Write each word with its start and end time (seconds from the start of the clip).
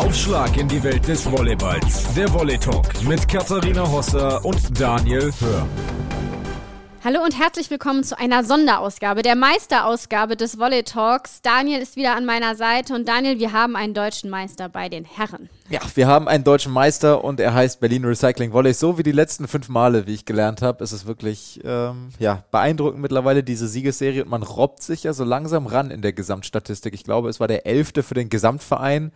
Aufschlag 0.00 0.56
in 0.56 0.66
die 0.66 0.82
Welt 0.82 1.06
des 1.06 1.30
Volleyballs. 1.30 2.14
Der 2.14 2.32
Volley 2.32 2.56
Talk 2.56 2.86
mit 3.06 3.28
Katharina 3.28 3.86
Hosser 3.86 4.42
und 4.46 4.80
Daniel 4.80 5.30
Hör. 5.40 5.66
Hallo 7.04 7.22
und 7.22 7.38
herzlich 7.38 7.70
willkommen 7.70 8.02
zu 8.02 8.18
einer 8.18 8.42
Sonderausgabe, 8.42 9.20
der 9.20 9.36
Meisterausgabe 9.36 10.36
des 10.36 10.58
Volley 10.58 10.84
Talks. 10.84 11.42
Daniel 11.42 11.82
ist 11.82 11.96
wieder 11.96 12.16
an 12.16 12.24
meiner 12.24 12.56
Seite 12.56 12.94
und 12.94 13.06
Daniel, 13.08 13.38
wir 13.40 13.52
haben 13.52 13.76
einen 13.76 13.92
deutschen 13.92 14.30
Meister 14.30 14.70
bei 14.70 14.88
den 14.88 15.04
Herren. 15.04 15.50
Ja, 15.68 15.80
wir 15.94 16.06
haben 16.06 16.28
einen 16.28 16.44
deutschen 16.44 16.72
Meister 16.72 17.22
und 17.22 17.38
er 17.38 17.52
heißt 17.52 17.80
Berlin 17.80 18.06
Recycling 18.06 18.54
Volley. 18.54 18.72
So 18.72 18.96
wie 18.96 19.02
die 19.02 19.12
letzten 19.12 19.48
fünf 19.48 19.68
Male, 19.68 20.06
wie 20.06 20.14
ich 20.14 20.24
gelernt 20.24 20.62
habe, 20.62 20.82
ist 20.82 20.92
es 20.92 21.04
wirklich 21.04 21.60
ähm, 21.62 22.08
ja, 22.18 22.42
beeindruckend 22.50 23.02
mittlerweile, 23.02 23.42
diese 23.42 23.68
Siegesserie. 23.68 24.24
Und 24.24 24.30
man 24.30 24.44
robbt 24.44 24.82
sich 24.82 25.02
ja 25.02 25.12
so 25.12 25.24
langsam 25.24 25.66
ran 25.66 25.90
in 25.90 26.00
der 26.00 26.14
Gesamtstatistik. 26.14 26.94
Ich 26.94 27.04
glaube, 27.04 27.28
es 27.28 27.38
war 27.38 27.48
der 27.48 27.66
elfte 27.66 28.02
für 28.02 28.14
den 28.14 28.30
Gesamtverein 28.30 29.12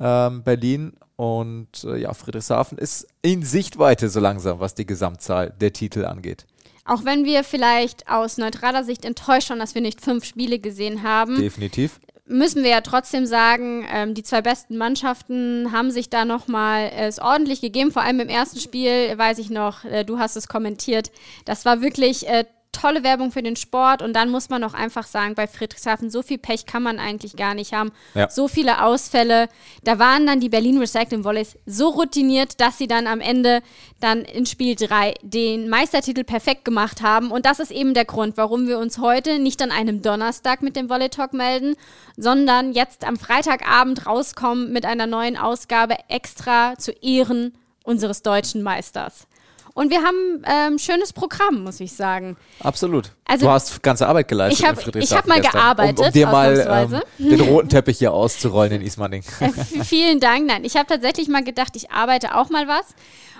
ähm, 0.00 0.42
Berlin 0.42 0.92
und 1.16 1.84
äh, 1.84 1.98
ja, 1.98 2.14
Friedrichshafen 2.14 2.78
ist 2.78 3.06
in 3.22 3.42
Sichtweite 3.42 4.08
so 4.08 4.20
langsam, 4.20 4.60
was 4.60 4.74
die 4.74 4.86
Gesamtzahl 4.86 5.50
der 5.60 5.72
Titel 5.72 6.04
angeht. 6.04 6.46
Auch 6.84 7.04
wenn 7.04 7.24
wir 7.24 7.44
vielleicht 7.44 8.08
aus 8.08 8.38
neutraler 8.38 8.82
Sicht 8.82 9.04
enttäuscht 9.04 9.50
waren, 9.50 9.60
dass 9.60 9.74
wir 9.74 9.82
nicht 9.82 10.00
fünf 10.00 10.24
Spiele 10.24 10.58
gesehen 10.58 11.02
haben. 11.04 11.36
Definitiv. 11.36 12.00
Müssen 12.26 12.62
wir 12.62 12.70
ja 12.70 12.80
trotzdem 12.80 13.26
sagen, 13.26 13.86
ähm, 13.92 14.14
die 14.14 14.22
zwei 14.22 14.42
besten 14.42 14.76
Mannschaften 14.78 15.70
haben 15.70 15.90
sich 15.90 16.08
da 16.08 16.24
nochmal 16.24 16.84
äh, 16.84 17.06
es 17.06 17.18
ordentlich 17.20 17.60
gegeben. 17.60 17.92
Vor 17.92 18.02
allem 18.02 18.20
im 18.20 18.28
ersten 18.28 18.58
Spiel, 18.58 19.16
weiß 19.16 19.38
ich 19.38 19.50
noch, 19.50 19.84
äh, 19.84 20.04
du 20.04 20.18
hast 20.18 20.36
es 20.36 20.48
kommentiert. 20.48 21.12
Das 21.44 21.64
war 21.64 21.82
wirklich 21.82 22.28
äh, 22.28 22.44
tolle 22.72 23.04
Werbung 23.04 23.30
für 23.30 23.42
den 23.42 23.56
Sport 23.56 24.02
und 24.02 24.14
dann 24.14 24.30
muss 24.30 24.48
man 24.48 24.64
auch 24.64 24.74
einfach 24.74 25.06
sagen, 25.06 25.34
bei 25.34 25.46
Friedrichshafen, 25.46 26.10
so 26.10 26.22
viel 26.22 26.38
Pech 26.38 26.66
kann 26.66 26.82
man 26.82 26.98
eigentlich 26.98 27.36
gar 27.36 27.54
nicht 27.54 27.72
haben. 27.72 27.92
Ja. 28.14 28.28
So 28.28 28.48
viele 28.48 28.82
Ausfälle. 28.82 29.48
Da 29.84 29.98
waren 29.98 30.26
dann 30.26 30.40
die 30.40 30.48
Berlin 30.48 30.78
Recycling 30.78 31.24
Volleys 31.24 31.56
so 31.66 31.90
routiniert, 31.90 32.60
dass 32.60 32.78
sie 32.78 32.86
dann 32.88 33.06
am 33.06 33.20
Ende 33.20 33.62
dann 34.00 34.22
in 34.22 34.46
Spiel 34.46 34.74
3 34.74 35.14
den 35.22 35.68
Meistertitel 35.68 36.24
perfekt 36.24 36.64
gemacht 36.64 37.02
haben. 37.02 37.30
Und 37.30 37.46
das 37.46 37.60
ist 37.60 37.70
eben 37.70 37.94
der 37.94 38.04
Grund, 38.04 38.36
warum 38.36 38.66
wir 38.66 38.78
uns 38.78 38.98
heute 38.98 39.38
nicht 39.38 39.62
an 39.62 39.70
einem 39.70 40.02
Donnerstag 40.02 40.62
mit 40.62 40.74
dem 40.74 40.88
Volley 40.88 41.10
Talk 41.10 41.34
melden, 41.34 41.76
sondern 42.16 42.72
jetzt 42.72 43.06
am 43.06 43.16
Freitagabend 43.16 44.06
rauskommen 44.06 44.72
mit 44.72 44.86
einer 44.86 45.06
neuen 45.06 45.36
Ausgabe 45.36 45.96
extra 46.08 46.76
zu 46.78 46.92
Ehren 46.92 47.54
unseres 47.84 48.22
deutschen 48.22 48.62
Meisters. 48.62 49.26
Und 49.74 49.90
wir 49.90 50.02
haben 50.02 50.42
ein 50.42 50.72
ähm, 50.72 50.78
schönes 50.78 51.12
Programm, 51.12 51.64
muss 51.64 51.80
ich 51.80 51.92
sagen. 51.94 52.36
Absolut. 52.60 53.12
Also, 53.24 53.46
du 53.46 53.52
hast 53.52 53.82
ganze 53.82 54.06
Arbeit 54.06 54.28
geleistet. 54.28 54.60
Ich 54.60 54.66
habe 54.66 54.80
hab 54.82 55.26
mal 55.26 55.40
gestern, 55.40 55.60
gearbeitet. 55.60 55.98
Um, 55.98 56.06
um 56.06 56.12
dir 56.12 56.26
mal 56.26 57.02
ähm, 57.18 57.30
den 57.30 57.40
roten 57.40 57.68
Teppich 57.70 57.98
hier 57.98 58.12
auszurollen 58.12 58.72
in 58.72 58.82
Ismaning. 58.82 59.22
Äh, 59.42 59.84
vielen 59.84 60.20
Dank. 60.20 60.46
Nein, 60.46 60.64
ich 60.64 60.76
habe 60.76 60.86
tatsächlich 60.86 61.28
mal 61.28 61.42
gedacht, 61.42 61.74
ich 61.74 61.90
arbeite 61.90 62.36
auch 62.36 62.50
mal 62.50 62.68
was 62.68 62.94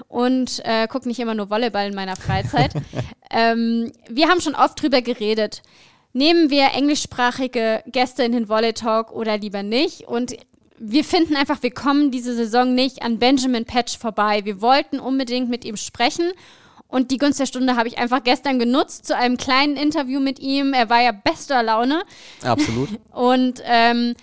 und 0.09 0.61
äh, 0.65 0.89
gucke 0.89 1.07
nicht 1.07 1.21
immer 1.21 1.35
nur 1.35 1.51
Volleyball 1.51 1.89
in 1.89 1.95
meiner 1.95 2.17
Freizeit. 2.17 2.73
ähm, 3.31 3.93
wir 4.09 4.29
haben 4.29 4.41
schon 4.41 4.55
oft 4.55 4.81
drüber 4.81 5.01
geredet. 5.01 5.63
Nehmen 6.13 6.51
wir 6.51 6.73
englischsprachige 6.75 7.83
Gäste 7.87 8.25
in 8.25 8.33
den 8.33 8.49
Volley 8.49 8.73
Talk 8.73 9.13
oder 9.13 9.39
lieber 9.39 9.63
nicht? 9.63 10.07
Und 10.09 10.37
wir 10.85 11.05
finden 11.05 11.37
einfach, 11.37 11.63
wir 11.63 11.71
kommen 11.71 12.11
diese 12.11 12.35
Saison 12.35 12.75
nicht 12.75 13.03
an 13.03 13.21
Benjamin 13.21 13.65
Patch 13.65 13.97
vorbei. 13.97 14.41
Wir 14.45 14.61
wollten 14.61 14.99
unbedingt 14.99 15.49
mit 15.49 15.65
ihm 15.65 15.77
sprechen. 15.77 16.33
Und 16.89 17.13
die 17.13 17.19
Gunst 17.19 17.39
der 17.39 17.47
Stunde 17.47 17.77
habe 17.77 17.89
ich 17.89 17.99
einfach 17.99 18.25
gestern 18.25 18.59
genutzt 18.59 19.07
zu 19.07 19.17
einem 19.17 19.37
kleinen 19.37 19.77
Interview 19.77 20.19
mit 20.19 20.41
ihm. 20.41 20.75
Er 20.75 20.91
war 20.91 21.01
ja 21.01 21.13
bester 21.13 21.63
Laune. 21.63 22.03
Absolut. 22.43 22.89
Und 23.13 23.63
ähm, 23.65 24.15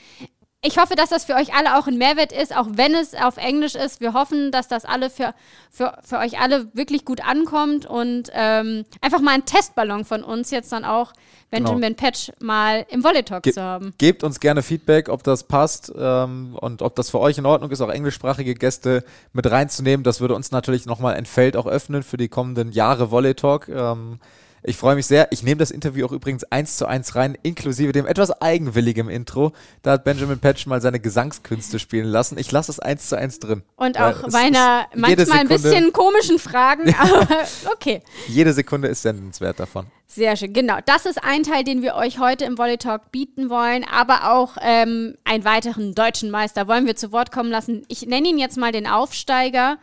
ich 0.61 0.77
hoffe, 0.77 0.95
dass 0.95 1.09
das 1.09 1.23
für 1.23 1.35
euch 1.35 1.53
alle 1.53 1.77
auch 1.77 1.87
ein 1.87 1.97
Mehrwert 1.97 2.33
ist, 2.33 2.55
auch 2.55 2.67
wenn 2.71 2.93
es 2.93 3.15
auf 3.15 3.37
Englisch 3.37 3.75
ist. 3.75 4.01
Wir 4.01 4.13
hoffen, 4.13 4.51
dass 4.51 4.67
das 4.67 4.83
alle 4.83 5.09
für, 5.09 5.33
für, 5.71 5.97
für 6.03 6.17
euch 6.17 6.39
alle 6.39 6.67
wirklich 6.73 7.05
gut 7.05 7.25
ankommt 7.25 7.85
und 7.85 8.29
ähm, 8.33 8.83
einfach 8.99 9.21
mal 9.21 9.35
ein 9.35 9.45
Testballon 9.45 10.03
von 10.03 10.21
uns 10.21 10.51
jetzt 10.51 10.73
dann 10.73 10.83
auch 10.83 11.13
Benjamin 11.49 11.95
genau. 11.95 11.95
Patch 11.95 12.31
mal 12.39 12.85
im 12.89 13.05
Volley 13.05 13.23
Talk 13.23 13.43
Ge 13.43 13.53
zu 13.53 13.61
haben. 13.61 13.93
Gebt 13.97 14.21
uns 14.21 14.41
gerne 14.41 14.61
Feedback, 14.61 15.07
ob 15.07 15.23
das 15.23 15.43
passt 15.43 15.93
ähm, 15.97 16.57
und 16.59 16.81
ob 16.81 16.93
das 16.95 17.09
für 17.09 17.21
euch 17.21 17.37
in 17.37 17.45
Ordnung 17.45 17.71
ist, 17.71 17.79
auch 17.79 17.89
englischsprachige 17.89 18.53
Gäste 18.53 19.05
mit 19.31 19.49
reinzunehmen. 19.49 20.03
Das 20.03 20.19
würde 20.19 20.35
uns 20.35 20.51
natürlich 20.51 20.85
nochmal 20.85 21.15
ein 21.15 21.25
Feld 21.25 21.55
auch 21.55 21.67
öffnen 21.67 22.03
für 22.03 22.17
die 22.17 22.27
kommenden 22.27 22.73
Jahre 22.73 23.11
Volley 23.11 23.33
Talk. 23.33 23.69
Ähm, 23.69 24.19
ich 24.63 24.77
freue 24.77 24.95
mich 24.95 25.05
sehr. 25.05 25.27
Ich 25.31 25.43
nehme 25.43 25.57
das 25.57 25.71
Interview 25.71 26.05
auch 26.05 26.11
übrigens 26.11 26.43
eins 26.45 26.77
zu 26.77 26.85
eins 26.85 27.15
rein, 27.15 27.37
inklusive 27.43 27.91
dem 27.91 28.05
etwas 28.05 28.31
eigenwilligen 28.41 29.09
Intro. 29.09 29.53
Da 29.81 29.91
hat 29.91 30.03
Benjamin 30.03 30.39
Patch 30.39 30.65
mal 30.65 30.81
seine 30.81 30.99
Gesangskünste 30.99 31.79
spielen 31.79 32.07
lassen. 32.07 32.37
Ich 32.37 32.51
lasse 32.51 32.71
es 32.71 32.79
eins 32.79 33.09
zu 33.09 33.17
eins 33.17 33.39
drin. 33.39 33.63
Und 33.75 33.99
auch 33.99 34.27
meiner 34.27 34.87
manchmal 34.95 35.39
ein 35.39 35.47
bisschen 35.47 35.93
komischen 35.93 36.39
Fragen, 36.39 36.93
aber 36.99 37.27
okay. 37.71 38.01
Jede 38.27 38.53
Sekunde 38.53 38.87
ist 38.87 39.01
sendenswert 39.01 39.59
davon. 39.59 39.87
Sehr 40.11 40.35
schön, 40.35 40.53
genau. 40.53 40.79
Das 40.87 41.05
ist 41.05 41.23
ein 41.23 41.43
Teil, 41.43 41.63
den 41.63 41.83
wir 41.83 41.93
euch 41.93 42.17
heute 42.17 42.45
im 42.45 42.57
Volley 42.57 42.77
Talk 42.77 43.11
bieten 43.11 43.51
wollen, 43.51 43.83
aber 43.83 44.31
auch 44.33 44.57
ähm, 44.59 45.15
einen 45.23 45.45
weiteren 45.45 45.93
deutschen 45.93 46.31
Meister 46.31 46.67
wollen 46.67 46.87
wir 46.87 46.95
zu 46.95 47.11
Wort 47.11 47.31
kommen 47.31 47.51
lassen. 47.51 47.83
Ich 47.89 48.07
nenne 48.07 48.27
ihn 48.27 48.39
jetzt 48.39 48.57
mal 48.57 48.71
den 48.71 48.87
Aufsteiger. 48.87 49.77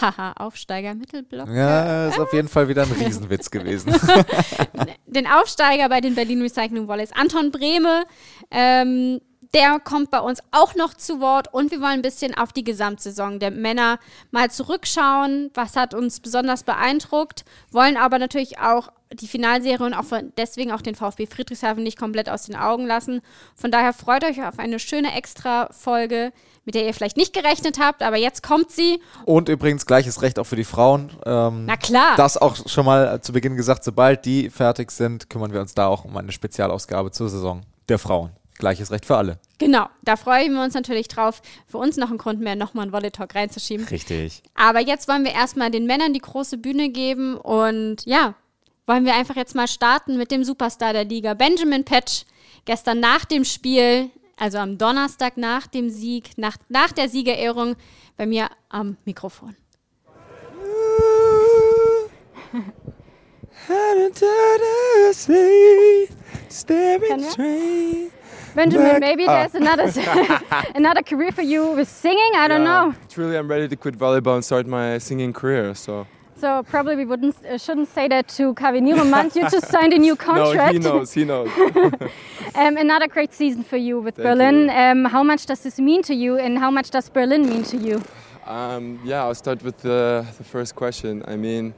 Haha, 0.00 0.32
Aufsteiger, 0.32 0.94
Mittelblock. 0.94 1.48
Ja, 1.48 2.08
ist 2.08 2.18
auf 2.18 2.32
jeden 2.32 2.48
Fall 2.48 2.68
wieder 2.68 2.82
ein 2.82 2.92
Riesenwitz 2.92 3.50
gewesen. 3.50 3.94
Den 5.06 5.26
Aufsteiger 5.26 5.88
bei 5.88 6.00
den 6.00 6.14
Berlin 6.14 6.40
Recycling 6.40 6.88
Volleys, 6.88 7.12
Anton 7.12 7.50
Brehme, 7.52 8.04
ähm, 8.50 9.20
der 9.54 9.78
kommt 9.80 10.10
bei 10.10 10.20
uns 10.20 10.40
auch 10.50 10.74
noch 10.74 10.94
zu 10.94 11.20
Wort 11.20 11.52
und 11.52 11.70
wir 11.70 11.80
wollen 11.80 11.92
ein 11.92 12.02
bisschen 12.02 12.34
auf 12.34 12.52
die 12.52 12.64
Gesamtsaison 12.64 13.38
der 13.38 13.50
Männer 13.50 13.98
mal 14.30 14.50
zurückschauen. 14.50 15.50
Was 15.54 15.76
hat 15.76 15.94
uns 15.94 16.20
besonders 16.20 16.62
beeindruckt? 16.62 17.44
Wollen 17.70 17.96
aber 17.96 18.18
natürlich 18.18 18.58
auch 18.58 18.88
die 19.12 19.28
Finalserie 19.28 19.84
und 19.84 19.94
auch 19.94 20.04
deswegen 20.38 20.72
auch 20.72 20.80
den 20.80 20.94
VfB 20.94 21.26
Friedrichshafen 21.26 21.82
nicht 21.82 21.98
komplett 21.98 22.30
aus 22.30 22.44
den 22.44 22.56
Augen 22.56 22.86
lassen. 22.86 23.20
Von 23.54 23.70
daher 23.70 23.92
freut 23.92 24.24
euch 24.24 24.42
auf 24.42 24.58
eine 24.58 24.78
schöne 24.78 25.14
Extra-Folge 25.14 26.32
mit 26.64 26.74
der 26.74 26.86
ihr 26.86 26.94
vielleicht 26.94 27.16
nicht 27.16 27.32
gerechnet 27.32 27.78
habt, 27.80 28.02
aber 28.02 28.16
jetzt 28.16 28.42
kommt 28.42 28.70
sie. 28.70 29.00
Und 29.24 29.48
übrigens 29.48 29.86
gleiches 29.86 30.22
Recht 30.22 30.38
auch 30.38 30.46
für 30.46 30.56
die 30.56 30.64
Frauen. 30.64 31.10
Ähm, 31.26 31.64
Na 31.66 31.76
klar. 31.76 32.14
Das 32.16 32.36
auch 32.36 32.56
schon 32.68 32.86
mal 32.86 33.20
zu 33.20 33.32
Beginn 33.32 33.56
gesagt, 33.56 33.82
sobald 33.84 34.24
die 34.24 34.50
fertig 34.50 34.90
sind, 34.92 35.28
kümmern 35.28 35.52
wir 35.52 35.60
uns 35.60 35.74
da 35.74 35.88
auch 35.88 36.04
um 36.04 36.16
eine 36.16 36.32
Spezialausgabe 36.32 37.10
zur 37.10 37.28
Saison 37.28 37.62
der 37.88 37.98
Frauen. 37.98 38.30
Gleiches 38.58 38.90
Recht 38.90 39.06
für 39.06 39.16
alle. 39.16 39.38
Genau, 39.58 39.86
da 40.02 40.16
freuen 40.16 40.52
wir 40.54 40.62
uns 40.62 40.74
natürlich 40.74 41.08
drauf. 41.08 41.42
Für 41.66 41.78
uns 41.78 41.96
noch 41.96 42.10
ein 42.10 42.18
Grund 42.18 42.40
mehr, 42.40 42.56
nochmal 42.56 42.84
einen 42.84 42.92
Volley 42.92 43.10
Talk 43.10 43.34
reinzuschieben. 43.34 43.86
Richtig. 43.86 44.42
Aber 44.54 44.80
jetzt 44.80 45.08
wollen 45.08 45.24
wir 45.24 45.32
erstmal 45.32 45.70
den 45.70 45.86
Männern 45.86 46.12
die 46.12 46.20
große 46.20 46.58
Bühne 46.58 46.90
geben 46.90 47.36
und 47.36 48.04
ja, 48.04 48.34
wollen 48.86 49.04
wir 49.04 49.14
einfach 49.14 49.36
jetzt 49.36 49.54
mal 49.54 49.68
starten 49.68 50.16
mit 50.18 50.30
dem 50.30 50.44
Superstar 50.44 50.92
der 50.92 51.04
Liga, 51.04 51.34
Benjamin 51.34 51.84
Patch. 51.84 52.24
Gestern 52.64 53.00
nach 53.00 53.24
dem 53.24 53.44
Spiel 53.44 54.10
also 54.42 54.58
am 54.58 54.76
Donnerstag 54.76 55.36
nach 55.36 55.68
dem 55.68 55.88
Sieg, 55.88 56.36
nach, 56.36 56.56
nach 56.68 56.90
der 56.90 57.08
Siegerehrung, 57.08 57.76
bei 58.16 58.26
mir 58.26 58.48
am 58.68 58.96
Mikrofon. 59.04 59.56
Benjamin, 68.54 69.00
maybe 69.00 69.26
there's 69.26 69.54
another 69.54 69.90
another 70.74 71.02
career 71.02 71.32
for 71.32 71.42
you 71.42 71.72
with 71.72 71.88
singing. 71.88 72.32
I 72.36 72.48
don't 72.48 72.62
yeah, 72.62 72.90
know. 72.90 72.94
Truly, 73.08 73.36
I'm 73.36 73.48
ready 73.48 73.68
to 73.68 73.76
quit 73.76 73.98
volleyball 73.98 74.34
and 74.34 74.44
start 74.44 74.66
my 74.66 74.98
singing 74.98 75.32
career. 75.32 75.74
So 75.74 76.06
so 76.42 76.64
probably 76.64 76.96
we 76.96 77.04
wouldn't 77.04 77.36
uh, 77.46 77.56
shouldn't 77.56 77.88
say 77.88 78.08
that 78.08 78.26
to 78.36 78.52
Kaveh 78.54 78.82
Niromant. 78.82 79.36
You 79.36 79.48
just 79.48 79.68
signed 79.68 79.92
a 79.92 79.98
new 79.98 80.16
contract. 80.16 80.74
no, 80.80 80.80
he 80.80 80.98
knows. 80.98 81.12
He 81.12 81.24
knows. 81.24 81.48
um, 82.56 82.76
another 82.76 83.06
great 83.06 83.32
season 83.32 83.62
for 83.62 83.76
you 83.76 84.00
with 84.00 84.16
Thank 84.16 84.26
Berlin. 84.26 84.56
You. 84.64 84.72
Um, 84.72 85.04
how 85.04 85.22
much 85.22 85.46
does 85.46 85.60
this 85.60 85.78
mean 85.78 86.02
to 86.02 86.14
you, 86.14 86.38
and 86.38 86.58
how 86.58 86.70
much 86.70 86.90
does 86.90 87.08
Berlin 87.08 87.48
mean 87.48 87.62
to 87.64 87.76
you? 87.76 88.02
Um, 88.44 88.98
yeah, 89.04 89.22
I'll 89.22 89.36
start 89.36 89.62
with 89.62 89.78
the, 89.78 90.26
the 90.36 90.42
first 90.42 90.74
question. 90.74 91.22
I 91.28 91.36
mean, 91.36 91.74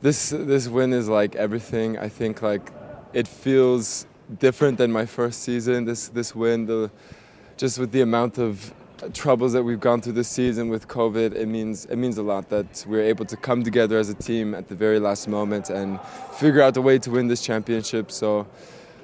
this 0.00 0.30
this 0.30 0.66
win 0.66 0.94
is 0.94 1.08
like 1.08 1.36
everything. 1.36 1.98
I 1.98 2.08
think 2.08 2.40
like 2.40 2.72
it 3.12 3.28
feels 3.28 4.06
different 4.38 4.78
than 4.78 4.92
my 4.92 5.06
first 5.06 5.42
season. 5.42 5.84
This 5.84 6.08
this 6.08 6.34
win, 6.34 6.66
the 6.66 6.90
just 7.56 7.78
with 7.78 7.92
the 7.92 8.02
amount 8.02 8.38
of 8.38 8.72
troubles 9.14 9.52
that 9.52 9.62
we've 9.62 9.80
gone 9.80 10.00
through 10.00 10.12
this 10.12 10.28
season 10.28 10.68
with 10.68 10.88
COVID, 10.88 11.34
it 11.34 11.46
means 11.46 11.86
it 11.86 11.96
means 11.96 12.18
a 12.18 12.22
lot 12.22 12.48
that 12.50 12.84
we're 12.86 13.02
able 13.02 13.24
to 13.24 13.36
come 13.36 13.62
together 13.62 13.98
as 13.98 14.08
a 14.08 14.14
team 14.14 14.54
at 14.54 14.68
the 14.68 14.74
very 14.74 14.98
last 14.98 15.28
moment 15.28 15.70
and 15.70 16.00
figure 16.38 16.62
out 16.62 16.76
a 16.76 16.82
way 16.82 16.98
to 16.98 17.10
win 17.10 17.28
this 17.28 17.42
championship. 17.42 18.10
So. 18.10 18.46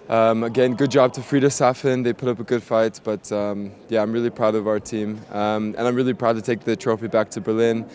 Um, 0.06 0.44
again, 0.44 0.74
good 0.74 0.90
job 0.90 1.14
to 1.14 1.22
Friedrichshafen. 1.22 2.04
They 2.04 2.12
put 2.12 2.28
up 2.28 2.38
a 2.38 2.44
good 2.44 2.62
fight, 2.62 3.00
but 3.02 3.32
um, 3.32 3.72
yeah, 3.88 4.02
I'm 4.02 4.12
really 4.12 4.28
proud 4.28 4.54
of 4.54 4.68
our 4.68 4.78
team, 4.78 5.18
um, 5.32 5.74
and 5.78 5.88
I'm 5.88 5.94
really 5.94 6.12
proud 6.12 6.36
to 6.36 6.42
take 6.42 6.60
the 6.60 6.76
trophy 6.76 7.08
back 7.08 7.30
to 7.30 7.40
Berlin. 7.40 7.86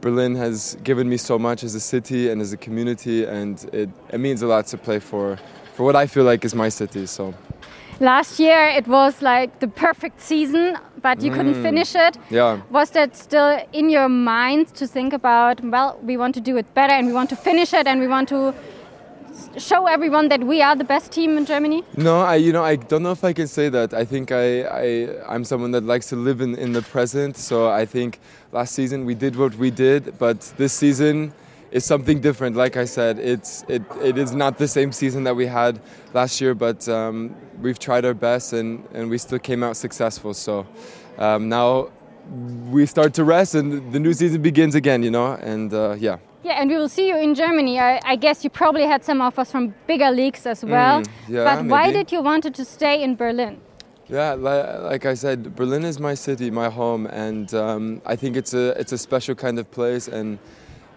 Berlin 0.00 0.34
has 0.36 0.78
given 0.82 1.08
me 1.08 1.16
so 1.16 1.38
much 1.38 1.64
as 1.64 1.74
a 1.74 1.80
city 1.80 2.30
and 2.30 2.40
as 2.40 2.52
a 2.52 2.56
community, 2.56 3.24
and 3.24 3.68
it, 3.74 3.90
it 4.10 4.18
means 4.18 4.40
a 4.40 4.46
lot 4.46 4.66
to 4.68 4.78
play 4.78 4.98
for, 4.98 5.38
for 5.78 5.84
what 5.84 5.94
I 5.94 6.08
feel 6.08 6.24
like 6.24 6.44
is 6.44 6.56
my 6.56 6.68
city. 6.68 7.06
So 7.06 7.32
last 8.00 8.40
year 8.40 8.66
it 8.80 8.88
was 8.88 9.22
like 9.22 9.60
the 9.60 9.68
perfect 9.68 10.20
season, 10.20 10.76
but 11.00 11.22
you 11.22 11.30
couldn't 11.30 11.54
mm. 11.54 11.62
finish 11.62 11.94
it. 11.94 12.18
Yeah. 12.30 12.60
Was 12.70 12.90
that 12.90 13.16
still 13.16 13.64
in 13.72 13.88
your 13.88 14.08
mind 14.08 14.74
to 14.74 14.88
think 14.88 15.12
about, 15.12 15.62
well, 15.62 15.96
we 16.02 16.16
want 16.16 16.34
to 16.34 16.40
do 16.40 16.56
it 16.56 16.66
better 16.74 16.92
and 16.92 17.06
we 17.06 17.12
want 17.12 17.30
to 17.30 17.36
finish 17.36 17.72
it 17.72 17.86
and 17.86 18.00
we 18.00 18.08
want 18.08 18.28
to 18.30 18.52
show 19.56 19.86
everyone 19.86 20.26
that 20.30 20.42
we 20.42 20.60
are 20.62 20.74
the 20.74 20.88
best 20.94 21.12
team 21.12 21.38
in 21.38 21.46
Germany? 21.46 21.84
No, 21.96 22.22
I 22.22 22.34
you 22.34 22.52
know 22.52 22.64
I 22.64 22.74
don't 22.74 23.04
know 23.04 23.12
if 23.12 23.22
I 23.22 23.32
can 23.32 23.46
say 23.46 23.68
that. 23.68 23.94
I 23.94 24.04
think 24.04 24.32
I, 24.32 24.62
I 24.62 24.88
I'm 25.32 25.44
someone 25.44 25.70
that 25.76 25.84
likes 25.84 26.08
to 26.08 26.16
live 26.16 26.40
in, 26.40 26.56
in 26.56 26.72
the 26.72 26.82
present. 26.82 27.36
So 27.36 27.70
I 27.70 27.86
think 27.86 28.18
last 28.50 28.74
season 28.74 29.04
we 29.04 29.14
did 29.14 29.36
what 29.36 29.54
we 29.54 29.70
did, 29.70 30.18
but 30.18 30.40
this 30.56 30.72
season 30.72 31.32
is 31.70 31.84
something 31.84 32.20
different. 32.20 32.56
Like 32.56 32.76
I 32.76 32.84
said, 32.84 33.18
it's 33.18 33.64
it, 33.68 33.82
it 34.02 34.18
is 34.18 34.32
not 34.32 34.58
the 34.58 34.68
same 34.68 34.92
season 34.92 35.24
that 35.24 35.36
we 35.36 35.46
had 35.46 35.80
last 36.14 36.40
year, 36.40 36.54
but 36.54 36.88
um, 36.88 37.34
we've 37.60 37.78
tried 37.78 38.04
our 38.04 38.14
best 38.14 38.52
and, 38.52 38.86
and 38.94 39.10
we 39.10 39.18
still 39.18 39.38
came 39.38 39.62
out 39.62 39.76
successful. 39.76 40.34
So 40.34 40.66
um, 41.18 41.48
now 41.48 41.90
we 42.70 42.86
start 42.86 43.14
to 43.14 43.24
rest 43.24 43.54
and 43.54 43.92
the 43.92 44.00
new 44.00 44.12
season 44.12 44.42
begins 44.42 44.74
again. 44.74 45.02
You 45.02 45.10
know, 45.10 45.32
and 45.32 45.72
uh, 45.72 45.96
yeah. 45.98 46.18
Yeah, 46.44 46.60
and 46.60 46.70
we 46.70 46.76
will 46.76 46.88
see 46.88 47.08
you 47.08 47.16
in 47.16 47.34
Germany. 47.34 47.80
I, 47.80 48.00
I 48.04 48.16
guess 48.16 48.44
you 48.44 48.48
probably 48.48 48.84
had 48.84 49.04
some 49.04 49.20
offers 49.20 49.50
from 49.50 49.74
bigger 49.86 50.10
leagues 50.10 50.46
as 50.46 50.64
well. 50.64 51.02
Mm, 51.02 51.08
yeah, 51.28 51.44
but 51.44 51.66
why 51.66 51.86
maybe. 51.86 51.98
did 51.98 52.12
you 52.12 52.22
wanted 52.22 52.54
to 52.54 52.64
stay 52.64 53.02
in 53.02 53.16
Berlin? 53.16 53.60
Yeah, 54.08 54.34
li- 54.34 54.78
like 54.88 55.04
I 55.04 55.14
said, 55.14 55.54
Berlin 55.54 55.84
is 55.84 55.98
my 55.98 56.14
city, 56.14 56.50
my 56.50 56.70
home, 56.70 57.06
and 57.06 57.52
um, 57.52 58.00
I 58.06 58.16
think 58.16 58.36
it's 58.36 58.54
a 58.54 58.70
it's 58.80 58.92
a 58.92 58.98
special 58.98 59.34
kind 59.34 59.58
of 59.58 59.70
place. 59.70 60.08
And 60.08 60.38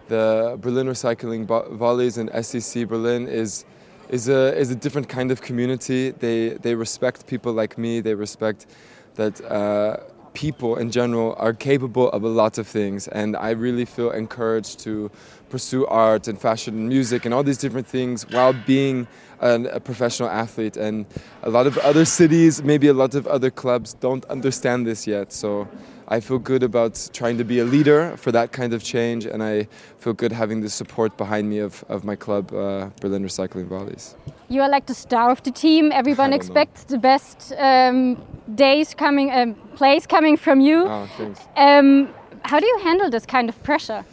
the 0.08 0.56
Berlin 0.60 0.86
Recycling 0.86 1.46
Vo- 1.46 1.68
Volleys 1.74 2.18
and 2.18 2.30
SEC 2.44 2.88
Berlin 2.88 3.28
is 3.28 3.64
is 4.08 4.28
a 4.28 4.56
is 4.56 4.70
a 4.70 4.74
different 4.74 5.08
kind 5.08 5.30
of 5.30 5.40
community. 5.40 6.10
They 6.10 6.50
they 6.50 6.74
respect 6.74 7.26
people 7.26 7.52
like 7.52 7.78
me. 7.78 8.00
They 8.00 8.14
respect 8.14 8.66
that. 9.14 9.40
Uh, 9.44 9.96
People 10.34 10.76
in 10.76 10.90
general 10.90 11.34
are 11.38 11.52
capable 11.52 12.08
of 12.08 12.24
a 12.24 12.28
lot 12.28 12.56
of 12.56 12.66
things, 12.66 13.06
and 13.08 13.36
I 13.36 13.50
really 13.50 13.84
feel 13.84 14.10
encouraged 14.12 14.78
to 14.80 15.10
pursue 15.50 15.84
art 15.86 16.26
and 16.26 16.40
fashion 16.40 16.72
and 16.74 16.88
music 16.88 17.26
and 17.26 17.34
all 17.34 17.42
these 17.42 17.58
different 17.58 17.86
things 17.86 18.26
while 18.30 18.54
being 18.54 19.06
an, 19.40 19.66
a 19.66 19.78
professional 19.78 20.30
athlete. 20.30 20.78
And 20.78 21.04
a 21.42 21.50
lot 21.50 21.66
of 21.66 21.76
other 21.78 22.06
cities, 22.06 22.62
maybe 22.62 22.88
a 22.88 22.94
lot 22.94 23.14
of 23.14 23.26
other 23.26 23.50
clubs, 23.50 23.92
don't 23.92 24.24
understand 24.30 24.86
this 24.86 25.06
yet. 25.06 25.34
So 25.34 25.68
I 26.12 26.20
feel 26.20 26.38
good 26.38 26.62
about 26.62 27.08
trying 27.14 27.38
to 27.38 27.44
be 27.44 27.58
a 27.58 27.64
leader 27.64 28.14
for 28.18 28.30
that 28.32 28.52
kind 28.52 28.74
of 28.74 28.84
change, 28.84 29.24
and 29.24 29.42
I 29.42 29.66
feel 29.96 30.12
good 30.12 30.30
having 30.30 30.60
the 30.60 30.68
support 30.68 31.16
behind 31.16 31.48
me 31.48 31.58
of, 31.58 31.82
of 31.88 32.04
my 32.04 32.16
club, 32.16 32.52
uh, 32.52 32.90
Berlin 33.00 33.24
Recycling 33.24 33.66
Volleys. 33.66 34.14
You 34.50 34.60
are 34.60 34.68
like 34.68 34.84
the 34.84 34.94
star 34.94 35.30
of 35.30 35.42
the 35.42 35.50
team. 35.50 35.90
Everyone 35.90 36.28
don't 36.28 36.30
know. 36.32 36.36
expects 36.36 36.84
the 36.84 36.98
best 36.98 37.54
um, 37.56 38.22
days 38.54 38.92
coming, 38.92 39.32
um, 39.32 39.54
plays 39.74 40.06
coming 40.06 40.36
from 40.36 40.60
you. 40.60 40.86
Oh, 40.86 41.08
thanks. 41.16 41.40
Um, 41.56 42.10
how 42.44 42.60
do 42.60 42.66
you 42.66 42.78
handle 42.80 43.08
this 43.08 43.24
kind 43.24 43.48
of 43.48 43.62
pressure? 43.62 44.04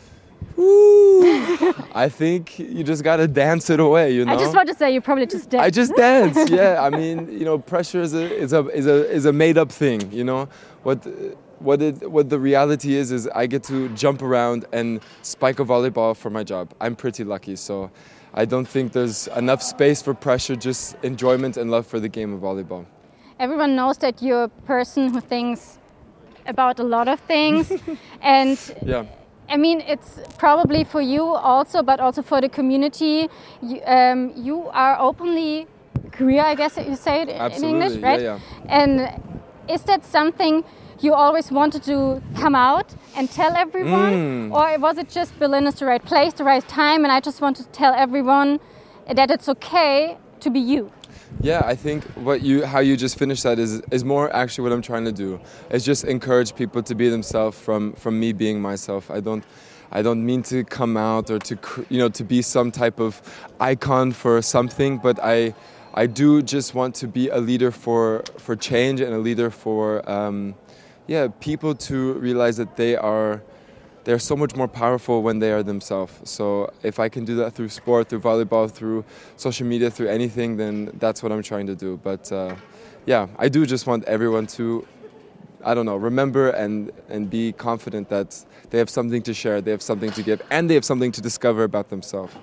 I 0.57 2.09
think 2.09 2.59
you 2.59 2.83
just 2.83 3.03
gotta 3.03 3.27
dance 3.27 3.69
it 3.69 3.81
away, 3.81 4.13
you 4.13 4.23
know. 4.23 4.33
I 4.33 4.37
just 4.37 4.55
want 4.55 4.69
to 4.69 4.75
say 4.75 4.93
you 4.93 5.01
probably 5.01 5.25
just 5.25 5.49
dance. 5.49 5.63
I 5.63 5.69
just 5.69 5.93
dance. 5.95 6.49
Yeah, 6.49 6.81
I 6.81 6.89
mean, 6.89 7.29
you 7.29 7.45
know, 7.45 7.57
pressure 7.57 8.01
is 8.01 8.13
a 8.13 8.23
is 8.35 8.53
a 8.53 8.67
is 8.69 8.85
a 8.85 9.09
is 9.09 9.25
a 9.25 9.33
made 9.33 9.57
up 9.57 9.71
thing. 9.71 10.11
You 10.11 10.23
know, 10.25 10.49
what 10.83 11.05
what 11.59 11.81
it 11.81 12.09
what 12.09 12.29
the 12.29 12.39
reality 12.39 12.95
is 12.95 13.11
is 13.11 13.27
I 13.27 13.47
get 13.47 13.63
to 13.63 13.89
jump 13.89 14.21
around 14.21 14.65
and 14.71 15.01
spike 15.21 15.59
a 15.59 15.65
volleyball 15.65 16.15
for 16.15 16.29
my 16.29 16.43
job. 16.43 16.73
I'm 16.79 16.95
pretty 16.95 17.23
lucky, 17.23 17.55
so 17.55 17.91
I 18.33 18.45
don't 18.45 18.67
think 18.67 18.91
there's 18.93 19.27
enough 19.35 19.61
space 19.61 20.01
for 20.01 20.13
pressure. 20.13 20.55
Just 20.55 20.95
enjoyment 21.03 21.57
and 21.57 21.69
love 21.71 21.85
for 21.87 21.99
the 21.99 22.09
game 22.09 22.33
of 22.33 22.41
volleyball. 22.41 22.85
Everyone 23.39 23.75
knows 23.75 23.97
that 23.99 24.21
you're 24.21 24.43
a 24.43 24.49
person 24.65 25.13
who 25.13 25.21
thinks 25.21 25.79
about 26.45 26.79
a 26.79 26.83
lot 26.83 27.07
of 27.07 27.19
things, 27.21 27.71
and 28.21 28.57
Yeah. 28.85 29.05
I 29.51 29.57
mean, 29.57 29.81
it's 29.81 30.19
probably 30.37 30.83
for 30.83 31.01
you 31.01 31.23
also, 31.23 31.81
but 31.81 31.99
also 31.99 32.21
for 32.21 32.39
the 32.39 32.49
community. 32.49 33.29
You, 33.63 33.81
um, 33.85 34.31
you 34.35 34.67
are 34.69 34.95
openly 34.99 35.65
queer, 36.11 36.43
I 36.43 36.53
guess 36.53 36.77
you 36.77 36.95
say 36.95 37.23
it 37.23 37.29
in 37.29 37.35
Absolutely, 37.41 37.69
English, 37.69 37.99
yeah, 37.99 38.07
right? 38.09 38.21
yeah. 38.21 38.39
And 38.67 39.09
is 39.67 39.81
that 39.83 40.05
something 40.05 40.63
you 41.01 41.13
always 41.13 41.51
wanted 41.51 41.83
to 41.83 42.21
come 42.35 42.55
out 42.55 42.93
and 43.15 43.29
tell 43.29 43.55
everyone? 43.55 44.49
Mm. 44.49 44.53
Or 44.53 44.79
was 44.79 44.97
it 44.97 45.09
just 45.09 45.37
Berlin 45.39 45.67
is 45.67 45.75
the 45.75 45.85
right 45.85 46.03
place, 46.03 46.33
the 46.33 46.43
right 46.43 46.67
time, 46.67 47.03
and 47.03 47.11
I 47.11 47.19
just 47.19 47.41
want 47.41 47.57
to 47.57 47.63
tell 47.67 47.93
everyone 47.93 48.59
that 49.07 49.31
it's 49.31 49.49
okay 49.49 50.17
to 50.41 50.49
be 50.49 50.59
you? 50.59 50.91
Yeah, 51.41 51.61
I 51.63 51.75
think 51.75 52.03
what 52.15 52.41
you 52.41 52.65
how 52.65 52.79
you 52.79 52.97
just 52.97 53.17
finished 53.17 53.43
that 53.43 53.59
is 53.59 53.81
is 53.91 54.03
more 54.03 54.35
actually 54.35 54.63
what 54.63 54.73
I'm 54.73 54.81
trying 54.81 55.05
to 55.05 55.11
do. 55.11 55.39
It's 55.69 55.85
just 55.85 56.03
encourage 56.03 56.55
people 56.55 56.81
to 56.83 56.95
be 56.95 57.09
themselves 57.09 57.57
from 57.57 57.93
from 57.93 58.19
me 58.19 58.33
being 58.33 58.61
myself. 58.61 59.09
I 59.11 59.19
don't 59.19 59.43
I 59.91 60.01
don't 60.01 60.25
mean 60.25 60.43
to 60.43 60.63
come 60.63 60.97
out 60.97 61.29
or 61.29 61.39
to 61.39 61.57
you 61.89 61.99
know 61.99 62.09
to 62.09 62.23
be 62.23 62.41
some 62.41 62.71
type 62.71 62.99
of 62.99 63.21
icon 63.59 64.11
for 64.11 64.41
something, 64.41 64.97
but 64.97 65.19
I 65.23 65.53
I 65.93 66.07
do 66.07 66.41
just 66.41 66.75
want 66.75 66.95
to 66.95 67.07
be 67.07 67.29
a 67.29 67.37
leader 67.37 67.71
for 67.71 68.23
for 68.37 68.55
change 68.55 68.99
and 68.99 69.13
a 69.13 69.19
leader 69.19 69.49
for 69.49 70.09
um, 70.09 70.55
yeah 71.09 71.27
people 71.39 71.73
to 71.73 72.13
realize 72.13 72.55
that 72.57 72.77
they 72.77 72.95
are 72.95 73.41
they're 74.03 74.19
so 74.19 74.35
much 74.35 74.55
more 74.55 74.67
powerful 74.67 75.21
when 75.21 75.39
they 75.39 75.51
are 75.51 75.61
themselves. 75.61 76.13
So 76.23 76.71
if 76.83 76.99
I 76.99 77.09
can 77.09 77.25
do 77.25 77.35
that 77.35 77.53
through 77.53 77.69
sport, 77.69 78.09
through 78.09 78.21
volleyball, 78.21 78.71
through 78.71 79.03
social 79.35 79.67
media, 79.67 79.91
through 79.91 80.07
anything, 80.07 80.57
then 80.57 80.91
that's 80.99 81.21
what 81.21 81.31
I'm 81.31 81.43
trying 81.43 81.67
to 81.67 81.75
do. 81.75 81.99
But 82.01 82.31
uh, 82.31 82.55
yeah, 83.05 83.27
I 83.37 83.49
do 83.49 83.65
just 83.65 83.87
want 83.87 84.05
everyone 84.05 84.47
to, 84.57 84.87
I 85.63 85.73
don't 85.73 85.85
know, 85.85 85.97
remember 85.97 86.49
and 86.49 86.91
and 87.09 87.29
be 87.29 87.51
confident 87.51 88.09
that 88.09 88.29
they 88.69 88.77
have 88.77 88.89
something 88.89 89.21
to 89.23 89.33
share, 89.33 89.61
they 89.61 89.71
have 89.71 89.81
something 89.81 90.11
to 90.11 90.23
give, 90.23 90.41
and 90.49 90.69
they 90.69 90.75
have 90.75 90.85
something 90.85 91.11
to 91.11 91.21
discover 91.21 91.63
about 91.63 91.89
themselves. 91.89 92.33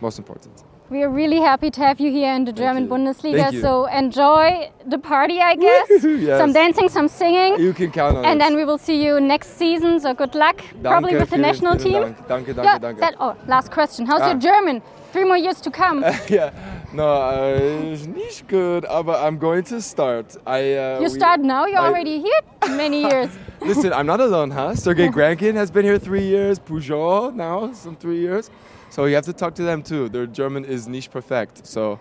Most 0.00 0.18
important. 0.18 0.73
We 0.90 1.02
are 1.02 1.08
really 1.08 1.40
happy 1.40 1.70
to 1.70 1.80
have 1.80 1.98
you 1.98 2.10
here 2.10 2.32
in 2.34 2.44
the 2.44 2.52
German 2.52 2.84
you. 2.84 2.88
Bundesliga. 2.90 3.38
Thank 3.44 3.54
you. 3.54 3.60
So 3.62 3.86
enjoy 3.86 4.70
the 4.86 4.98
party, 4.98 5.40
I 5.40 5.56
guess. 5.56 5.88
Yes. 6.04 6.38
Some 6.38 6.52
dancing, 6.52 6.88
some 6.90 7.08
singing. 7.08 7.58
You 7.58 7.72
can 7.72 7.90
count 7.90 8.18
on 8.18 8.24
And 8.24 8.36
it. 8.36 8.44
then 8.44 8.54
we 8.54 8.64
will 8.66 8.76
see 8.78 9.02
you 9.02 9.18
next 9.18 9.56
season. 9.56 9.98
So 9.98 10.12
good 10.12 10.34
luck, 10.34 10.60
probably 10.82 11.14
with 11.14 11.30
the 11.30 11.36
vielen, 11.36 11.42
national 11.42 11.76
vielen 11.78 12.14
team. 12.14 12.24
Dank. 12.28 12.46
Danke, 12.46 12.54
danke, 12.54 12.64
yeah, 12.64 12.78
danke. 12.78 13.00
That, 13.00 13.14
oh, 13.18 13.34
last 13.46 13.70
question. 13.70 14.04
How's 14.04 14.20
Ah. 14.20 14.30
your 14.32 14.38
German? 14.38 14.82
Three 15.12 15.24
more 15.24 15.38
years 15.38 15.60
to 15.62 15.70
come. 15.70 16.02
yeah, 16.28 16.50
no, 16.92 17.06
uh, 17.06 17.92
it's 17.92 18.06
nicht 18.06 18.46
good, 18.48 18.84
but 19.06 19.16
I'm 19.24 19.38
going 19.38 19.62
to 19.64 19.80
start. 19.80 20.36
I 20.46 20.74
uh, 20.74 20.98
you 21.00 21.04
we- 21.08 21.18
start 21.18 21.40
now. 21.40 21.64
You're 21.66 21.80
I- 21.80 21.88
already 21.88 22.20
here 22.20 22.40
many 22.76 23.00
years. 23.10 23.30
Listen, 23.62 23.92
I'm 23.92 24.06
not 24.06 24.20
alone, 24.20 24.50
huh? 24.50 24.74
Sergei 24.74 25.08
Grankin 25.16 25.54
has 25.54 25.70
been 25.70 25.84
here 25.84 25.98
three 25.98 26.24
years. 26.26 26.58
Pujol 26.58 27.32
now, 27.34 27.72
some 27.72 27.96
three 27.96 28.18
years. 28.18 28.50
So 28.94 29.06
you 29.06 29.16
have 29.16 29.24
to 29.24 29.32
talk 29.32 29.56
to 29.56 29.64
them 29.64 29.82
too. 29.82 30.08
Their 30.08 30.26
German 30.26 30.64
is 30.64 30.86
niche 30.86 31.10
perfect. 31.10 31.66
So, 31.66 31.98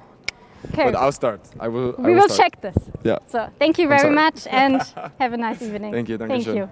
Okay. 0.70 0.84
but 0.86 0.96
I'll 0.96 1.12
start. 1.12 1.42
I 1.60 1.68
will. 1.68 1.96
I 1.98 2.02
we 2.08 2.14
will 2.14 2.30
start. 2.30 2.40
check 2.40 2.62
this. 2.62 2.76
Yeah. 3.04 3.18
So 3.28 3.40
thank 3.60 3.80
you 3.80 3.88
very 3.88 4.12
much 4.14 4.46
and 4.52 4.80
have 5.20 5.34
a 5.34 5.38
nice 5.38 5.62
evening. 5.64 5.92
Thank 5.92 6.08
you, 6.08 6.18
danke 6.18 6.34
Thank 6.34 6.44
schön. 6.46 6.56
you. 6.56 6.68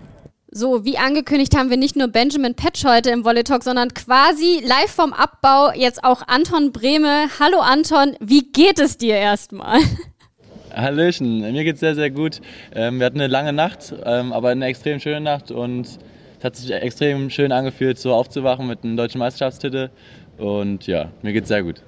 So, 0.54 0.86
wie 0.86 0.98
angekündigt 1.00 1.58
haben 1.58 1.70
wir 1.72 1.78
nicht 1.78 1.96
nur 1.96 2.08
Benjamin 2.08 2.54
Petsch 2.54 2.86
heute 2.86 3.10
im 3.10 3.26
Volley 3.26 3.44
Talk, 3.44 3.64
sondern 3.64 3.94
quasi 3.94 4.62
live 4.64 4.92
vom 4.92 5.12
Abbau 5.12 5.72
jetzt 5.74 6.04
auch 6.04 6.22
Anton 6.28 6.72
Brehme. 6.72 7.28
Hallo 7.40 7.60
Anton, 7.60 8.16
wie 8.20 8.52
geht 8.52 8.80
es 8.80 8.98
dir 8.98 9.16
erstmal? 9.16 9.80
Hallöchen, 10.76 11.40
mir 11.40 11.64
geht's 11.64 11.80
sehr, 11.80 11.96
sehr 11.96 12.12
gut. 12.12 12.42
Ähm, 12.76 13.00
wir 13.00 13.08
hatten 13.08 13.20
eine 13.20 13.28
lange 13.32 13.54
Nacht, 13.54 13.94
ähm, 14.06 14.34
aber 14.34 14.50
eine 14.50 14.66
extrem 14.68 15.00
schöne 15.00 15.20
Nacht 15.22 15.52
und 15.52 15.98
es 16.42 16.46
hat 16.46 16.56
sich 16.56 16.72
extrem 16.72 17.30
schön 17.30 17.52
angefühlt, 17.52 18.00
so 18.00 18.14
aufzuwachen 18.14 18.66
mit 18.66 18.84
einem 18.84 18.98
deutschen 18.98 19.20
Meisterschaftstitel. 19.20 19.92
Und 20.40 20.88
ja, 20.88 21.12
mir 21.22 21.34
geht's 21.34 21.50
sehr 21.50 21.62
gut. 21.62 21.84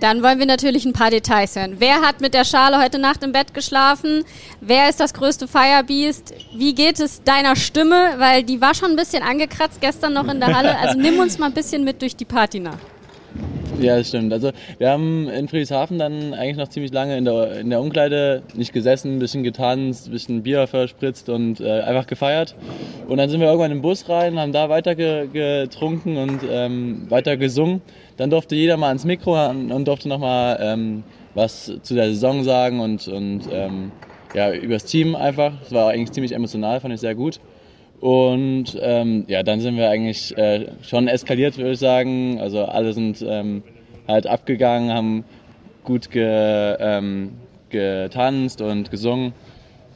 Dann 0.00 0.22
wollen 0.22 0.38
wir 0.38 0.44
natürlich 0.44 0.84
ein 0.84 0.92
paar 0.92 1.08
Details 1.08 1.56
hören. 1.56 1.76
Wer 1.78 2.02
hat 2.02 2.20
mit 2.20 2.34
der 2.34 2.44
Schale 2.44 2.82
heute 2.82 2.98
Nacht 2.98 3.22
im 3.22 3.32
Bett 3.32 3.54
geschlafen? 3.54 4.22
Wer 4.60 4.90
ist 4.90 5.00
das 5.00 5.14
größte 5.14 5.48
Firebeast? 5.48 6.34
Wie 6.54 6.74
geht 6.74 7.00
es 7.00 7.22
deiner 7.22 7.56
Stimme? 7.56 8.16
Weil 8.18 8.42
die 8.42 8.60
war 8.60 8.74
schon 8.74 8.90
ein 8.90 8.96
bisschen 8.96 9.22
angekratzt 9.22 9.80
gestern 9.80 10.12
noch 10.12 10.28
in 10.28 10.38
der 10.38 10.54
Halle. 10.54 10.76
Also 10.76 10.98
nimm 10.98 11.18
uns 11.18 11.38
mal 11.38 11.46
ein 11.46 11.54
bisschen 11.54 11.82
mit 11.82 12.02
durch 12.02 12.14
die 12.14 12.26
Partynacht. 12.26 12.93
Ja, 13.76 13.96
das 13.96 14.06
stimmt. 14.08 14.32
Also 14.32 14.52
wir 14.78 14.88
haben 14.90 15.28
in 15.28 15.48
Friedrichshafen 15.48 15.98
dann 15.98 16.32
eigentlich 16.32 16.56
noch 16.56 16.68
ziemlich 16.68 16.92
lange 16.92 17.16
in 17.18 17.24
der, 17.24 17.58
in 17.58 17.70
der 17.70 17.80
Umkleide 17.80 18.44
nicht 18.52 18.72
gesessen, 18.72 19.16
ein 19.16 19.18
bisschen 19.18 19.42
getanzt, 19.42 20.06
ein 20.06 20.12
bisschen 20.12 20.42
Bier 20.44 20.68
verspritzt 20.68 21.28
und 21.28 21.58
äh, 21.60 21.80
einfach 21.80 22.06
gefeiert. 22.06 22.56
Und 23.06 23.16
dann 23.18 23.28
sind 23.28 23.40
wir 23.40 23.48
irgendwann 23.48 23.72
im 23.72 23.82
Bus 23.82 24.08
rein, 24.08 24.38
haben 24.38 24.52
da 24.52 24.68
weiter 24.68 24.94
ge 24.94 25.28
getrunken 25.28 26.16
und 26.16 26.44
ähm, 26.48 27.10
weiter 27.10 27.36
gesungen. 27.36 27.82
Dann 28.16 28.30
durfte 28.30 28.54
jeder 28.54 28.76
mal 28.76 28.88
ans 28.88 29.04
Mikro 29.04 29.50
und 29.50 29.72
und 29.72 29.88
durfte 29.88 30.08
nochmal 30.08 30.56
ähm, 30.60 31.04
was 31.32 31.64
zu 31.82 31.94
der 31.94 32.06
Saison 32.10 32.44
sagen 32.44 32.78
und, 32.80 33.08
und 33.08 33.48
ähm, 33.50 33.92
ja, 34.32 34.52
übers 34.54 34.84
Team 34.84 35.16
einfach. 35.16 35.58
Das 35.60 35.72
war 35.72 35.90
eigentlich 35.90 36.12
ziemlich 36.12 36.32
emotional, 36.32 36.80
fand 36.80 36.94
ich 36.94 37.00
sehr 37.00 37.16
gut. 37.16 37.40
Und 38.00 38.76
ähm, 38.80 39.24
ja, 39.28 39.42
dann 39.42 39.60
sind 39.60 39.76
wir 39.76 39.88
eigentlich 39.88 40.36
äh, 40.36 40.66
schon 40.82 41.08
eskaliert, 41.08 41.56
würde 41.56 41.72
ich 41.72 41.78
sagen. 41.78 42.38
Also 42.40 42.64
alle 42.64 42.92
sind 42.92 43.24
ähm, 43.26 43.62
halt 44.06 44.26
abgegangen, 44.26 44.92
haben 44.92 45.24
gut 45.84 46.10
ge, 46.10 46.76
ähm, 46.78 47.32
getanzt 47.70 48.60
und 48.60 48.90
gesungen. 48.90 49.32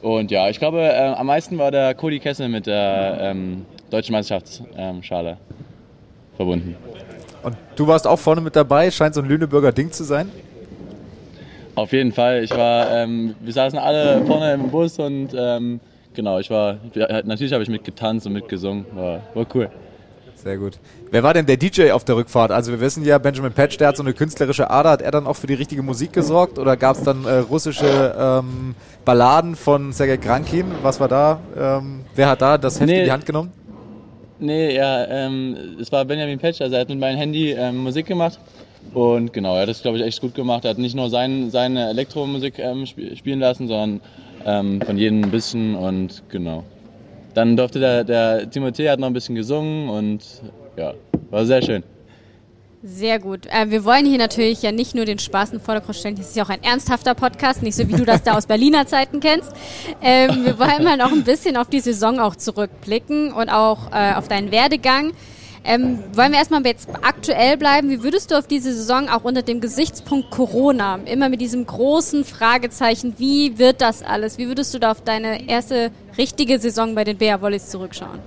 Und 0.01 0.31
ja, 0.31 0.49
ich 0.49 0.59
glaube, 0.59 0.81
äh, 0.81 1.13
am 1.13 1.27
meisten 1.27 1.57
war 1.57 1.71
der 1.71 1.93
Cody 1.93 2.19
Kessel 2.19 2.47
mit 2.47 2.67
der 2.67 3.17
ähm, 3.21 3.65
deutschen 3.89 4.13
Meisterschaftsschale 4.13 5.29
ähm, 5.31 5.37
verbunden. 6.35 6.75
Und 7.43 7.55
du 7.75 7.87
warst 7.87 8.07
auch 8.07 8.19
vorne 8.19 8.41
mit 8.41 8.55
dabei, 8.55 8.91
scheint 8.91 9.15
so 9.15 9.21
ein 9.21 9.27
Lüneburger 9.27 9.71
Ding 9.71 9.91
zu 9.91 10.03
sein? 10.03 10.31
Auf 11.75 11.93
jeden 11.93 12.11
Fall. 12.11 12.43
Ich 12.43 12.51
war, 12.51 12.91
ähm, 12.91 13.35
wir 13.39 13.53
saßen 13.53 13.79
alle 13.79 14.25
vorne 14.25 14.53
im 14.53 14.69
Bus 14.69 14.99
und 14.99 15.29
ähm, 15.37 15.79
genau, 16.13 16.39
ich 16.39 16.49
war, 16.49 16.77
natürlich 17.23 17.53
habe 17.53 17.63
ich 17.63 17.69
mitgetanzt 17.69 18.25
und 18.25 18.33
mitgesungen. 18.33 18.85
War, 18.93 19.21
war 19.33 19.45
cool. 19.53 19.69
Sehr 20.43 20.57
gut. 20.57 20.79
Wer 21.11 21.21
war 21.21 21.33
denn 21.33 21.45
der 21.45 21.57
DJ 21.57 21.91
auf 21.91 22.05
der 22.05 22.15
Rückfahrt? 22.15 22.51
Also 22.51 22.71
wir 22.71 22.79
wissen 22.79 23.03
ja, 23.03 23.17
Benjamin 23.17 23.51
Patch, 23.51 23.77
der 23.77 23.89
hat 23.89 23.97
so 23.97 24.03
eine 24.03 24.13
künstlerische 24.13 24.69
Ader. 24.69 24.91
Hat 24.91 25.01
er 25.01 25.11
dann 25.11 25.27
auch 25.27 25.35
für 25.35 25.47
die 25.47 25.53
richtige 25.53 25.83
Musik 25.83 26.13
gesorgt 26.13 26.57
oder 26.57 26.77
gab 26.77 26.95
es 26.95 27.03
dann 27.03 27.25
äh, 27.25 27.39
russische 27.39 28.15
ähm, 28.17 28.73
Balladen 29.03 29.57
von 29.57 29.91
Sergei 29.91 30.15
Krankin? 30.15 30.65
Was 30.81 31.01
war 31.01 31.09
da? 31.09 31.41
Ähm, 31.57 32.05
wer 32.15 32.29
hat 32.29 32.41
da 32.41 32.57
das 32.57 32.79
Heft 32.79 32.89
nee, 32.89 32.99
in 32.99 33.05
die 33.05 33.11
Hand 33.11 33.25
genommen? 33.25 33.51
Nee, 34.39 34.75
ja, 34.75 35.05
ähm, 35.07 35.57
es 35.81 35.91
war 35.91 36.05
Benjamin 36.05 36.39
Patch. 36.39 36.61
Also 36.61 36.73
er 36.73 36.81
hat 36.81 36.89
mit 36.89 36.99
meinem 36.99 37.17
Handy 37.17 37.51
ähm, 37.51 37.75
Musik 37.75 38.05
gemacht. 38.05 38.39
Und 38.93 39.33
genau, 39.33 39.55
er 39.55 39.63
hat 39.63 39.69
das, 39.69 39.81
glaube 39.81 39.97
ich, 39.97 40.05
echt 40.05 40.21
gut 40.21 40.35
gemacht. 40.35 40.63
Er 40.63 40.71
hat 40.71 40.77
nicht 40.77 40.95
nur 40.95 41.09
sein, 41.09 41.51
seine 41.51 41.89
Elektromusik 41.89 42.59
ähm, 42.59 42.83
sp 42.87 43.11
spielen 43.17 43.39
lassen, 43.39 43.67
sondern 43.67 43.99
ähm, 44.45 44.81
von 44.81 44.97
jedem 44.97 45.23
ein 45.23 45.31
bisschen 45.31 45.75
und 45.75 46.23
genau. 46.29 46.63
Dann 47.33 47.55
durfte 47.55 47.79
der, 47.79 48.03
der 48.03 48.49
Timothée 48.49 48.89
hat 48.89 48.99
noch 48.99 49.07
ein 49.07 49.13
bisschen 49.13 49.35
gesungen 49.35 49.89
und 49.89 50.23
ja, 50.77 50.93
war 51.29 51.45
sehr 51.45 51.61
schön. 51.61 51.83
Sehr 52.81 53.19
gut. 53.19 53.45
Äh, 53.47 53.69
wir 53.69 53.83
wollen 53.83 54.05
hier 54.05 54.17
natürlich 54.17 54.61
ja 54.61 54.71
nicht 54.71 54.95
nur 54.95 55.03
den 55.03 55.19
Spaß 55.19 55.51
im 55.51 55.59
Vordergrund 55.59 55.97
stellen, 55.97 56.15
das 56.15 56.29
ist 56.29 56.37
ja 56.37 56.45
auch 56.45 56.49
ein 56.49 56.63
ernsthafter 56.63 57.13
Podcast, 57.13 57.61
nicht 57.61 57.75
so 57.75 57.85
wie 57.89 57.93
du 57.93 58.05
das 58.05 58.23
da 58.23 58.37
aus 58.37 58.45
Berliner 58.45 58.87
Zeiten 58.87 59.19
kennst. 59.19 59.51
Ähm, 60.01 60.45
wir 60.45 60.57
wollen 60.57 60.85
mal 60.85 60.95
noch 60.95 61.11
ein 61.11 61.25
bisschen 61.25 61.57
auf 61.57 61.67
die 61.67 61.81
Saison 61.81 62.19
auch 62.19 62.37
zurückblicken 62.37 63.33
und 63.33 63.49
auch 63.49 63.91
äh, 63.91 64.13
auf 64.13 64.29
deinen 64.29 64.51
Werdegang. 64.51 65.11
Ähm, 65.65 65.99
wollen 66.13 66.31
wir 66.31 66.39
erstmal 66.39 66.65
jetzt 66.65 66.89
aktuell 67.01 67.57
bleiben? 67.57 67.89
Wie 67.89 68.03
würdest 68.03 68.31
du 68.31 68.35
auf 68.35 68.47
diese 68.47 68.73
Saison 68.73 69.09
auch 69.09 69.23
unter 69.23 69.41
dem 69.41 69.59
Gesichtspunkt 69.59 70.31
Corona, 70.31 70.99
immer 71.05 71.29
mit 71.29 71.41
diesem 71.41 71.65
großen 71.65 72.23
Fragezeichen, 72.23 73.15
wie 73.17 73.57
wird 73.59 73.81
das 73.81 74.01
alles? 74.01 74.37
Wie 74.37 74.47
würdest 74.47 74.73
du 74.73 74.79
da 74.79 74.91
auf 74.91 75.01
deine 75.01 75.49
erste 75.49 75.91
richtige 76.17 76.59
Saison 76.59 76.95
bei 76.95 77.03
den 77.03 77.17
Bea 77.17 77.41
Wollies 77.41 77.69
zurückschauen? 77.69 78.19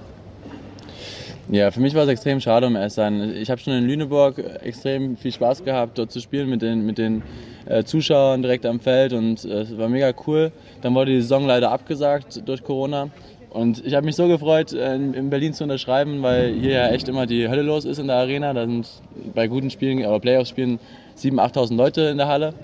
Ja, 1.48 1.70
für 1.70 1.80
mich 1.80 1.94
war 1.94 2.04
es 2.04 2.08
extrem 2.08 2.40
schade 2.40 2.66
um 2.66 2.76
erst 2.76 2.96
sein. 2.96 3.34
Ich 3.36 3.50
habe 3.50 3.60
schon 3.60 3.74
in 3.74 3.84
Lüneburg 3.84 4.38
extrem 4.62 5.16
viel 5.16 5.32
Spaß 5.32 5.64
gehabt, 5.64 5.98
dort 5.98 6.10
zu 6.10 6.20
spielen 6.20 6.48
mit 6.48 6.62
den, 6.62 6.86
mit 6.86 6.98
den 6.98 7.22
äh, 7.66 7.84
Zuschauern 7.84 8.42
direkt 8.42 8.64
am 8.64 8.80
Feld 8.80 9.12
und 9.12 9.44
äh, 9.44 9.60
es 9.60 9.76
war 9.76 9.88
mega 9.88 10.12
cool. 10.26 10.52
Dann 10.80 10.94
wurde 10.94 11.10
die 11.10 11.20
Saison 11.20 11.46
leider 11.46 11.70
abgesagt 11.70 12.48
durch 12.48 12.62
Corona. 12.62 13.10
Und 13.52 13.84
ich 13.84 13.94
habe 13.94 14.06
mich 14.06 14.16
so 14.16 14.28
gefreut, 14.28 14.72
äh, 14.72 14.94
in 14.94 15.28
Berlin 15.28 15.52
zu 15.52 15.64
unterschreiben, 15.64 16.22
weil 16.22 16.54
hier 16.54 16.72
ja 16.72 16.88
echt 16.88 17.08
immer 17.08 17.26
die 17.26 17.50
Hölle 17.50 17.60
los 17.60 17.84
ist 17.84 17.98
in 17.98 18.06
der 18.06 18.16
Arena. 18.16 18.54
Da 18.54 18.62
sind 18.62 18.88
bei 19.34 19.46
guten 19.46 19.68
Spielen, 19.68 20.02
aber 20.06 20.20
Playoff-Spielen 20.20 20.78
7.000, 21.18 21.52
8.000 21.54 21.76
Leute 21.76 22.00
in 22.02 22.16
der 22.16 22.28
Halle. 22.28 22.54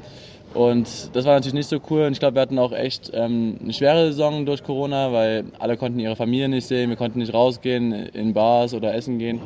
Und 0.54 1.14
das 1.14 1.26
war 1.26 1.34
natürlich 1.34 1.52
nicht 1.52 1.68
so 1.68 1.78
cool. 1.90 2.06
Und 2.06 2.12
ich 2.12 2.20
glaube, 2.20 2.36
wir 2.36 2.40
hatten 2.40 2.58
auch 2.58 2.72
echt 2.72 3.10
ähm, 3.12 3.58
eine 3.62 3.74
schwere 3.74 4.06
Saison 4.06 4.46
durch 4.46 4.64
Corona, 4.64 5.12
weil 5.12 5.44
alle 5.58 5.76
konnten 5.76 5.98
ihre 5.98 6.16
Familie 6.16 6.48
nicht 6.48 6.66
sehen, 6.66 6.88
wir 6.88 6.96
konnten 6.96 7.18
nicht 7.18 7.34
rausgehen 7.34 7.92
in 7.92 8.32
Bars 8.32 8.72
oder 8.72 8.94
essen 8.94 9.18
gehen. 9.18 9.42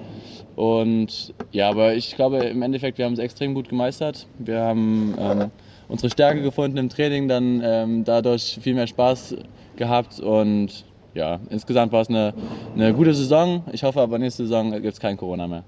Und 0.54 1.34
ja, 1.50 1.68
aber 1.70 1.94
ich 1.94 2.14
glaube 2.14 2.38
im 2.44 2.62
Endeffekt, 2.62 2.98
wir 2.98 3.04
haben 3.04 3.14
es 3.14 3.18
extrem 3.18 3.54
gut 3.54 3.68
gemeistert. 3.68 4.28
Wir 4.38 4.60
haben 4.60 5.16
ähm, 5.18 5.50
unsere 5.88 6.08
Stärke 6.08 6.40
gefunden 6.40 6.76
im 6.76 6.88
Training, 6.88 7.26
dann 7.26 7.60
ähm, 7.64 8.04
dadurch 8.04 8.60
viel 8.62 8.74
mehr 8.74 8.86
Spaß 8.86 9.34
gehabt 9.74 10.20
und 10.20 10.84
ja, 11.14 11.40
insgesamt 11.50 11.92
war 11.92 12.02
es 12.02 12.08
eine, 12.08 12.34
eine 12.74 12.94
gute 12.94 13.14
Saison. 13.14 13.64
Ich 13.72 13.82
hoffe 13.82 14.00
aber 14.00 14.18
nächste 14.18 14.44
Saison 14.44 14.72
gibt 14.72 14.94
es 14.94 15.00
kein 15.00 15.16
Corona 15.16 15.46
mehr. 15.46 15.64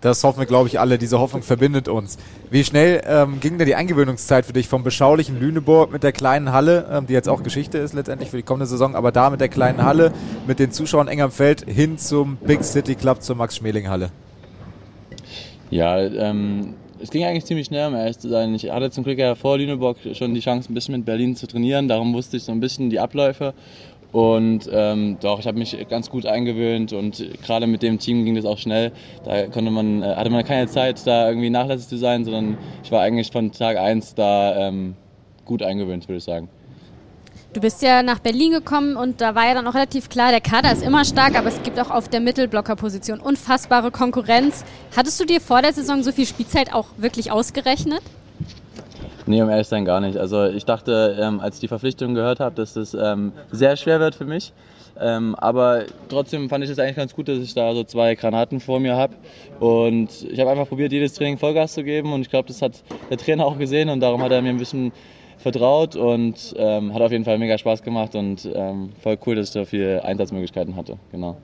Das 0.00 0.22
hoffen 0.22 0.38
wir, 0.38 0.46
glaube 0.46 0.68
ich, 0.68 0.78
alle. 0.78 0.96
Diese 0.96 1.18
Hoffnung 1.18 1.42
verbindet 1.42 1.88
uns. 1.88 2.18
Wie 2.50 2.62
schnell 2.62 3.02
ähm, 3.04 3.40
ging 3.40 3.58
denn 3.58 3.66
die 3.66 3.74
Eingewöhnungszeit 3.74 4.46
für 4.46 4.52
dich 4.52 4.68
vom 4.68 4.84
beschaulichen 4.84 5.40
Lüneburg 5.40 5.90
mit 5.90 6.04
der 6.04 6.12
kleinen 6.12 6.52
Halle, 6.52 6.86
ähm, 6.90 7.06
die 7.06 7.14
jetzt 7.14 7.28
auch 7.28 7.42
Geschichte 7.42 7.78
ist 7.78 7.94
letztendlich 7.94 8.30
für 8.30 8.36
die 8.36 8.44
kommende 8.44 8.66
Saison, 8.66 8.94
aber 8.94 9.10
da 9.10 9.30
mit 9.30 9.40
der 9.40 9.48
kleinen 9.48 9.82
Halle, 9.82 10.12
mit 10.46 10.60
den 10.60 10.70
Zuschauern 10.70 11.08
eng 11.08 11.20
am 11.20 11.32
Feld, 11.32 11.64
hin 11.66 11.98
zum 11.98 12.36
Big 12.36 12.62
City 12.62 12.94
Club, 12.94 13.22
zur 13.22 13.34
Max-Schmeling-Halle? 13.34 14.10
Ja, 15.70 15.98
ähm, 15.98 16.74
es 17.00 17.10
ging 17.10 17.24
eigentlich 17.24 17.44
ziemlich 17.44 17.66
schnell, 17.66 17.88
um 17.88 17.94
ehrlich 17.94 18.18
zu 18.18 18.28
sein. 18.28 18.54
Ich 18.54 18.70
hatte 18.70 18.90
zum 18.90 19.04
Glück 19.04 19.18
ja 19.18 19.34
vor 19.34 19.58
Lüneburg 19.58 19.98
schon 20.14 20.32
die 20.34 20.40
Chance, 20.40 20.70
ein 20.72 20.74
bisschen 20.74 20.94
mit 20.94 21.04
Berlin 21.04 21.36
zu 21.36 21.46
trainieren. 21.46 21.88
Darum 21.88 22.14
wusste 22.14 22.36
ich 22.36 22.44
so 22.44 22.52
ein 22.52 22.60
bisschen 22.60 22.90
die 22.90 23.00
Abläufe. 23.00 23.52
Und 24.12 24.68
ähm, 24.72 25.18
doch, 25.20 25.38
ich 25.38 25.46
habe 25.46 25.58
mich 25.58 25.76
ganz 25.90 26.08
gut 26.08 26.24
eingewöhnt 26.24 26.94
und 26.94 27.22
gerade 27.44 27.66
mit 27.66 27.82
dem 27.82 27.98
Team 27.98 28.24
ging 28.24 28.34
das 28.34 28.46
auch 28.46 28.56
schnell. 28.56 28.92
Da 29.24 29.46
konnte 29.48 29.70
man, 29.70 30.02
äh, 30.02 30.14
hatte 30.14 30.30
man 30.30 30.44
keine 30.44 30.66
Zeit, 30.66 31.06
da 31.06 31.28
irgendwie 31.28 31.50
nachlässig 31.50 31.88
zu 31.88 31.98
sein, 31.98 32.24
sondern 32.24 32.56
ich 32.82 32.90
war 32.90 33.02
eigentlich 33.02 33.30
von 33.30 33.52
Tag 33.52 33.76
1 33.76 34.14
da 34.14 34.68
ähm, 34.68 34.94
gut 35.44 35.62
eingewöhnt, 35.62 36.08
würde 36.08 36.18
ich 36.18 36.24
sagen. 36.24 36.48
Du 37.52 37.60
bist 37.60 37.82
ja 37.82 38.02
nach 38.02 38.18
Berlin 38.18 38.52
gekommen 38.52 38.96
und 38.96 39.20
da 39.20 39.34
war 39.34 39.46
ja 39.46 39.54
dann 39.54 39.66
auch 39.66 39.74
relativ 39.74 40.10
klar, 40.10 40.30
der 40.30 40.40
Kader 40.42 40.70
ist 40.70 40.82
immer 40.82 41.04
stark, 41.04 41.34
aber 41.34 41.48
es 41.48 41.62
gibt 41.62 41.80
auch 41.80 41.90
auf 41.90 42.08
der 42.08 42.20
Mittelblockerposition 42.20 43.20
unfassbare 43.20 43.90
Konkurrenz. 43.90 44.64
Hattest 44.94 45.18
du 45.18 45.24
dir 45.24 45.40
vor 45.40 45.62
der 45.62 45.72
Saison 45.72 46.02
so 46.02 46.12
viel 46.12 46.26
Spielzeit 46.26 46.74
auch 46.74 46.86
wirklich 46.98 47.30
ausgerechnet? 47.30 48.02
Nee, 49.28 49.42
um 49.42 49.50
ehrlich 49.50 49.66
zu 49.66 49.70
sein 49.72 49.84
gar 49.84 50.00
nicht. 50.00 50.16
Also 50.16 50.46
ich 50.46 50.64
dachte, 50.64 51.16
ähm, 51.20 51.40
als 51.40 51.56
ich 51.56 51.60
die 51.60 51.68
Verpflichtung 51.68 52.14
gehört 52.14 52.40
habe, 52.40 52.54
dass 52.54 52.72
das 52.72 52.94
ähm, 52.94 53.32
sehr 53.50 53.76
schwer 53.76 54.00
wird 54.00 54.14
für 54.14 54.24
mich. 54.24 54.54
Ähm, 54.98 55.34
aber 55.34 55.84
trotzdem 56.08 56.48
fand 56.48 56.64
ich 56.64 56.70
es 56.70 56.78
eigentlich 56.78 56.96
ganz 56.96 57.14
gut, 57.14 57.28
dass 57.28 57.36
ich 57.36 57.52
da 57.52 57.74
so 57.74 57.84
zwei 57.84 58.14
Granaten 58.14 58.58
vor 58.58 58.80
mir 58.80 58.96
habe. 58.96 59.14
Und 59.60 60.22
ich 60.22 60.40
habe 60.40 60.50
einfach 60.50 60.66
probiert, 60.66 60.92
jedes 60.92 61.12
Training 61.12 61.36
Vollgas 61.36 61.74
zu 61.74 61.84
geben. 61.84 62.14
Und 62.14 62.22
ich 62.22 62.30
glaube, 62.30 62.48
das 62.48 62.62
hat 62.62 62.82
der 63.10 63.18
Trainer 63.18 63.44
auch 63.44 63.58
gesehen 63.58 63.90
und 63.90 64.00
darum 64.00 64.22
hat 64.22 64.32
er 64.32 64.40
mir 64.40 64.48
ein 64.48 64.56
bisschen 64.56 64.92
vertraut 65.36 65.94
und 65.94 66.54
ähm, 66.56 66.94
hat 66.94 67.02
auf 67.02 67.12
jeden 67.12 67.24
Fall 67.24 67.38
mega 67.38 67.58
Spaß 67.58 67.82
gemacht 67.82 68.14
und 68.14 68.48
ähm, 68.52 68.92
voll 69.02 69.18
cool, 69.26 69.36
dass 69.36 69.48
ich 69.48 69.54
da 69.54 69.66
viele 69.66 70.04
Einsatzmöglichkeiten 70.04 70.74
hatte. 70.74 70.98
Genau. 71.12 71.36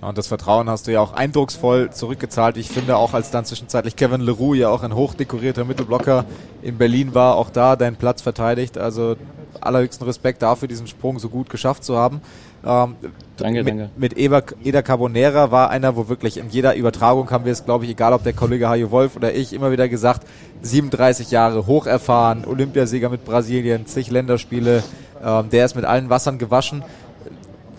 Ja, 0.00 0.08
und 0.08 0.18
das 0.18 0.28
Vertrauen 0.28 0.70
hast 0.70 0.86
du 0.86 0.92
ja 0.92 1.00
auch 1.00 1.12
eindrucksvoll 1.12 1.90
zurückgezahlt. 1.90 2.56
Ich 2.56 2.68
finde 2.68 2.96
auch, 2.96 3.12
als 3.12 3.30
dann 3.30 3.44
zwischenzeitlich 3.44 3.96
Kevin 3.96 4.20
Leroux 4.20 4.54
ja 4.54 4.68
auch 4.68 4.82
ein 4.82 4.94
hochdekorierter 4.94 5.64
Mittelblocker 5.64 6.24
in 6.62 6.78
Berlin 6.78 7.14
war, 7.14 7.36
auch 7.36 7.50
da 7.50 7.76
deinen 7.76 7.96
Platz 7.96 8.22
verteidigt. 8.22 8.78
Also 8.78 9.16
allerhöchsten 9.60 10.06
Respekt 10.06 10.42
dafür, 10.42 10.68
diesen 10.68 10.86
Sprung 10.86 11.18
so 11.18 11.28
gut 11.28 11.50
geschafft 11.50 11.84
zu 11.84 11.96
haben. 11.96 12.20
Ähm, 12.64 12.94
danke, 13.36 13.64
mit, 13.64 13.68
danke. 13.68 13.90
Mit 13.96 14.16
Eder, 14.16 14.42
Eder 14.62 14.82
Carbonera 14.82 15.50
war 15.50 15.70
einer, 15.70 15.96
wo 15.96 16.08
wirklich 16.08 16.36
in 16.36 16.50
jeder 16.50 16.76
Übertragung 16.76 17.30
haben 17.30 17.44
wir 17.44 17.52
es, 17.52 17.64
glaube 17.64 17.84
ich, 17.84 17.90
egal 17.90 18.12
ob 18.12 18.22
der 18.22 18.32
Kollege 18.32 18.68
Hajo 18.68 18.90
Wolf 18.90 19.16
oder 19.16 19.34
ich, 19.34 19.52
immer 19.52 19.72
wieder 19.72 19.88
gesagt, 19.88 20.26
37 20.62 21.30
Jahre, 21.30 21.66
hocherfahren, 21.66 22.44
Olympiasieger 22.44 23.08
mit 23.08 23.24
Brasilien, 23.24 23.86
zig 23.86 24.10
Länderspiele, 24.10 24.82
ähm, 25.24 25.50
der 25.50 25.64
ist 25.64 25.74
mit 25.74 25.84
allen 25.84 26.10
Wassern 26.10 26.38
gewaschen 26.38 26.84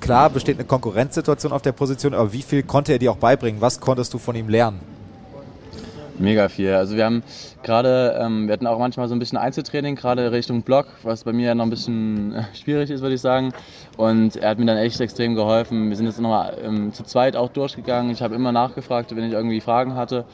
klar 0.02 0.30
besteht 0.30 0.58
eine 0.58 0.68
Konkurrenzsituation 0.68 1.54
auf 1.54 1.62
der 1.62 1.72
Position, 1.72 2.14
aber 2.14 2.34
wie 2.34 2.42
viel 2.42 2.64
konnte 2.64 2.92
er 2.92 3.00
dir 3.00 3.12
auch 3.12 3.18
beibringen? 3.18 3.62
Was 3.62 3.80
konntest 3.80 4.14
du 4.14 4.18
von 4.18 4.36
ihm 4.36 4.50
lernen? 4.50 4.80
Mega 6.20 6.50
viel. 6.50 6.74
Also 6.74 6.96
wir 6.96 7.06
haben 7.06 7.24
gerade, 7.64 8.20
ähm, 8.22 8.48
wir 8.48 8.54
hatten 8.54 8.68
auch 8.68 8.78
manchmal 8.78 9.08
so 9.08 9.16
ein 9.16 9.20
bisschen 9.20 9.38
Einzeltraining, 9.38 9.96
gerade 9.96 10.32
Richtung 10.32 10.62
Block, 10.62 10.86
was 11.04 11.24
bei 11.24 11.34
mir 11.34 11.48
ja 11.48 11.56
noch 11.56 11.64
ein 11.64 11.70
bisschen 11.70 12.36
äh, 12.36 12.44
schwierig 12.54 12.90
ist, 12.92 13.02
würde 13.02 13.16
ich 13.16 13.22
sagen. 13.22 13.54
Und 13.98 14.36
er 14.36 14.50
hat 14.50 14.60
mir 14.60 14.66
dann 14.66 14.78
echt 14.78 15.00
extrem 15.02 15.36
geholfen. 15.36 15.90
Wir 15.90 15.98
sind 15.98 16.06
jetzt 16.06 16.20
nochmal 16.20 16.58
ähm, 16.64 16.94
zu 16.94 17.04
zweit 17.04 17.36
auch 17.36 17.50
durchgegangen. 17.50 18.12
Ich 18.12 18.22
habe 18.22 18.36
immer 18.36 18.52
nachgefragt, 18.52 19.16
wenn 19.16 19.24
ich 19.24 19.34
irgendwie 19.34 19.62
Fragen 19.62 19.96
hatte. 19.96 20.26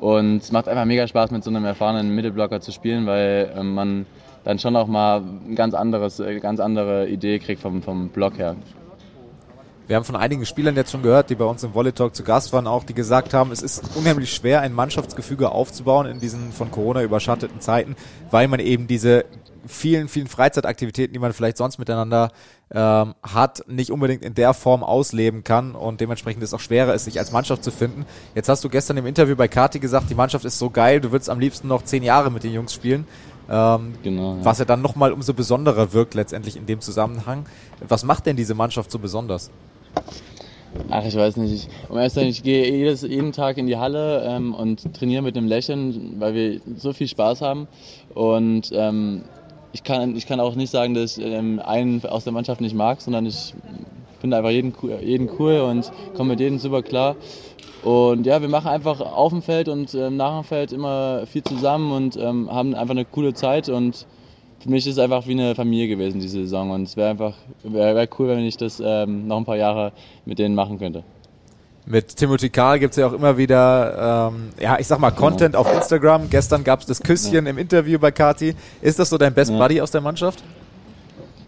Und 0.00 0.38
es 0.38 0.50
macht 0.50 0.68
einfach 0.68 0.86
mega 0.86 1.06
Spaß, 1.06 1.30
mit 1.30 1.44
so 1.44 1.50
einem 1.50 1.64
erfahrenen 1.64 2.14
Mittelblocker 2.14 2.60
zu 2.60 2.72
spielen, 2.72 3.06
weil 3.06 3.52
ähm, 3.56 3.74
man 3.74 4.06
dann 4.44 4.58
schon 4.58 4.76
auch 4.76 4.86
mal 4.86 5.20
ein 5.20 5.54
ganz 5.54 5.74
äh, 5.74 6.40
ganz 6.40 6.60
andere 6.60 7.08
Idee 7.08 7.38
kriegt 7.38 7.60
vom, 7.60 7.82
vom 7.82 8.08
Block 8.08 8.38
her. 8.38 8.56
Wir 9.86 9.96
haben 9.96 10.04
von 10.04 10.16
einigen 10.16 10.46
Spielern 10.46 10.76
jetzt 10.76 10.92
schon 10.92 11.02
gehört, 11.02 11.28
die 11.28 11.34
bei 11.34 11.44
uns 11.44 11.62
im 11.62 11.74
Volley 11.74 11.92
Talk 11.92 12.14
zu 12.14 12.22
Gast 12.22 12.54
waren, 12.54 12.66
auch 12.66 12.84
die 12.84 12.94
gesagt 12.94 13.34
haben, 13.34 13.52
es 13.52 13.60
ist 13.60 13.82
unheimlich 13.96 14.32
schwer, 14.32 14.62
ein 14.62 14.72
Mannschaftsgefüge 14.72 15.50
aufzubauen 15.50 16.06
in 16.06 16.20
diesen 16.20 16.52
von 16.52 16.70
Corona 16.70 17.02
überschatteten 17.02 17.60
Zeiten, 17.60 17.94
weil 18.30 18.48
man 18.48 18.60
eben 18.60 18.86
diese 18.86 19.26
vielen, 19.66 20.08
vielen 20.08 20.26
Freizeitaktivitäten, 20.26 21.12
die 21.12 21.18
man 21.18 21.34
vielleicht 21.34 21.58
sonst 21.58 21.78
miteinander 21.78 22.32
ähm, 22.70 23.14
hat, 23.22 23.64
nicht 23.68 23.90
unbedingt 23.90 24.24
in 24.24 24.34
der 24.34 24.54
Form 24.54 24.82
ausleben 24.82 25.44
kann 25.44 25.74
und 25.74 26.00
dementsprechend 26.00 26.42
es 26.42 26.54
auch 26.54 26.60
schwerer 26.60 26.94
ist, 26.94 27.04
sich 27.04 27.18
als 27.18 27.32
Mannschaft 27.32 27.62
zu 27.62 27.70
finden. 27.70 28.06
Jetzt 28.34 28.48
hast 28.48 28.64
du 28.64 28.70
gestern 28.70 28.96
im 28.96 29.06
Interview 29.06 29.36
bei 29.36 29.48
Kati 29.48 29.80
gesagt, 29.80 30.08
die 30.08 30.14
Mannschaft 30.14 30.46
ist 30.46 30.58
so 30.58 30.70
geil, 30.70 31.00
du 31.00 31.12
würdest 31.12 31.28
am 31.28 31.40
liebsten 31.40 31.68
noch 31.68 31.82
zehn 31.82 32.02
Jahre 32.02 32.30
mit 32.30 32.42
den 32.42 32.52
Jungs 32.52 32.72
spielen. 32.72 33.06
Ähm, 33.50 33.94
genau, 34.02 34.36
ja. 34.36 34.44
Was 34.44 34.58
ja 34.58 34.64
dann 34.64 34.80
nochmal 34.80 35.12
umso 35.12 35.34
besonderer 35.34 35.92
wirkt 35.92 36.14
letztendlich 36.14 36.56
in 36.56 36.64
dem 36.64 36.80
Zusammenhang. 36.80 37.44
Was 37.86 38.02
macht 38.04 38.24
denn 38.24 38.36
diese 38.36 38.54
Mannschaft 38.54 38.90
so 38.90 38.98
besonders? 38.98 39.50
Ach, 40.90 41.04
ich 41.04 41.16
weiß 41.16 41.36
nicht. 41.38 41.52
Ich, 41.52 41.68
um 41.88 41.96
ehrlich 41.96 42.16
ich 42.16 42.42
gehe 42.42 42.70
jedes, 42.70 43.02
jeden 43.02 43.32
Tag 43.32 43.58
in 43.58 43.66
die 43.66 43.76
Halle 43.76 44.24
ähm, 44.26 44.54
und 44.54 44.94
trainiere 44.94 45.22
mit 45.22 45.36
einem 45.36 45.46
Lächeln, 45.46 46.16
weil 46.18 46.34
wir 46.34 46.60
so 46.76 46.92
viel 46.92 47.08
Spaß 47.08 47.40
haben. 47.42 47.68
Und 48.14 48.70
ähm, 48.72 49.24
ich 49.72 49.82
kann, 49.82 50.16
ich 50.16 50.26
kann 50.26 50.40
auch 50.40 50.54
nicht 50.54 50.70
sagen, 50.70 50.94
dass 50.94 51.18
ich 51.18 51.24
ähm, 51.24 51.60
einen 51.64 52.04
aus 52.04 52.24
der 52.24 52.32
Mannschaft 52.32 52.60
nicht 52.60 52.74
mag, 52.74 53.00
sondern 53.00 53.26
ich 53.26 53.54
finde 54.20 54.36
einfach 54.36 54.50
jeden, 54.50 54.72
jeden 55.02 55.28
cool 55.38 55.60
und 55.60 55.90
komme 56.16 56.30
mit 56.30 56.40
jedem 56.40 56.58
super 56.58 56.82
klar. 56.82 57.16
Und 57.82 58.24
ja, 58.24 58.40
wir 58.40 58.48
machen 58.48 58.68
einfach 58.68 59.00
auf 59.00 59.32
dem 59.32 59.42
Feld 59.42 59.68
und 59.68 59.94
ähm, 59.94 60.16
nach 60.16 60.40
dem 60.40 60.44
Feld 60.44 60.72
immer 60.72 61.26
viel 61.26 61.42
zusammen 61.42 61.92
und 61.92 62.16
ähm, 62.16 62.50
haben 62.50 62.74
einfach 62.74 62.94
eine 62.94 63.04
coole 63.04 63.34
Zeit 63.34 63.68
und 63.68 64.06
für 64.60 64.70
mich 64.70 64.86
ist 64.86 64.94
es 64.94 64.98
einfach 64.98 65.26
wie 65.26 65.32
eine 65.32 65.54
Familie 65.54 65.88
gewesen 65.88 66.20
diese 66.20 66.38
Saison 66.40 66.70
und 66.70 66.82
es 66.82 66.96
wäre 66.96 67.10
einfach 67.10 67.34
wäre 67.62 67.94
wär 67.94 68.08
cool, 68.18 68.28
wenn 68.28 68.40
ich 68.40 68.56
das 68.56 68.80
ähm, 68.84 69.26
noch 69.26 69.38
ein 69.38 69.44
paar 69.44 69.56
Jahre 69.56 69.92
mit 70.24 70.38
denen 70.38 70.54
machen 70.54 70.78
könnte. 70.78 71.04
Mit 71.86 72.16
Timothy 72.16 72.48
Karl 72.48 72.78
gibt 72.78 72.92
es 72.92 72.96
ja 72.96 73.06
auch 73.06 73.12
immer 73.12 73.36
wieder, 73.36 74.30
ähm, 74.32 74.48
ja, 74.58 74.78
ich 74.78 74.86
sag 74.86 74.98
mal, 75.00 75.10
Content 75.10 75.52
ja. 75.52 75.60
auf 75.60 75.70
Instagram. 75.72 76.30
Gestern 76.30 76.64
gab 76.64 76.80
es 76.80 76.86
das 76.86 77.02
Küsschen 77.02 77.44
ja. 77.44 77.50
im 77.50 77.58
Interview 77.58 77.98
bei 77.98 78.10
Kati. 78.10 78.54
Ist 78.80 78.98
das 78.98 79.10
so 79.10 79.18
dein 79.18 79.34
Best 79.34 79.50
ja. 79.50 79.58
Buddy 79.58 79.82
aus 79.82 79.90
der 79.90 80.00
Mannschaft? 80.00 80.42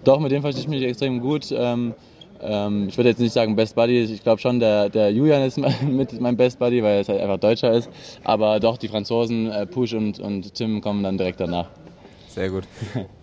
Doch, 0.04 0.20
mit 0.20 0.30
dem 0.32 0.42
verstehe 0.42 0.62
ich 0.62 0.68
mich 0.68 0.82
extrem 0.82 1.20
gut. 1.20 1.50
Ähm, 1.56 1.94
ähm, 2.42 2.88
ich 2.88 2.98
würde 2.98 3.08
jetzt 3.08 3.18
nicht 3.18 3.32
sagen 3.32 3.56
Best 3.56 3.74
Buddy, 3.76 4.02
ich 4.02 4.22
glaube 4.22 4.40
schon, 4.40 4.60
der, 4.60 4.90
der 4.90 5.10
Julian 5.10 5.42
ist 5.42 5.58
mit 5.82 6.20
meinem 6.20 6.36
Best 6.36 6.58
Buddy, 6.58 6.82
weil 6.82 7.00
er 7.00 7.08
halt 7.08 7.20
einfach 7.20 7.38
Deutscher 7.38 7.72
ist. 7.72 7.88
Aber 8.22 8.60
doch, 8.60 8.76
die 8.76 8.88
Franzosen, 8.88 9.50
äh, 9.50 9.64
Push 9.64 9.94
und, 9.94 10.20
und 10.20 10.52
Tim 10.52 10.82
kommen 10.82 11.02
dann 11.02 11.16
direkt 11.16 11.40
danach. 11.40 11.68
Sehr 12.36 12.50
gut. 12.50 12.64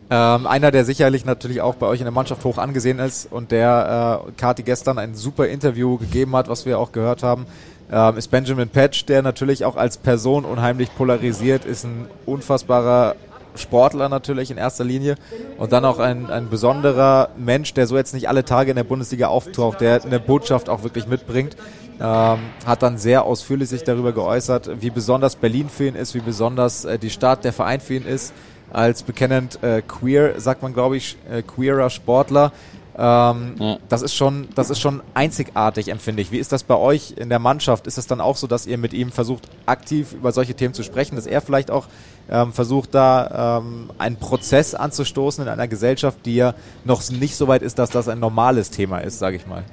ähm, 0.10 0.48
einer, 0.48 0.72
der 0.72 0.86
sicherlich 0.86 1.24
natürlich 1.24 1.62
auch 1.62 1.76
bei 1.76 1.86
euch 1.86 2.00
in 2.00 2.06
der 2.06 2.12
Mannschaft 2.12 2.44
hoch 2.44 2.58
angesehen 2.58 2.98
ist 2.98 3.32
und 3.32 3.52
der 3.52 4.26
äh, 4.28 4.32
Kati 4.38 4.64
gestern 4.64 4.98
ein 4.98 5.14
super 5.14 5.48
Interview 5.48 5.98
gegeben 6.00 6.36
hat, 6.36 6.50
was 6.50 6.66
wir 6.66 6.80
auch 6.80 6.92
gehört 6.92 7.22
haben, 7.22 7.46
ähm, 7.92 8.18
ist 8.18 8.32
Benjamin 8.32 8.70
Patch, 8.70 9.06
der 9.06 9.22
natürlich 9.22 9.66
auch 9.66 9.76
als 9.76 9.98
Person 9.98 10.46
unheimlich 10.46 10.94
polarisiert, 10.96 11.64
ist 11.64 11.84
ein 11.84 12.08
unfassbarer 12.26 13.16
Sportler 13.56 14.10
natürlich 14.10 14.50
in 14.50 14.58
erster 14.58 14.84
Linie 14.84 15.16
und 15.60 15.72
dann 15.72 15.86
auch 15.86 16.00
ein, 16.00 16.32
ein 16.32 16.50
besonderer 16.50 17.30
Mensch, 17.38 17.76
der 17.76 17.86
so 17.86 17.96
jetzt 17.96 18.16
nicht 18.16 18.28
alle 18.28 18.46
Tage 18.46 18.72
in 18.72 18.76
der 18.76 18.84
Bundesliga 18.84 19.28
auftaucht, 19.28 19.80
der 19.80 20.04
eine 20.04 20.20
Botschaft 20.20 20.70
auch 20.70 20.82
wirklich 20.82 21.06
mitbringt. 21.06 21.56
Ähm, 22.00 22.40
hat 22.66 22.82
dann 22.82 22.98
sehr 22.98 23.24
ausführlich 23.24 23.70
sich 23.70 23.84
darüber 23.84 24.12
geäußert, 24.12 24.82
wie 24.82 24.90
besonders 24.90 25.36
Berlin 25.36 25.70
für 25.70 25.86
ihn 25.86 25.96
ist, 25.96 26.16
wie 26.16 26.22
besonders 26.22 26.86
äh, 26.86 26.98
die 26.98 27.12
Stadt, 27.12 27.46
der 27.46 27.54
Verein 27.54 27.80
für 27.80 27.94
ihn 27.94 28.08
ist. 28.08 28.34
Als 28.74 29.04
bekennend 29.04 29.64
äh, 29.64 29.82
queer, 29.82 30.42
sagt 30.42 30.62
man 30.62 30.74
glaube 30.74 30.98
ich, 30.98 31.16
äh, 31.32 31.42
queerer 31.42 31.90
Sportler, 31.90 32.52
ähm, 32.96 33.56
ja. 33.60 33.78
Das 33.90 34.04
ist 34.04 34.14
schon, 34.14 34.48
das 34.56 34.70
ist 34.70 34.80
schon 34.80 35.02
einzigartig, 35.14 35.88
empfinde 35.88 36.22
ich. 36.22 36.32
Wie 36.32 36.38
ist 36.38 36.52
das 36.52 36.64
bei 36.64 36.76
euch 36.76 37.16
in 37.18 37.30
der 37.30 37.40
Mannschaft? 37.40 37.88
Ist 37.88 37.98
es 37.98 38.06
dann 38.06 38.22
auch 38.22 38.36
so, 38.36 38.46
dass 38.46 38.68
ihr 38.68 38.78
mit 38.78 38.94
ihm 38.94 39.12
versucht, 39.12 39.50
aktiv 39.66 40.14
über 40.14 40.32
solche 40.32 40.54
Themen 40.54 40.74
zu 40.74 40.84
sprechen, 40.84 41.16
dass 41.16 41.26
er 41.26 41.42
vielleicht 41.42 41.72
auch 41.72 41.88
ähm, 42.30 42.54
versucht, 42.54 42.94
da 42.94 43.60
ähm, 43.60 43.90
einen 43.98 44.18
Prozess 44.18 44.76
anzustoßen 44.76 45.44
in 45.44 45.50
einer 45.50 45.68
Gesellschaft, 45.68 46.20
die 46.26 46.36
ja 46.36 46.54
noch 46.86 47.10
nicht 47.10 47.36
so 47.36 47.48
weit 47.48 47.64
ist, 47.64 47.80
dass 47.80 47.90
das 47.90 48.08
ein 48.08 48.20
normales 48.20 48.70
Thema 48.70 49.00
ist, 49.00 49.18
sage 49.18 49.38
ich 49.38 49.48
mal? 49.48 49.64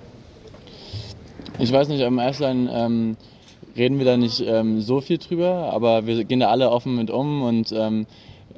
Ich 1.59 1.71
weiß 1.71 1.89
nicht, 1.89 2.03
am 2.03 2.19
ersten 2.19 2.71
ähm, 2.73 3.17
reden 3.77 3.99
wir 3.99 4.07
da 4.07 4.17
nicht 4.17 4.41
ähm, 4.41 4.81
so 4.81 5.03
viel 5.03 5.19
drüber, 5.19 5.71
aber 5.75 6.07
wir 6.07 6.25
gehen 6.25 6.41
da 6.41 6.49
alle 6.49 6.71
offen 6.71 6.97
mit 6.97 7.11
um 7.11 7.43
und 7.43 7.71
ähm, 7.73 8.07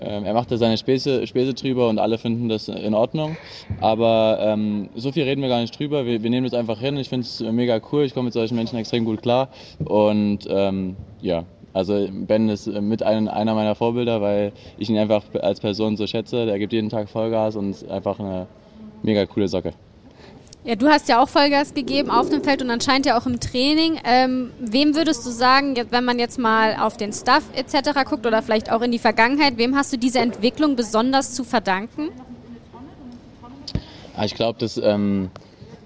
er 0.03 0.35
macht 0.35 0.51
da 0.51 0.57
seine 0.57 0.77
Späße, 0.77 1.27
Späße 1.27 1.55
drüber 1.55 1.89
und 1.89 1.99
alle 1.99 2.19
finden 2.19 2.49
das 2.49 2.69
in 2.69 2.95
Ordnung. 2.95 3.37
Aber 3.81 4.39
ähm, 4.41 4.89
so 4.95 5.13
viel 5.13 5.25
reden 5.25 5.43
wir 5.43 5.49
gar 5.49 5.61
nicht 5.61 5.79
drüber. 5.79 6.07
Wir, 6.07 6.23
wir 6.23 6.31
nehmen 6.31 6.49
das 6.49 6.59
einfach 6.59 6.81
hin. 6.81 6.97
Ich 6.97 7.09
finde 7.09 7.27
es 7.27 7.41
mega 7.41 7.81
cool. 7.93 8.05
Ich 8.05 8.15
komme 8.15 8.27
mit 8.27 8.35
solchen 8.35 8.57
Menschen 8.57 8.79
extrem 8.79 9.05
gut 9.05 9.23
klar. 9.23 9.49
Und 9.85 10.41
ähm, 10.49 10.97
ja, 11.21 11.45
also 11.73 12.07
Ben 12.11 12.49
ist 12.49 12.67
mit 12.67 13.03
ein, 13.03 13.29
einer 13.29 13.55
meiner 13.55 13.75
Vorbilder, 13.75 14.21
weil 14.21 14.53
ich 14.79 14.91
ihn 14.91 14.99
einfach 14.99 15.25
als 15.41 15.61
Person 15.61 15.97
so 15.97 16.07
schätze. 16.07 16.47
Der 16.47 16.59
gibt 16.59 16.73
jeden 16.73 16.89
Tag 16.89 17.09
Vollgas 17.09 17.57
und 17.57 17.71
ist 17.71 17.89
einfach 17.91 18.19
eine 18.19 18.47
mega 19.03 19.25
coole 19.27 19.49
Socke. 19.49 19.73
Ja, 20.64 20.76
du 20.76 20.87
hast 20.87 21.09
ja 21.09 21.21
auch 21.21 21.28
Vollgas 21.28 21.75
gegeben 21.75 22.09
auf 22.09 22.28
dem 22.28 22.45
Feld 22.45 22.62
und 22.62 22.71
anscheinend 22.71 23.07
ja 23.07 23.19
auch 23.19 23.26
im 23.26 23.40
Training. 23.40 23.99
Ähm, 24.04 24.52
wem 24.61 24.95
würdest 24.95 25.26
du 25.26 25.31
sagen, 25.31 25.75
wenn 25.90 26.04
man 26.04 26.21
jetzt 26.21 26.38
mal 26.38 26.77
auf 26.77 26.96
den 26.96 27.12
Stuff 27.12 27.42
etc. 27.57 28.09
guckt 28.09 28.25
oder 28.27 28.42
vielleicht 28.42 28.70
auch 28.70 28.81
in 28.81 28.92
die 28.92 29.01
Vergangenheit, 29.01 29.57
wem 29.57 29.75
hast 29.75 29.92
du 29.92 29.96
diese 29.96 30.20
Entwicklung 30.20 30.77
besonders 30.77 31.35
zu 31.35 31.42
verdanken? 31.42 32.11
Ich 34.25 34.35
glaube, 34.37 34.57
das, 34.61 34.77
ähm, 34.77 35.31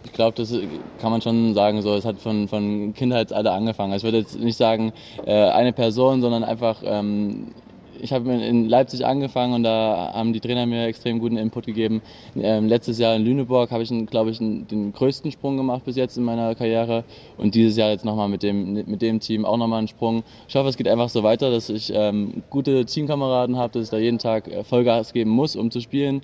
ich 0.05 0.13
glaube, 0.13 0.37
das 0.37 0.53
kann 1.01 1.11
man 1.11 1.23
schon 1.23 1.55
sagen. 1.55 1.81
So, 1.81 1.95
es 1.95 2.05
hat 2.05 2.21
von, 2.21 2.47
von 2.47 2.93
Kindheitsalter 2.93 3.53
angefangen. 3.53 3.95
Ich 3.95 4.03
würde 4.03 4.19
jetzt 4.19 4.39
nicht 4.39 4.59
sagen 4.59 4.93
äh, 5.25 5.33
eine 5.33 5.73
Person, 5.73 6.21
sondern 6.21 6.45
einfach 6.45 6.83
ähm, 6.85 7.55
ich 8.01 8.13
habe 8.13 8.33
in 8.33 8.69
Leipzig 8.69 9.05
angefangen 9.05 9.55
und 9.55 9.63
da 9.63 10.13
haben 10.15 10.33
die 10.33 10.41
Trainer 10.41 10.67
mir 10.67 10.87
extrem 10.87 11.19
guten 11.19 11.37
Input 11.37 11.67
gegeben. 11.67 12.03
Ähm, 12.37 12.67
letztes 12.67 12.99
Jahr 12.99 13.15
in 13.17 13.25
Lüneburg 13.25 13.71
habe 13.71 13.83
ich, 13.83 13.93
glaube 14.09 14.31
ich, 14.31 14.39
den 14.39 14.93
größten 14.93 15.31
Sprung 15.33 15.57
gemacht 15.57 15.85
bis 15.85 15.97
jetzt 15.97 16.17
in 16.17 16.25
meiner 16.25 16.55
Karriere 16.55 17.05
und 17.37 17.55
dieses 17.55 17.77
Jahr 17.77 17.91
jetzt 17.91 18.05
nochmal 18.05 18.29
mit 18.29 18.43
dem, 18.43 18.75
mit 18.75 19.03
dem 19.03 19.21
Team 19.21 19.45
auch 19.45 19.57
nochmal 19.57 19.79
einen 19.79 19.89
Sprung. 19.89 20.23
Ich 20.49 20.55
hoffe, 20.55 20.69
es 20.69 20.77
geht 20.77 20.89
einfach 20.89 21.09
so 21.09 21.23
weiter, 21.23 21.51
dass 21.51 21.69
ich 21.69 21.93
ähm, 21.95 22.43
gute 22.51 22.85
Teamkameraden 22.85 23.57
habe, 23.57 23.73
dass 23.73 23.85
ich 23.85 23.91
da 23.91 23.99
jeden 23.99 24.19
Tag 24.19 24.49
äh, 24.49 24.65
Vollgas 24.65 25.13
geben 25.13 25.31
muss, 25.31 25.57
um 25.57 25.71
zu 25.71 25.81
spielen 25.81 26.23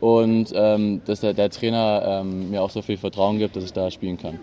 und 0.00 0.52
ähm, 0.54 1.02
dass 1.04 1.20
der, 1.20 1.34
der 1.34 1.50
Trainer 1.50 2.22
ähm, 2.22 2.50
mir 2.50 2.62
auch 2.62 2.70
so 2.70 2.82
viel 2.82 2.96
Vertrauen 2.96 3.38
gibt, 3.38 3.56
dass 3.56 3.64
ich 3.64 3.72
da 3.72 3.90
spielen 3.90 4.16
kann. 4.16 4.38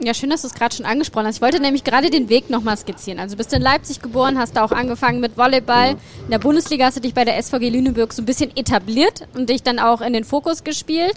Ja, 0.00 0.14
schön, 0.14 0.30
dass 0.30 0.42
du 0.42 0.46
es 0.46 0.54
gerade 0.54 0.74
schon 0.76 0.86
angesprochen 0.86 1.26
hast. 1.26 1.36
Ich 1.36 1.42
wollte 1.42 1.60
nämlich 1.60 1.82
gerade 1.82 2.08
den 2.08 2.28
Weg 2.28 2.50
nochmal 2.50 2.76
skizzieren. 2.76 3.18
Also 3.18 3.36
bist 3.36 3.50
du 3.50 3.56
in 3.56 3.62
Leipzig 3.62 4.00
geboren, 4.00 4.38
hast 4.38 4.56
da 4.56 4.64
auch 4.64 4.70
angefangen 4.70 5.18
mit 5.18 5.36
Volleyball. 5.36 5.96
In 6.24 6.30
der 6.30 6.38
Bundesliga 6.38 6.86
hast 6.86 6.98
du 6.98 7.00
dich 7.00 7.14
bei 7.14 7.24
der 7.24 7.42
SVG 7.42 7.68
Lüneburg 7.68 8.12
so 8.12 8.22
ein 8.22 8.24
bisschen 8.24 8.56
etabliert 8.56 9.26
und 9.34 9.50
dich 9.50 9.64
dann 9.64 9.80
auch 9.80 10.00
in 10.00 10.12
den 10.12 10.22
Fokus 10.22 10.62
gespielt. 10.62 11.14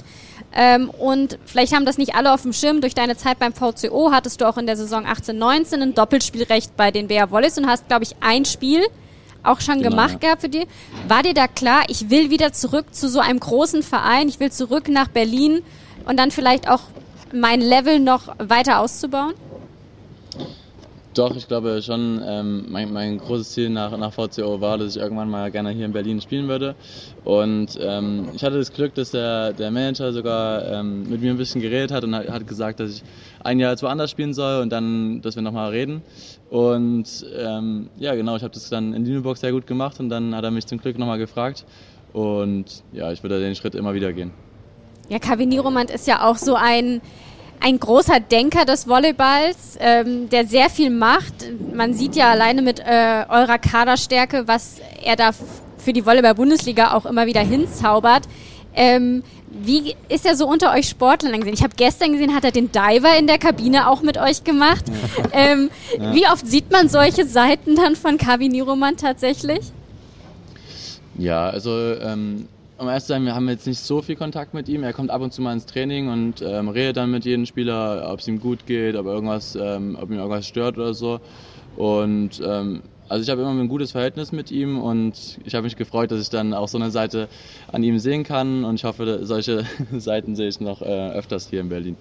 Ähm, 0.54 0.90
und 0.90 1.38
vielleicht 1.46 1.76
haben 1.76 1.86
das 1.86 2.00
nicht 2.00 2.16
alle 2.16 2.34
auf 2.34 2.42
dem 2.42 2.54
Schirm. 2.54 2.82
Durch 2.82 2.96
deine 2.96 3.16
Zeit 3.16 3.38
beim 3.38 3.54
VCO 3.54 4.12
hattest 4.12 4.42
du 4.42 4.50
auch 4.50 4.58
in 4.58 4.66
der 4.66 4.76
Saison 4.76 5.06
18-19 5.06 5.82
ein 5.82 5.94
Doppelspielrecht 5.94 6.76
bei 6.76 6.90
den 6.90 7.08
Bea 7.08 7.30
Wollis 7.30 7.60
und 7.60 7.68
hast, 7.68 7.88
glaube 7.88 8.04
ich, 8.04 8.16
ein 8.20 8.46
Spiel 8.46 8.82
auch 9.44 9.62
schon 9.62 9.78
genau, 9.78 9.92
gemacht 9.92 10.14
ja. 10.14 10.18
gehabt 10.20 10.42
für 10.42 10.50
dich. 10.50 10.66
War 11.08 11.22
dir 11.22 11.36
da 11.36 11.48
klar, 11.48 11.84
ich 11.88 12.10
will 12.10 12.32
wieder 12.32 12.52
zurück 12.52 12.94
zu 12.94 13.10
so 13.10 13.20
einem 13.20 13.40
großen 13.40 13.84
Verein, 13.84 14.28
ich 14.28 14.40
will 14.40 14.52
zurück 14.52 14.88
nach 14.88 15.08
Berlin 15.08 15.62
und 16.06 16.18
dann 16.18 16.32
vielleicht 16.32 16.68
auch 16.68 16.82
mein 17.34 17.62
Level 17.62 18.00
noch 18.00 18.36
weiter 18.40 18.80
auszubauen? 18.80 19.34
Doch, 21.14 21.36
ich 21.36 21.46
glaube 21.46 21.82
schon, 21.82 22.22
ähm, 22.26 22.68
mein, 22.70 22.94
mein, 22.94 23.18
großes 23.18 23.52
Ziel 23.52 23.70
nach, 23.70 23.98
nach 23.98 24.14
VCO 24.14 24.62
war, 24.62 24.78
dass 24.78 24.96
ich 24.96 25.02
irgendwann 25.02 25.30
mal 25.30 25.52
gerne 25.52 25.72
hier 25.72 25.86
in 25.86 25.92
Berlin 25.92 26.22
spielen 26.22 26.48
würde. 26.48 26.74
Und 27.26 27.78
ähm, 27.82 28.30
ich 28.34 28.46
hatte 28.46 28.58
das 28.58 28.72
Glück, 28.72 28.94
dass 28.96 29.12
der, 29.12 29.52
der 29.52 29.72
Manager 29.72 30.14
sogar 30.14 30.66
ähm, 30.66 31.10
mit 31.10 31.20
mir 31.20 31.32
ein 31.32 31.38
bisschen 31.38 31.60
geredet 31.60 31.92
hat 31.92 32.06
und 32.06 32.16
hat, 32.16 32.30
hat, 32.30 32.48
gesagt, 32.48 32.80
dass 32.80 32.92
ich 32.92 33.04
ein 33.44 33.60
Jahr 33.60 33.72
jetzt 33.72 33.84
woanders 33.84 34.10
spielen 34.10 34.34
soll 34.34 34.62
und 34.62 34.70
dann, 34.70 35.22
dass 35.22 35.36
wir 35.36 35.42
nochmal 35.42 35.72
reden. 35.72 36.02
Und 36.50 37.26
ähm, 37.38 37.90
ja, 37.98 38.16
genau, 38.16 38.38
ich 38.38 38.44
habe 38.44 38.54
das 38.54 38.70
dann 38.70 38.94
in 38.94 39.06
Lüneburg 39.06 39.36
sehr 39.36 39.52
gut 39.52 39.68
gemacht 39.68 40.00
und 40.00 40.08
dann 40.08 40.34
hat 40.34 40.46
er 40.46 40.52
mich 40.52 40.66
zum 40.66 40.78
Glück 40.78 40.98
nochmal 40.98 41.18
gefragt. 41.18 41.66
Und 42.14 42.84
ja, 42.94 43.12
ich 43.12 43.22
würde 43.22 43.38
den 43.42 43.56
Schritt 43.56 43.76
immer 43.76 43.94
wieder 43.94 44.14
gehen. 44.14 44.32
Ja, 45.12 45.20
Kavini 45.20 45.58
Romand 45.58 45.92
ist 45.92 46.08
ja 46.08 46.26
auch 46.26 46.38
so 46.38 46.56
ein, 46.56 47.02
ein 47.60 47.78
großer 47.82 48.22
Denker 48.22 48.64
des 48.64 48.88
Volleyballs, 48.88 49.78
ähm, 49.82 50.30
der 50.30 50.48
sehr 50.48 50.70
viel 50.70 50.90
macht. 50.90 51.34
Man 51.74 51.94
sieht 51.94 52.16
ja 52.16 52.32
alleine 52.32 52.62
mit 52.62 52.80
äh, 52.80 53.26
eurer 53.28 53.58
Kaderstärke, 53.58 54.48
was 54.48 54.78
er 55.04 55.18
da 55.18 55.32
für 55.78 55.92
die 55.92 56.06
Volleyball-Bundesliga 56.06 56.94
auch 56.94 57.06
immer 57.06 57.26
wieder 57.26 57.42
hinzaubert. 57.42 58.24
Ähm, 58.74 59.24
wie 59.50 59.98
ist 60.08 60.26
er 60.26 60.38
so 60.38 60.48
unter 60.48 60.72
euch 60.72 60.88
Sportlern 60.88 61.42
gesehen? 61.42 61.56
Ich 61.56 61.64
habe 61.64 61.76
gestern 61.76 62.14
gesehen, 62.14 62.34
hat 62.34 62.46
er 62.46 62.52
den 62.52 62.72
Diver 62.72 63.18
in 63.20 63.28
der 63.28 63.38
Kabine 63.38 63.90
auch 63.90 64.04
mit 64.04 64.18
euch 64.18 64.46
gemacht. 64.46 64.86
ähm, 65.34 65.70
ja. 66.00 66.14
Wie 66.14 66.26
oft 66.28 66.48
sieht 66.48 66.72
man 66.72 66.88
solche 66.88 67.28
Seiten 67.28 67.76
dann 67.76 67.98
von 67.98 68.18
Kavini 68.18 68.62
Roman 68.62 68.96
tatsächlich? 68.96 69.74
Ja, 71.18 71.50
also 71.50 71.96
ähm, 71.96 72.48
um 72.82 72.90
erst 72.90 73.06
zu 73.06 73.14
sein, 73.14 73.26
wir 73.26 73.36
haben 73.36 73.48
jetzt 73.48 73.68
nicht 73.68 73.80
so 73.80 74.02
viel 74.02 74.16
Kontakt 74.16 74.56
mit 74.56 74.68
ihm. 74.68 74.82
Er 74.82 74.92
kommt 74.92 75.12
ab 75.12 75.22
und 75.22 75.32
zu 75.32 75.42
mal 75.44 75.54
ins 75.54 75.68
Training 75.68 76.10
und 76.10 76.42
ähm, 76.42 76.68
redet 76.68 76.98
dann 76.98 77.12
mit 77.12 77.26
jedem 77.26 77.46
Spieler, 77.46 78.10
ob 78.12 78.22
es 78.22 78.28
ihm 78.28 78.40
gut 78.40 78.66
geht, 78.66 78.96
ob, 78.96 79.06
irgendwas, 79.06 79.56
ähm, 79.56 79.96
ob 80.02 80.10
ihm 80.10 80.18
irgendwas 80.18 80.48
stört 80.48 80.80
oder 80.80 80.96
so. 80.96 81.20
Und 81.78 82.42
ähm, 82.44 82.82
also 83.08 83.22
ich 83.24 83.30
habe 83.30 83.42
immer 83.42 83.52
ein 83.52 83.68
gutes 83.68 83.92
Verhältnis 83.92 84.32
mit 84.32 84.50
ihm 84.50 84.82
und 84.82 85.38
ich 85.46 85.54
habe 85.54 85.66
mich 85.66 85.76
gefreut, 85.76 86.12
dass 86.12 86.22
ich 86.22 86.32
dann 86.32 86.56
auch 86.56 86.68
so 86.68 86.80
eine 86.80 86.90
Seite 86.90 87.28
an 87.72 87.84
ihm 87.84 88.00
sehen 88.00 88.24
kann 88.24 88.64
und 88.64 88.76
ich 88.76 88.84
hoffe, 88.84 89.20
solche 89.24 89.64
Seiten 89.98 90.36
sehe 90.36 90.48
ich 90.48 90.60
noch 90.60 90.82
äh, 90.82 91.12
öfters 91.12 91.50
hier 91.50 91.62
in 91.62 91.70
Berlin. 91.70 91.98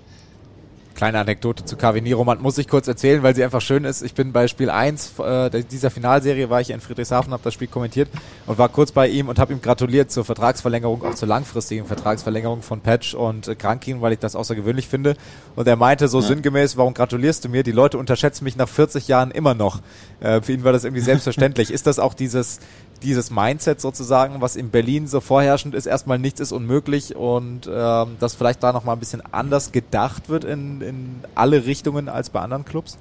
Kleine 0.95 1.19
Anekdote 1.19 1.65
zu 1.65 1.77
Kavi 1.77 2.01
Niromant 2.01 2.43
muss 2.43 2.59
ich 2.59 2.69
kurz 2.69 2.87
erzählen, 2.89 3.23
weil 3.23 3.35
sie 3.35 3.43
einfach 3.43 3.61
schön 3.61 3.85
ist. 3.85 4.03
Ich 4.03 4.15
bin 4.15 4.33
bei 4.33 4.49
Spiel 4.49 4.71
1 4.71 5.19
äh, 5.19 5.63
dieser 5.63 5.91
Finalserie, 5.91 6.51
war 6.51 6.61
ich 6.61 6.71
in 6.71 6.81
Friedrichshafen, 6.81 7.33
habe 7.33 7.43
das 7.43 7.55
Spiel 7.55 7.69
kommentiert 7.69 8.09
und 8.47 8.59
war 8.59 8.69
kurz 8.69 8.93
bei 8.93 9.09
ihm 9.09 9.29
und 9.29 9.39
habe 9.39 9.53
ihm 9.53 9.63
gratuliert 9.63 10.11
zur 10.11 10.25
Vertragsverlängerung, 10.25 11.03
auch 11.05 11.15
zur 11.15 11.29
langfristigen 11.29 11.87
Vertragsverlängerung 11.87 12.63
von 12.63 12.81
Patch 12.81 13.15
und 13.15 13.49
äh, 13.49 13.55
Krankin, 13.55 14.01
weil 14.01 14.13
ich 14.13 14.19
das 14.19 14.37
außergewöhnlich 14.37 14.89
finde. 14.89 15.17
Und 15.57 15.67
er 15.67 15.77
meinte 15.77 16.09
so 16.09 16.21
ja. 16.21 16.27
sinngemäß, 16.27 16.77
warum 16.77 16.93
gratulierst 16.93 17.45
du 17.45 17.49
mir? 17.49 17.63
Die 17.63 17.73
Leute 17.73 17.97
unterschätzen 17.97 18.45
mich 18.45 18.57
nach 18.57 18.69
40 18.69 19.09
Jahren 19.09 19.31
immer 19.31 19.55
noch. 19.55 19.81
Äh, 20.21 20.43
für 20.43 20.53
ihn 20.53 20.65
war 20.65 20.73
das 20.73 20.85
irgendwie 20.85 21.03
selbstverständlich. 21.03 21.71
ist 21.73 21.87
das 21.87 21.99
auch 21.99 22.15
dieses 22.15 22.61
dieses 23.03 23.31
Mindset 23.31 23.81
sozusagen, 23.81 24.41
was 24.41 24.57
in 24.57 24.71
Berlin 24.71 25.07
so 25.07 25.21
vorherrschend 25.21 25.75
ist, 25.75 25.87
erstmal 25.87 26.19
nichts 26.19 26.41
ist 26.41 26.53
unmöglich 26.53 27.17
und 27.17 27.69
ähm, 27.73 28.17
dass 28.21 28.35
vielleicht 28.35 28.63
da 28.63 28.73
nochmal 28.73 28.97
ein 28.97 29.01
bisschen 29.01 29.23
anders 29.33 29.73
gedacht 29.73 30.29
wird 30.29 30.45
in, 30.45 30.81
in 30.81 31.15
alle 31.35 31.67
Richtungen 31.67 32.09
als 32.09 32.31
bei 32.31 32.41
anderen 32.41 32.65
Clubs? 32.65 32.99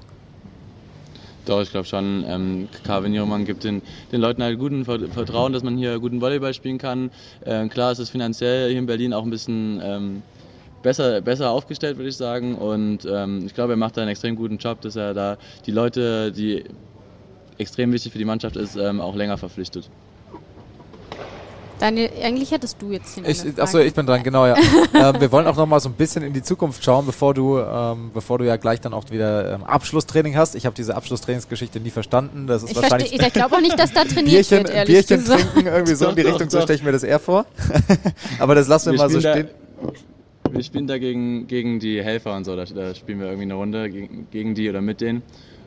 Doch, 1.45 1.61
ich 1.61 1.71
glaube 1.71 1.87
schon. 1.87 2.23
Ähm, 2.27 2.69
Carvin 2.83 3.11
Nieromann 3.11 3.43
gibt 3.45 3.63
den, 3.63 3.81
den 4.11 4.21
Leuten 4.21 4.43
halt 4.43 4.59
guten 4.59 4.85
Vertrauen, 4.85 5.51
dass 5.51 5.63
man 5.63 5.77
hier 5.77 5.99
guten 5.99 6.21
Volleyball 6.21 6.53
spielen 6.53 6.77
kann. 6.77 7.09
Ähm, 7.45 7.69
klar 7.69 7.91
ist 7.91 7.99
es 7.99 8.09
finanziell 8.09 8.69
hier 8.69 8.79
in 8.79 8.85
Berlin 8.85 9.13
auch 9.13 9.23
ein 9.23 9.31
bisschen 9.31 9.81
ähm, 9.83 10.21
besser, 10.83 11.21
besser 11.21 11.49
aufgestellt, 11.49 11.97
würde 11.97 12.09
ich 12.09 12.17
sagen. 12.17 12.55
Und 12.55 13.07
ähm, 13.09 13.45
ich 13.45 13.53
glaube, 13.53 13.73
er 13.73 13.77
macht 13.77 13.97
da 13.97 14.01
einen 14.01 14.11
extrem 14.11 14.35
guten 14.35 14.57
Job, 14.57 14.81
dass 14.81 14.95
er 14.95 15.13
da 15.13 15.37
die 15.65 15.71
Leute, 15.71 16.31
die 16.31 16.65
extrem 17.59 17.91
wichtig 17.91 18.11
für 18.11 18.17
die 18.17 18.25
Mannschaft 18.25 18.55
ist, 18.55 18.75
ähm, 18.75 19.01
auch 19.01 19.15
länger 19.15 19.37
verpflichtet. 19.37 19.89
Daniel, 21.79 22.09
eigentlich 22.21 22.51
hättest 22.51 22.81
du 22.81 22.91
jetzt 22.91 23.15
den 23.15 23.25
ich, 23.25 23.41
Achso, 23.57 23.79
ich 23.79 23.93
bin 23.93 24.05
dran, 24.05 24.21
genau, 24.21 24.45
ja. 24.45 24.55
ähm, 24.93 25.15
wir 25.19 25.31
wollen 25.31 25.47
auch 25.47 25.55
noch 25.55 25.65
mal 25.65 25.79
so 25.79 25.87
ein 25.87 25.95
bisschen 25.95 26.23
in 26.23 26.33
die 26.33 26.43
Zukunft 26.43 26.83
schauen, 26.83 27.05
bevor 27.05 27.33
du, 27.33 27.57
ähm, 27.57 28.11
bevor 28.13 28.37
du 28.37 28.45
ja 28.45 28.57
gleich 28.57 28.81
dann 28.81 28.93
auch 28.93 29.09
wieder 29.11 29.55
ähm, 29.55 29.63
Abschlusstraining 29.63 30.35
hast. 30.35 30.55
Ich 30.55 30.65
habe 30.65 30.75
diese 30.75 30.95
Abschlusstrainingsgeschichte 30.95 31.79
nie 31.79 31.89
verstanden. 31.89 32.47
Das 32.47 32.63
ist 32.63 32.71
ich 32.71 32.75
wahrscheinlich. 32.75 33.09
Verstehe, 33.09 33.27
ich 33.27 33.33
glaube 33.33 33.55
auch 33.55 33.61
nicht, 33.61 33.79
dass 33.79 33.93
da 33.93 34.03
trainiert 34.03 34.25
Bierchen, 34.25 34.57
wird, 34.57 34.69
ehrlich 34.71 35.07
Bierchen 35.07 35.23
gesagt. 35.23 35.53
trinken, 35.53 35.69
irgendwie 35.69 35.95
so 35.95 36.09
in 36.09 36.15
die 36.17 36.23
Doch, 36.23 36.31
Richtung, 36.31 36.47
doch, 36.47 36.51
so 36.51 36.57
doch. 36.57 36.63
stelle 36.65 36.77
ich 36.77 36.83
mir 36.83 36.91
das 36.91 37.03
eher 37.03 37.19
vor. 37.19 37.45
Aber 38.39 38.55
das 38.55 38.67
lassen 38.67 38.87
wir, 38.87 38.93
Wir 38.93 38.97
mal 38.97 39.09
so 39.09 39.19
stehen. 39.21 39.47
Wir 40.51 40.63
spielen 40.63 40.87
da 40.87 40.97
gegen, 40.97 41.47
gegen 41.47 41.79
die 41.79 42.03
Helfer 42.03 42.35
und 42.35 42.43
so. 42.43 42.57
Da, 42.57 42.65
da 42.65 42.93
spielen 42.93 43.19
wir 43.19 43.27
irgendwie 43.27 43.43
eine 43.43 43.53
Runde 43.53 43.89
gegen, 43.89 44.27
gegen 44.31 44.53
die 44.53 44.69
oder 44.69 44.81
mit 44.81 44.99
denen. 44.99 45.21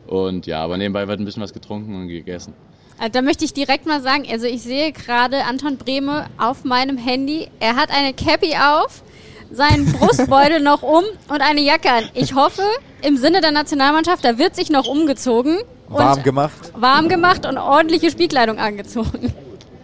Und 0.06 0.46
ja, 0.46 0.62
aber 0.62 0.76
nebenbei 0.76 1.06
wird 1.08 1.20
ein 1.20 1.24
bisschen 1.24 1.42
was 1.42 1.52
getrunken 1.52 1.94
und 1.94 2.08
gegessen. 2.08 2.54
Äh, 3.00 3.10
Da 3.10 3.22
möchte 3.22 3.44
ich 3.44 3.54
direkt 3.54 3.86
mal 3.86 4.00
sagen, 4.00 4.24
also 4.30 4.46
ich 4.46 4.62
sehe 4.62 4.92
gerade 4.92 5.44
Anton 5.44 5.76
Brehme 5.76 6.26
auf 6.38 6.64
meinem 6.64 6.96
Handy. 6.98 7.48
Er 7.60 7.76
hat 7.76 7.90
eine 7.90 8.12
Cappy 8.12 8.54
auf, 8.56 9.02
seinen 9.50 9.90
Brustbeutel 9.92 10.60
noch 10.60 10.82
um 10.82 11.04
und 11.28 11.40
eine 11.40 11.60
Jacke 11.60 11.90
an. 11.90 12.04
Ich 12.14 12.34
hoffe, 12.34 12.62
im 13.02 13.16
Sinne 13.16 13.40
der 13.40 13.52
Nationalmannschaft, 13.52 14.24
da 14.24 14.38
wird 14.38 14.56
sich 14.56 14.70
noch 14.70 14.86
umgezogen 14.86 15.58
Warm 15.88 16.16
und 16.18 16.24
gemacht. 16.24 16.72
warm 16.74 17.08
gemacht 17.08 17.44
und 17.46 17.58
ordentliche 17.58 18.10
Spielkleidung 18.10 18.58
angezogen. 18.58 19.32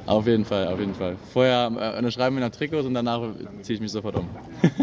Auf 0.08 0.26
jeden 0.26 0.46
Fall, 0.46 0.68
auf 0.68 0.80
jeden 0.80 0.94
Fall. 0.94 1.16
Vorher 1.34 1.70
äh, 1.78 1.98
unterschreiben 1.98 2.34
wir 2.36 2.42
noch 2.42 2.50
Trikots 2.50 2.86
und 2.86 2.94
danach 2.94 3.20
ziehe 3.60 3.74
ich 3.74 3.80
mich 3.80 3.92
sofort 3.92 4.16
um. 4.16 4.26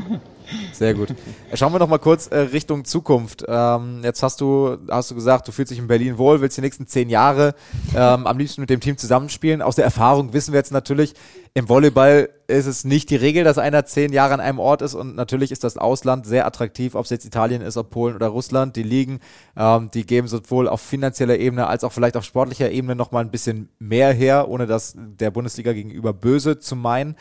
Sehr 0.71 0.93
gut. 0.93 1.09
Äh, 1.49 1.57
Schauen 1.57 1.73
wir 1.73 1.79
noch 1.79 1.87
mal 1.87 1.97
kurz 1.97 2.27
äh, 2.27 2.37
Richtung 2.37 2.85
Zukunft. 2.85 3.43
Ähm, 3.47 4.01
jetzt 4.03 4.21
hast 4.21 4.39
du, 4.39 4.77
hast 4.87 5.09
du 5.09 5.15
gesagt, 5.15 5.47
du 5.47 5.51
fühlst 5.51 5.71
dich 5.71 5.79
in 5.79 5.87
Berlin 5.87 6.19
wohl, 6.19 6.41
willst 6.41 6.57
die 6.57 6.61
nächsten 6.61 6.85
zehn 6.85 7.09
Jahre 7.09 7.55
ähm, 7.95 8.27
am 8.27 8.37
liebsten 8.37 8.61
mit 8.61 8.69
dem 8.69 8.79
Team 8.81 8.97
zusammenspielen. 8.99 9.63
Aus 9.63 9.75
der 9.75 9.85
Erfahrung 9.85 10.31
wissen 10.33 10.53
wir 10.53 10.59
jetzt 10.59 10.71
natürlich, 10.71 11.15
im 11.57 11.69
Volleyball 11.69 12.29
ist 12.47 12.65
es 12.65 12.83
nicht 12.83 13.09
die 13.09 13.15
Regel, 13.15 13.45
dass 13.45 13.57
einer 13.57 13.85
zehn 13.85 14.11
Jahre 14.11 14.33
an 14.33 14.41
einem 14.41 14.59
Ort 14.59 14.81
ist 14.81 14.93
und 14.93 15.15
natürlich 15.15 15.53
ist 15.53 15.63
das 15.63 15.77
Ausland 15.77 16.25
sehr 16.25 16.45
attraktiv, 16.45 16.95
ob 16.95 17.05
es 17.05 17.09
jetzt 17.11 17.23
Italien 17.23 17.61
ist, 17.61 17.77
ob 17.77 17.91
Polen 17.91 18.13
oder 18.13 18.27
Russland. 18.27 18.75
Die 18.75 18.83
Ligen, 18.83 19.21
ähm, 19.55 19.89
die 19.93 20.05
geben 20.05 20.27
sowohl 20.27 20.67
auf 20.67 20.81
finanzieller 20.81 21.39
Ebene 21.39 21.67
als 21.67 21.85
auch 21.85 21.93
vielleicht 21.93 22.17
auf 22.17 22.25
sportlicher 22.25 22.69
Ebene 22.71 22.93
noch 22.93 23.13
mal 23.13 23.21
ein 23.21 23.31
bisschen 23.31 23.69
mehr 23.79 24.11
her, 24.11 24.49
ohne 24.49 24.67
das 24.67 24.95
der 24.97 25.31
Bundesliga 25.31 25.71
gegenüber 25.71 26.11
böse 26.11 26.59
zu 26.59 26.75
meinen. 26.75 27.15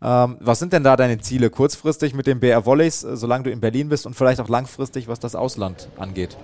Ähm, 0.00 0.36
was 0.38 0.60
sind 0.60 0.72
denn 0.72 0.84
da 0.84 0.94
deine 0.94 1.18
Ziele 1.18 1.50
kurzfristig 1.50 2.14
mit 2.14 2.28
den 2.28 2.38
BR 2.38 2.64
Volleys, 2.64 3.02
äh, 3.02 3.16
solange 3.16 3.42
du 3.42 3.50
in 3.50 3.58
Berlin 3.58 3.88
bist 3.88 4.06
und 4.06 4.14
vielleicht 4.14 4.40
auch 4.40 4.48
langfristig, 4.48 5.08
was 5.08 5.18
das 5.18 5.34
Ausland 5.34 5.88
angeht? 5.98 6.38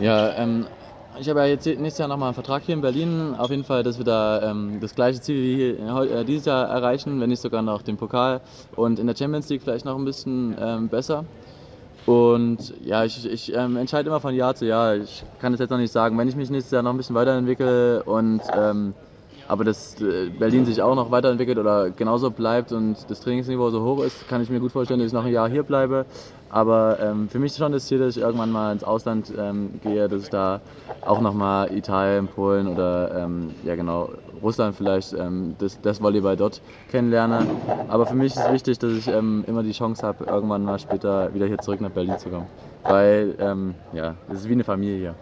Ja, 0.00 0.36
ähm, 0.36 0.66
ich 1.20 1.28
habe 1.28 1.40
ja 1.40 1.46
jetzt 1.46 1.66
nächstes 1.66 1.98
Jahr 1.98 2.08
nochmal 2.08 2.28
einen 2.28 2.34
Vertrag 2.34 2.62
hier 2.62 2.74
in 2.74 2.80
Berlin. 2.80 3.34
Auf 3.36 3.50
jeden 3.50 3.64
Fall, 3.64 3.82
dass 3.82 3.98
wir 3.98 4.04
da 4.04 4.50
ähm, 4.50 4.78
das 4.80 4.94
gleiche 4.94 5.20
Ziel 5.20 5.42
wie 5.42 5.54
hier, 5.56 6.10
äh, 6.10 6.24
dieses 6.24 6.46
Jahr 6.46 6.66
erreichen, 6.68 7.20
wenn 7.20 7.28
nicht 7.28 7.42
sogar 7.42 7.62
noch 7.62 7.82
den 7.82 7.96
Pokal 7.96 8.40
und 8.74 8.98
in 8.98 9.06
der 9.06 9.14
Champions 9.14 9.48
League 9.50 9.62
vielleicht 9.62 9.84
noch 9.84 9.98
ein 9.98 10.04
bisschen 10.04 10.56
ähm, 10.58 10.88
besser. 10.88 11.24
Und 12.06 12.72
ja, 12.82 13.04
ich, 13.04 13.30
ich 13.30 13.54
ähm, 13.54 13.76
entscheide 13.76 14.08
immer 14.08 14.20
von 14.20 14.34
Jahr 14.34 14.54
zu 14.54 14.66
Jahr. 14.66 14.96
Ich 14.96 15.22
kann 15.40 15.52
es 15.52 15.60
jetzt 15.60 15.70
noch 15.70 15.78
nicht 15.78 15.92
sagen, 15.92 16.16
wenn 16.16 16.28
ich 16.28 16.36
mich 16.36 16.48
nächstes 16.48 16.72
Jahr 16.72 16.82
noch 16.82 16.90
ein 16.90 16.96
bisschen 16.96 17.14
weiterentwickle 17.14 18.02
und 18.04 18.40
ähm, 18.56 18.94
aber 19.46 19.64
dass 19.64 20.00
äh, 20.00 20.30
Berlin 20.30 20.64
sich 20.64 20.80
auch 20.80 20.94
noch 20.94 21.10
weiterentwickelt 21.10 21.58
oder 21.58 21.90
genauso 21.90 22.30
bleibt 22.30 22.72
und 22.72 22.96
das 23.08 23.20
Trainingsniveau 23.20 23.70
so 23.70 23.82
hoch 23.82 24.04
ist, 24.04 24.28
kann 24.28 24.42
ich 24.42 24.48
mir 24.48 24.60
gut 24.60 24.72
vorstellen, 24.72 25.00
dass 25.00 25.08
ich 25.08 25.12
noch 25.12 25.24
ein 25.24 25.32
Jahr 25.32 25.48
hier 25.50 25.64
bleibe. 25.64 26.06
Aber 26.50 26.98
ähm, 27.00 27.28
für 27.28 27.38
mich 27.38 27.52
ist 27.52 27.58
schon 27.58 27.72
das 27.72 27.86
Ziel, 27.86 27.98
dass 27.98 28.16
ich 28.16 28.22
irgendwann 28.22 28.50
mal 28.50 28.72
ins 28.72 28.82
Ausland 28.82 29.32
ähm, 29.38 29.70
gehe, 29.82 30.08
dass 30.08 30.24
ich 30.24 30.30
da 30.30 30.60
auch 31.06 31.20
nochmal 31.20 31.72
Italien, 31.72 32.26
Polen 32.26 32.66
oder 32.66 33.14
ähm, 33.16 33.54
ja 33.64 33.76
genau 33.76 34.10
Russland 34.42 34.74
vielleicht 34.74 35.12
ähm, 35.12 35.54
das, 35.58 35.80
das 35.80 36.02
Volleyball 36.02 36.36
dort 36.36 36.60
kennenlerne. 36.90 37.46
Aber 37.88 38.04
für 38.06 38.16
mich 38.16 38.34
ist 38.34 38.52
wichtig, 38.52 38.78
dass 38.80 38.92
ich 38.92 39.06
ähm, 39.06 39.44
immer 39.46 39.62
die 39.62 39.72
Chance 39.72 40.04
habe, 40.04 40.24
irgendwann 40.24 40.64
mal 40.64 40.78
später 40.78 41.32
wieder 41.32 41.46
hier 41.46 41.58
zurück 41.58 41.80
nach 41.80 41.90
Berlin 41.90 42.18
zu 42.18 42.30
kommen. 42.30 42.46
Weil 42.82 43.36
ähm, 43.38 43.74
ja, 43.92 44.14
es 44.28 44.40
ist 44.40 44.48
wie 44.48 44.52
eine 44.52 44.64
Familie 44.64 44.98
hier. 44.98 45.14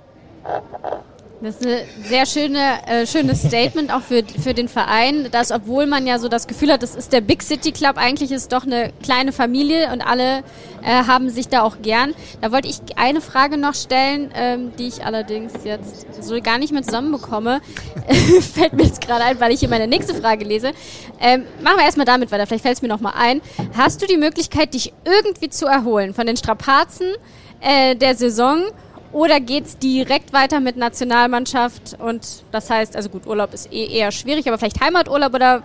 Das 1.40 1.61
ist 1.61 1.66
ein 1.68 2.05
sehr 2.05 2.27
schöne, 2.27 2.85
äh, 2.88 3.07
schönes 3.07 3.44
Statement 3.44 3.92
auch 3.92 4.03
für, 4.03 4.24
für 4.24 4.55
den 4.55 4.66
Verein, 4.66 5.29
dass 5.31 5.53
obwohl 5.53 5.87
man 5.87 6.05
ja 6.05 6.18
so 6.18 6.29
das 6.29 6.48
Gefühl 6.48 6.72
hat, 6.72 6.83
das 6.83 6.96
ist 6.96 7.12
der 7.12 7.20
Big 7.20 7.44
City 7.44 7.70
Club, 7.70 7.96
eigentlich 7.96 8.33
ist 8.33 8.53
doch 8.53 8.64
eine 8.64 8.92
kleine 9.05 9.31
Familie 9.31 9.92
und 9.92 10.01
alle 10.01 10.38
äh, 10.83 11.05
haben 11.07 11.31
sich 11.31 11.46
da 11.46 11.62
auch 11.62 11.81
gern. 11.81 12.12
Da 12.40 12.51
wollte 12.51 12.66
ich 12.66 12.81
eine 12.96 13.20
Frage 13.20 13.57
noch 13.57 13.74
stellen, 13.74 14.33
ähm, 14.35 14.72
die 14.81 14.88
ich 14.88 15.05
allerdings 15.05 15.53
jetzt 15.62 16.07
so 16.20 16.40
gar 16.40 16.59
nicht 16.59 16.72
mehr 16.72 16.83
zusammenbekomme. 16.83 17.61
Fällt 18.55 18.72
mir 18.72 18.87
jetzt 18.87 19.01
gerade 19.01 19.22
ein, 19.22 19.38
weil 19.38 19.53
ich 19.53 19.61
hier 19.61 19.68
meine 19.68 19.87
nächste 19.87 20.14
Frage 20.14 20.44
lese. 20.44 20.72
Ähm, 21.20 21.44
machen 21.62 21.77
wir 21.77 21.85
erstmal 21.85 22.07
damit 22.07 22.33
weiter, 22.33 22.48
vielleicht 22.48 22.64
fällt 22.64 22.77
es 22.79 22.83
mir 22.83 22.88
nochmal 22.88 23.14
ein. 23.16 23.42
Hast 23.77 24.03
du 24.03 24.07
die 24.07 24.16
Möglichkeit, 24.16 24.74
dich 24.74 24.92
irgendwie 25.05 25.51
zu 25.51 25.66
erholen 25.66 26.14
von 26.14 26.27
den 26.27 26.37
Strapazen 26.37 27.14
äh, 27.61 27.94
der 27.94 28.16
Saison? 28.16 28.64
Oder 29.12 29.40
geht's 29.40 29.79
direkt 29.79 30.33
weiter 30.33 30.61
mit 30.61 30.77
Nationalmannschaft 30.77 31.97
und 31.99 32.44
das 32.53 32.68
heißt, 32.68 32.94
also 32.94 33.09
gut, 33.09 33.27
Urlaub 33.27 33.55
ist 33.55 33.73
eh 33.73 33.87
eher 33.87 34.12
schwierig, 34.12 34.47
aber 34.47 34.59
vielleicht 34.59 34.81
Heimaturlaub 34.81 35.35
oder 35.35 35.62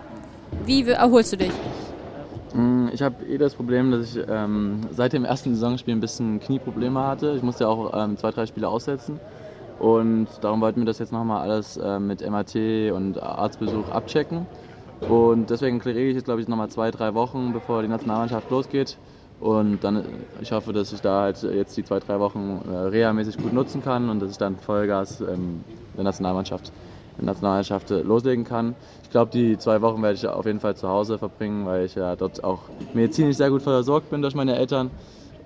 wie 0.64 0.88
erholst 0.88 1.32
du 1.32 1.36
dich? 1.36 1.52
Mm, 2.54 2.88
Ich 2.92 3.02
habe 3.02 3.24
eh 3.26 3.36
das 3.36 3.54
Problem, 3.54 3.90
dass 3.90 4.16
ich 4.16 4.24
ähm, 4.28 4.80
seit 4.90 5.12
dem 5.12 5.24
ersten 5.24 5.54
Saisonspiel 5.54 5.94
ein 5.94 6.00
bisschen 6.00 6.40
Knieprobleme 6.40 7.00
hatte. 7.02 7.34
Ich 7.36 7.42
musste 7.42 7.68
auch 7.68 7.92
ähm, 7.94 8.16
zwei, 8.16 8.30
drei 8.30 8.46
Spiele 8.46 8.68
aussetzen. 8.68 9.20
Und 9.78 10.28
darum 10.40 10.60
wollten 10.60 10.80
wir 10.80 10.86
das 10.86 11.00
jetzt 11.00 11.12
nochmal 11.12 11.42
alles 11.42 11.76
äh, 11.76 11.98
mit 11.98 12.28
MAT 12.28 12.54
und 12.92 13.20
Arztbesuch 13.20 13.88
abchecken. 13.88 14.46
Und 15.08 15.50
deswegen 15.50 15.80
kriege 15.80 16.00
ich 16.00 16.14
jetzt, 16.14 16.24
glaube 16.24 16.40
ich, 16.40 16.48
nochmal 16.48 16.68
zwei, 16.70 16.90
drei 16.90 17.12
Wochen, 17.14 17.52
bevor 17.52 17.82
die 17.82 17.88
Nationalmannschaft 17.88 18.48
losgeht. 18.50 18.96
Und 19.44 19.84
dann, 19.84 20.02
ich 20.40 20.52
hoffe, 20.52 20.72
dass 20.72 20.90
ich 20.94 21.02
da 21.02 21.20
halt 21.20 21.42
jetzt 21.42 21.76
die 21.76 21.84
zwei, 21.84 21.98
drei 21.98 22.18
Wochen 22.18 22.62
äh, 22.66 22.76
reha-mäßig 22.88 23.36
gut 23.36 23.52
nutzen 23.52 23.84
kann 23.84 24.08
und 24.08 24.20
dass 24.20 24.30
ich 24.30 24.38
dann 24.38 24.56
Vollgas 24.56 25.20
ähm, 25.20 25.62
der 25.94 26.04
Nationalmannschaft, 26.04 26.72
der 27.18 27.26
Nationalmannschaft 27.26 27.90
äh, 27.90 28.00
loslegen 28.00 28.46
kann. 28.46 28.74
Ich 29.02 29.10
glaube, 29.10 29.30
die 29.30 29.58
zwei 29.58 29.82
Wochen 29.82 30.00
werde 30.02 30.14
ich 30.14 30.26
auf 30.26 30.46
jeden 30.46 30.60
Fall 30.60 30.76
zu 30.76 30.88
Hause 30.88 31.18
verbringen, 31.18 31.66
weil 31.66 31.84
ich 31.84 31.94
ja 31.94 32.16
dort 32.16 32.42
auch 32.42 32.60
medizinisch 32.94 33.36
sehr 33.36 33.50
gut 33.50 33.60
versorgt 33.60 34.08
bin 34.08 34.22
durch 34.22 34.34
meine 34.34 34.56
Eltern. 34.56 34.90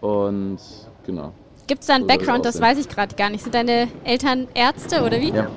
Und 0.01 0.61
genau. 1.05 1.33
Gibt 1.67 1.81
es 1.81 1.89
da 1.89 1.97
einen 1.97 2.05
So 2.05 2.07
Background? 2.07 2.45
Das 2.45 2.61
weiß 2.61 2.79
ich 2.79 2.89
gerade 2.89 3.17
gar 3.17 3.31
nicht. 3.31 3.43
Sind 3.43 3.57
deine 3.57 3.89
Eltern 4.05 4.47
Ärzte 4.55 5.03
oder 5.03 5.21
wie? 5.21 5.33
Ja, 5.33 5.49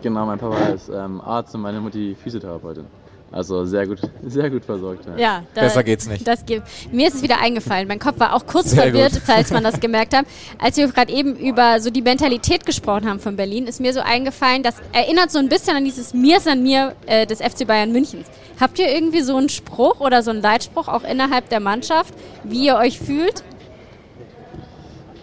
genau, 0.00 0.26
mein 0.26 0.38
Papa 0.38 0.58
ist 0.66 0.88
ähm, 0.90 1.20
Arzt 1.20 1.56
und 1.56 1.62
meine 1.62 1.80
Mutti 1.80 2.14
Physiotherapeutin. 2.14 2.84
Also 3.32 3.64
sehr 3.64 3.86
gut, 3.86 4.00
sehr 4.24 4.50
gut 4.50 4.64
versorgt. 4.64 5.06
Ja. 5.06 5.16
Ja, 5.16 5.42
da, 5.54 5.60
Besser 5.62 5.84
geht's 5.84 6.08
nicht. 6.08 6.26
Das 6.26 6.44
gibt. 6.44 6.64
Mir 6.92 7.06
ist 7.08 7.14
es 7.14 7.22
wieder 7.22 7.40
eingefallen. 7.40 7.86
Mein 7.86 8.00
Kopf 8.00 8.18
war 8.18 8.34
auch 8.34 8.44
kurz 8.46 8.70
Sehr 8.70 8.82
verwirrt, 8.82 9.12
gut. 9.12 9.22
falls 9.24 9.50
man 9.52 9.62
das 9.62 9.78
gemerkt 9.80 10.16
hat. 10.16 10.26
Als 10.58 10.76
wir 10.76 10.88
gerade 10.88 11.12
eben 11.12 11.36
über 11.36 11.80
so 11.80 11.90
die 11.90 12.02
Mentalität 12.02 12.66
gesprochen 12.66 13.08
haben 13.08 13.20
von 13.20 13.36
Berlin, 13.36 13.66
ist 13.66 13.80
mir 13.80 13.92
so 13.92 14.00
eingefallen, 14.00 14.62
das 14.64 14.76
erinnert 14.92 15.30
so 15.30 15.38
ein 15.38 15.48
bisschen 15.48 15.76
an 15.76 15.84
dieses 15.84 16.12
Mir 16.12 16.38
ist 16.38 16.48
an 16.48 16.62
mir 16.62 16.94
äh, 17.06 17.24
des 17.26 17.40
FC 17.40 17.66
Bayern 17.66 17.92
Münchens. 17.92 18.26
Habt 18.60 18.78
ihr 18.80 18.92
irgendwie 18.92 19.20
so 19.22 19.36
einen 19.36 19.48
Spruch 19.48 20.00
oder 20.00 20.22
so 20.22 20.30
einen 20.32 20.42
Leitspruch 20.42 20.88
auch 20.88 21.04
innerhalb 21.04 21.48
der 21.50 21.60
Mannschaft, 21.60 22.12
wie 22.42 22.66
ihr 22.66 22.76
euch 22.76 22.98
fühlt? 22.98 23.44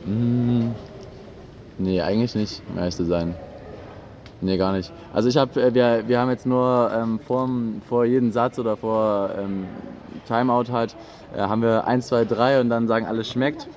Mm, 0.05 0.69
nee, 1.77 2.01
eigentlich 2.01 2.35
nicht, 2.35 2.61
um 2.69 2.77
ehrlich 2.77 2.95
zu 2.95 3.05
sein. 3.05 3.35
Nee, 4.39 4.57
gar 4.57 4.71
nicht. 4.71 4.93
Also 5.11 5.29
ich 5.29 5.37
habe, 5.37 5.59
äh, 5.61 5.73
wir, 5.73 6.07
wir 6.07 6.19
haben 6.19 6.29
jetzt 6.29 6.45
nur 6.45 6.91
ähm, 6.93 7.19
vor, 7.19 7.49
vor 7.81 8.05
jedem 8.05 8.31
Satz 8.31 8.59
oder 8.59 8.77
vor 8.77 9.33
ähm, 9.35 10.21
Timeout 10.25 10.71
halt, 10.71 10.95
äh, 11.31 11.39
haben 11.39 11.63
wir 11.63 11.85
1, 11.87 12.07
2, 12.07 12.23
3 12.25 12.61
und 12.61 12.69
dann 12.69 12.87
sagen 12.87 13.07
alle 13.07 13.23
schmeckt. 13.23 13.69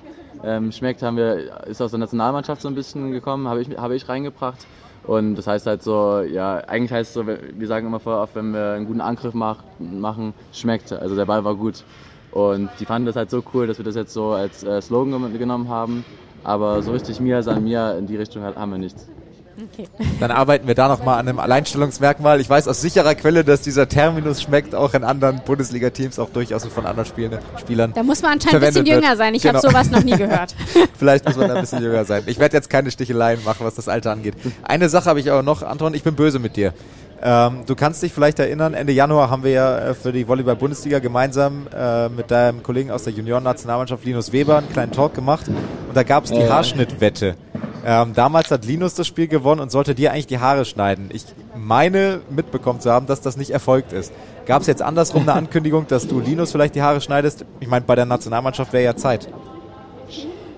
Ähm, 0.43 0.71
schmeckt 0.71 1.01
haben 1.01 1.17
wir, 1.17 1.65
ist 1.67 1.81
aus 1.81 1.91
der 1.91 1.99
Nationalmannschaft 1.99 2.61
so 2.61 2.67
ein 2.67 2.75
bisschen 2.75 3.11
gekommen, 3.11 3.47
habe 3.47 3.61
ich, 3.61 3.69
habe 3.77 3.95
ich 3.95 4.07
reingebracht. 4.07 4.67
Und 5.01 5.35
das 5.35 5.47
heißt 5.47 5.65
halt 5.65 5.81
so, 5.81 6.21
ja, 6.21 6.57
eigentlich 6.57 6.91
heißt 6.91 7.09
es 7.09 7.13
so, 7.13 7.25
wir 7.27 7.67
sagen 7.67 7.87
immer 7.87 7.99
voll 7.99 8.13
oft, 8.15 8.35
wenn 8.35 8.53
wir 8.53 8.73
einen 8.73 8.85
guten 8.85 9.01
Angriff 9.01 9.33
mach, 9.33 9.65
machen, 9.79 10.35
schmeckt. 10.51 10.91
Also 10.91 11.15
der 11.15 11.25
Ball 11.25 11.43
war 11.43 11.55
gut. 11.55 11.85
Und 12.29 12.79
die 12.79 12.85
fanden 12.85 13.07
das 13.07 13.15
halt 13.15 13.29
so 13.31 13.43
cool, 13.53 13.65
dass 13.67 13.77
wir 13.79 13.83
das 13.85 13.95
jetzt 13.95 14.13
so 14.13 14.31
als 14.31 14.61
äh, 14.63 14.79
Slogan 14.81 15.33
genommen 15.33 15.69
haben. 15.69 16.05
Aber 16.43 16.81
so 16.83 16.91
richtig 16.91 17.19
mir 17.19 17.39
ist 17.39 17.47
an 17.47 17.63
mir 17.63 17.97
in 17.97 18.05
die 18.07 18.15
Richtung 18.15 18.43
halt, 18.43 18.57
haben 18.57 18.71
wir 18.71 18.77
nichts. 18.77 19.11
Okay. 19.57 19.87
Dann 20.19 20.31
arbeiten 20.31 20.67
wir 20.67 20.75
da 20.75 20.87
nochmal 20.87 21.19
an 21.19 21.27
einem 21.27 21.39
Alleinstellungsmerkmal. 21.39 22.39
Ich 22.39 22.49
weiß 22.49 22.67
aus 22.67 22.81
sicherer 22.81 23.15
Quelle, 23.15 23.43
dass 23.43 23.61
dieser 23.61 23.87
Terminus 23.87 24.41
schmeckt 24.41 24.73
auch 24.73 24.93
in 24.93 25.03
anderen 25.03 25.41
Bundesliga-Teams, 25.45 26.19
auch 26.19 26.29
durchaus 26.29 26.65
von 26.65 26.85
anderen 26.85 27.07
Spielen, 27.07 27.37
Spielern. 27.59 27.91
Da 27.93 28.03
muss 28.03 28.21
man 28.21 28.33
anscheinend 28.33 28.63
ein 28.63 28.73
bisschen 28.73 28.85
jünger 28.85 29.09
wird. 29.09 29.17
sein. 29.17 29.35
Ich 29.35 29.43
genau. 29.43 29.55
habe 29.55 29.67
sowas 29.67 29.91
noch 29.91 30.03
nie 30.03 30.15
gehört. 30.15 30.55
Vielleicht 30.97 31.25
muss 31.25 31.35
man 31.35 31.49
da 31.49 31.55
ein 31.55 31.61
bisschen 31.61 31.83
jünger 31.83 32.05
sein. 32.05 32.23
Ich 32.27 32.39
werde 32.39 32.55
jetzt 32.55 32.69
keine 32.69 32.91
Sticheleien 32.91 33.43
machen, 33.43 33.65
was 33.65 33.75
das 33.75 33.87
Alter 33.87 34.11
angeht. 34.11 34.35
Eine 34.63 34.89
Sache 34.89 35.09
habe 35.09 35.19
ich 35.19 35.29
aber 35.29 35.43
noch, 35.43 35.63
Anton, 35.63 35.93
ich 35.93 36.03
bin 36.03 36.15
böse 36.15 36.39
mit 36.39 36.55
dir. 36.55 36.73
Ähm, 37.23 37.63
du 37.67 37.75
kannst 37.75 38.01
dich 38.01 38.13
vielleicht 38.13 38.39
erinnern, 38.39 38.73
Ende 38.73 38.93
Januar 38.93 39.29
haben 39.29 39.43
wir 39.43 39.51
ja 39.51 39.77
äh, 39.77 39.93
für 39.93 40.11
die 40.11 40.27
Volleyball-Bundesliga 40.27 40.97
gemeinsam 40.99 41.67
äh, 41.75 42.09
mit 42.09 42.31
deinem 42.31 42.63
Kollegen 42.63 42.89
aus 42.89 43.03
der 43.03 43.13
Junioren-Nationalmannschaft 43.13 44.03
Linus 44.05 44.31
Weber 44.31 44.57
einen 44.57 44.69
kleinen 44.69 44.91
Talk 44.91 45.13
gemacht 45.13 45.47
und 45.47 45.95
da 45.95 46.01
gab 46.01 46.23
es 46.23 46.31
die 46.31 46.39
ja. 46.39 46.49
Haarschnittwette. 46.49 47.35
Ähm, 47.85 48.13
damals 48.13 48.51
hat 48.51 48.65
Linus 48.65 48.93
das 48.93 49.07
Spiel 49.07 49.27
gewonnen 49.27 49.59
und 49.59 49.71
sollte 49.71 49.95
dir 49.95 50.11
eigentlich 50.11 50.27
die 50.27 50.39
Haare 50.39 50.65
schneiden. 50.65 51.09
Ich 51.11 51.25
meine 51.55 52.21
mitbekommen 52.29 52.79
zu 52.79 52.91
haben, 52.91 53.07
dass 53.07 53.21
das 53.21 53.37
nicht 53.37 53.51
erfolgt 53.51 53.91
ist. 53.91 54.13
Gab 54.45 54.61
es 54.61 54.67
jetzt 54.67 54.81
andersrum 54.81 55.23
eine 55.23 55.33
Ankündigung, 55.33 55.87
dass 55.87 56.07
du 56.07 56.19
Linus 56.19 56.51
vielleicht 56.51 56.75
die 56.75 56.81
Haare 56.81 57.01
schneidest? 57.01 57.45
Ich 57.59 57.67
meine, 57.67 57.85
bei 57.85 57.95
der 57.95 58.05
Nationalmannschaft 58.05 58.73
wäre 58.73 58.83
ja 58.83 58.95
Zeit. 58.95 59.27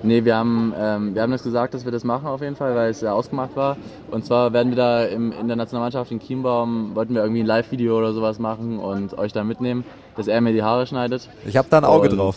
Nee, 0.05 0.25
wir 0.25 0.35
haben, 0.35 0.73
ähm, 0.77 1.15
wir 1.15 1.21
haben 1.21 1.31
das 1.31 1.43
gesagt, 1.43 1.73
dass 1.73 1.85
wir 1.85 1.91
das 1.93 2.03
machen 2.03 2.27
auf 2.27 2.41
jeden 2.41 2.57
Fall, 2.57 2.75
weil 2.75 2.91
es 2.91 2.99
ja 2.99 3.13
ausgemacht 3.13 3.55
war. 3.55 3.77
Und 4.11 4.25
zwar 4.25 4.51
werden 4.51 4.69
wir 4.69 4.75
da 4.75 5.05
im, 5.05 5.31
in 5.31 5.47
der 5.47 5.55
Nationalmannschaft 5.55 6.11
in 6.11 6.19
Chiembaum, 6.19 6.93
wollten 6.93 7.15
wir 7.15 7.21
irgendwie 7.21 7.41
ein 7.41 7.45
Live-Video 7.45 7.97
oder 7.97 8.11
sowas 8.11 8.37
machen 8.37 8.79
und 8.79 9.17
euch 9.17 9.31
da 9.31 9.45
mitnehmen, 9.45 9.85
dass 10.17 10.27
er 10.27 10.41
mir 10.41 10.51
die 10.51 10.61
Haare 10.61 10.85
schneidet. 10.87 11.29
Ich 11.47 11.55
habe 11.55 11.69
da 11.69 11.77
ein 11.77 11.85
Auge 11.85 12.09
und 12.09 12.17
drauf. 12.17 12.35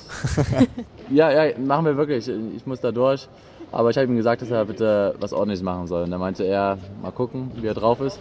ja, 1.11 1.33
ja, 1.33 1.59
machen 1.59 1.87
wir 1.87 1.97
wirklich. 1.97 2.29
Ich 2.29 2.67
muss 2.67 2.81
da 2.81 2.93
durch. 2.93 3.29
Aber 3.77 3.91
ich 3.91 3.99
habe 3.99 4.07
ihm 4.07 4.17
gesagt, 4.17 4.41
dass 4.41 4.51
er 4.51 4.65
bitte 4.65 5.15
was 5.21 5.35
ordentliches 5.35 5.63
machen 5.63 5.87
soll. 5.87 6.05
Und 6.05 6.11
da 6.11 6.17
meinte 6.17 6.45
er, 6.45 6.79
mal 7.03 7.13
gucken, 7.13 7.51
wie 7.57 7.67
er 7.67 7.75
drauf 7.75 8.01
ist. 8.01 8.19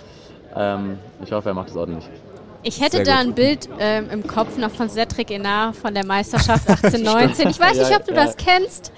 Ähm, 0.53 0.99
ich 1.23 1.31
hoffe, 1.31 1.47
er 1.47 1.55
macht 1.55 1.69
es 1.69 1.77
ordentlich. 1.77 2.03
Ich 2.61 2.81
hätte 2.81 2.97
Sehr 2.97 3.05
da 3.05 3.17
gut. 3.19 3.21
ein 3.21 3.33
Bild 3.35 3.69
ähm, 3.79 4.09
im 4.11 4.27
Kopf 4.27 4.57
noch 4.57 4.71
von 4.71 4.89
Cedric 4.89 5.31
Enar 5.31 5.73
von 5.73 5.93
der 5.93 6.05
Meisterschaft 6.05 6.67
1819. 6.69 7.51
ich 7.51 7.59
weiß 7.59 7.77
nicht, 7.77 7.95
ob 7.95 8.05
du 8.05 8.13
ja, 8.13 8.25
das 8.25 8.35
kennst. 8.35 8.91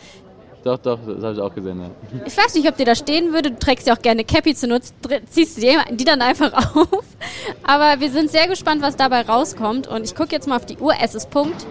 Doch, 0.63 0.79
doch, 0.79 0.97
das 1.05 1.23
habe 1.23 1.33
ich 1.33 1.39
auch 1.39 1.53
gesehen, 1.53 1.79
ja. 1.79 1.91
Ich 2.25 2.35
weiß 2.35 2.55
nicht, 2.55 2.67
ob 2.67 2.75
dir 2.75 2.87
da 2.87 2.95
stehen 2.95 3.33
würde. 3.33 3.51
Du 3.51 3.59
trägst 3.59 3.85
ja 3.85 3.93
auch 3.95 4.01
gerne 4.01 4.23
Cappy 4.23 4.55
zu 4.55 4.67
nutzen, 4.67 4.95
ziehst 5.29 5.61
die, 5.61 5.77
die 5.91 6.05
dann 6.05 6.23
einfach 6.23 6.53
auf. 6.75 7.03
Aber 7.67 7.99
wir 7.99 8.09
sind 8.09 8.31
sehr 8.31 8.47
gespannt, 8.47 8.81
was 8.81 8.95
dabei 8.95 9.21
rauskommt. 9.21 9.87
Und 9.87 10.05
ich 10.05 10.15
gucke 10.15 10.31
jetzt 10.31 10.47
mal 10.47 10.55
auf 10.55 10.65
die 10.65 10.77
Uhr. 10.77 10.93
Es 11.03 11.13
ist 11.13 11.29
Punkt 11.29 11.67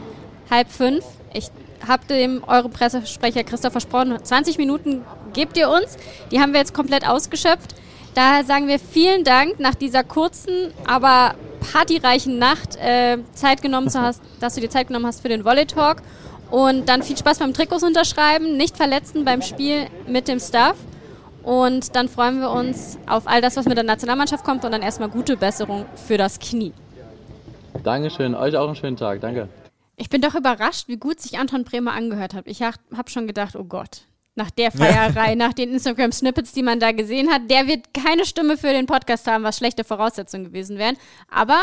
halb 0.49 0.71
fünf. 0.71 1.05
Ich 1.35 1.51
habe 1.87 2.05
dem 2.07 2.45
eure 2.47 2.69
Pressesprecher 2.69 3.45
Christoph 3.45 3.73
versprochen, 3.73 4.17
20 4.23 4.59
Minuten 4.59 5.05
gebt 5.33 5.57
ihr 5.57 5.69
uns. 5.69 5.97
Die 6.31 6.41
haben 6.41 6.53
wir 6.53 6.61
jetzt 6.61 6.75
komplett 6.75 7.09
ausgeschöpft. 7.09 7.75
Daher 8.15 8.45
sagen 8.45 8.69
wir 8.69 8.79
vielen 8.79 9.25
Dank 9.25 9.61
nach 9.61 9.75
dieser 9.75 10.03
kurzen, 10.03 10.73
aber 10.87 11.35
partyreichen 11.73 12.39
Nacht, 12.39 12.77
äh, 12.77 13.19
Zeit 13.33 13.63
genommen 13.63 13.91
zu 13.91 14.01
hast, 14.01 14.23
dass 14.41 14.55
du 14.55 14.61
dir 14.61 14.71
Zeit 14.71 14.89
genommen 14.89 15.07
hast 15.07 15.21
für 15.21 15.29
den 15.29 15.45
Volley 15.45 15.67
Talk. 15.67 15.99
Und 16.51 16.89
dann 16.89 17.03
viel 17.03 17.17
Spaß 17.17 17.41
beim 17.41 17.53
Trikots 17.53 17.83
unterschreiben, 17.83 18.57
nicht 18.57 18.77
verletzen 18.77 19.25
beim 19.25 19.43
Spiel 19.43 19.87
mit 20.07 20.29
dem 20.29 20.39
Staff. 20.39 20.77
Und 21.43 21.95
dann 21.95 22.09
freuen 22.09 22.41
wir 22.41 22.51
uns 22.51 22.99
auf 23.07 23.27
all 23.27 23.41
das, 23.41 23.57
was 23.57 23.67
mit 23.67 23.77
der 23.77 23.85
Nationalmannschaft 23.85 24.45
kommt 24.45 24.65
und 24.65 24.73
dann 24.73 24.83
erstmal 24.83 25.09
gute 25.09 25.37
Besserung 25.37 25.87
für 26.07 26.17
das 26.17 26.39
Knie. 26.39 26.73
Dankeschön, 27.83 28.35
euch 28.35 28.57
auch 28.57 28.67
einen 28.67 28.77
schönen 28.77 28.97
Tag, 28.97 29.21
danke. 29.21 29.49
Ich 29.97 30.11
bin 30.11 30.21
doch 30.21 30.35
überrascht, 30.35 30.89
wie 30.89 30.99
gut 30.99 31.21
sich 31.21 31.39
Anton 31.39 31.65
Bremer 31.65 31.93
angehört 31.93 32.35
hat. 32.35 32.47
Ich 32.47 32.63
habe 32.63 32.79
schon 33.09 33.27
gedacht, 33.27 33.57
oh 33.57 33.65
Gott, 33.65 34.03
nach 34.35 34.51
der 34.51 34.71
Feierei, 34.71 35.35
nach 35.35 35.55
den 35.55 35.73
Instagram-Snippets, 35.73 36.53
die 36.53 36.63
man 36.63 36.79
da 36.79 36.93
gesehen 36.93 37.31
hat, 37.31 37.51
der 37.51 37.67
wird 37.67 37.95
keine 37.95 38.27
Stimme 38.27 38.59
für 38.59 38.73
den 38.73 38.85
Podcast 38.85 39.27
haben, 39.27 39.43
was 39.45 39.57
schlechte 39.57 39.85
Voraussetzungen 39.85 40.45
gewesen 40.45 40.77
wären. 40.77 40.99
Aber 41.31 41.63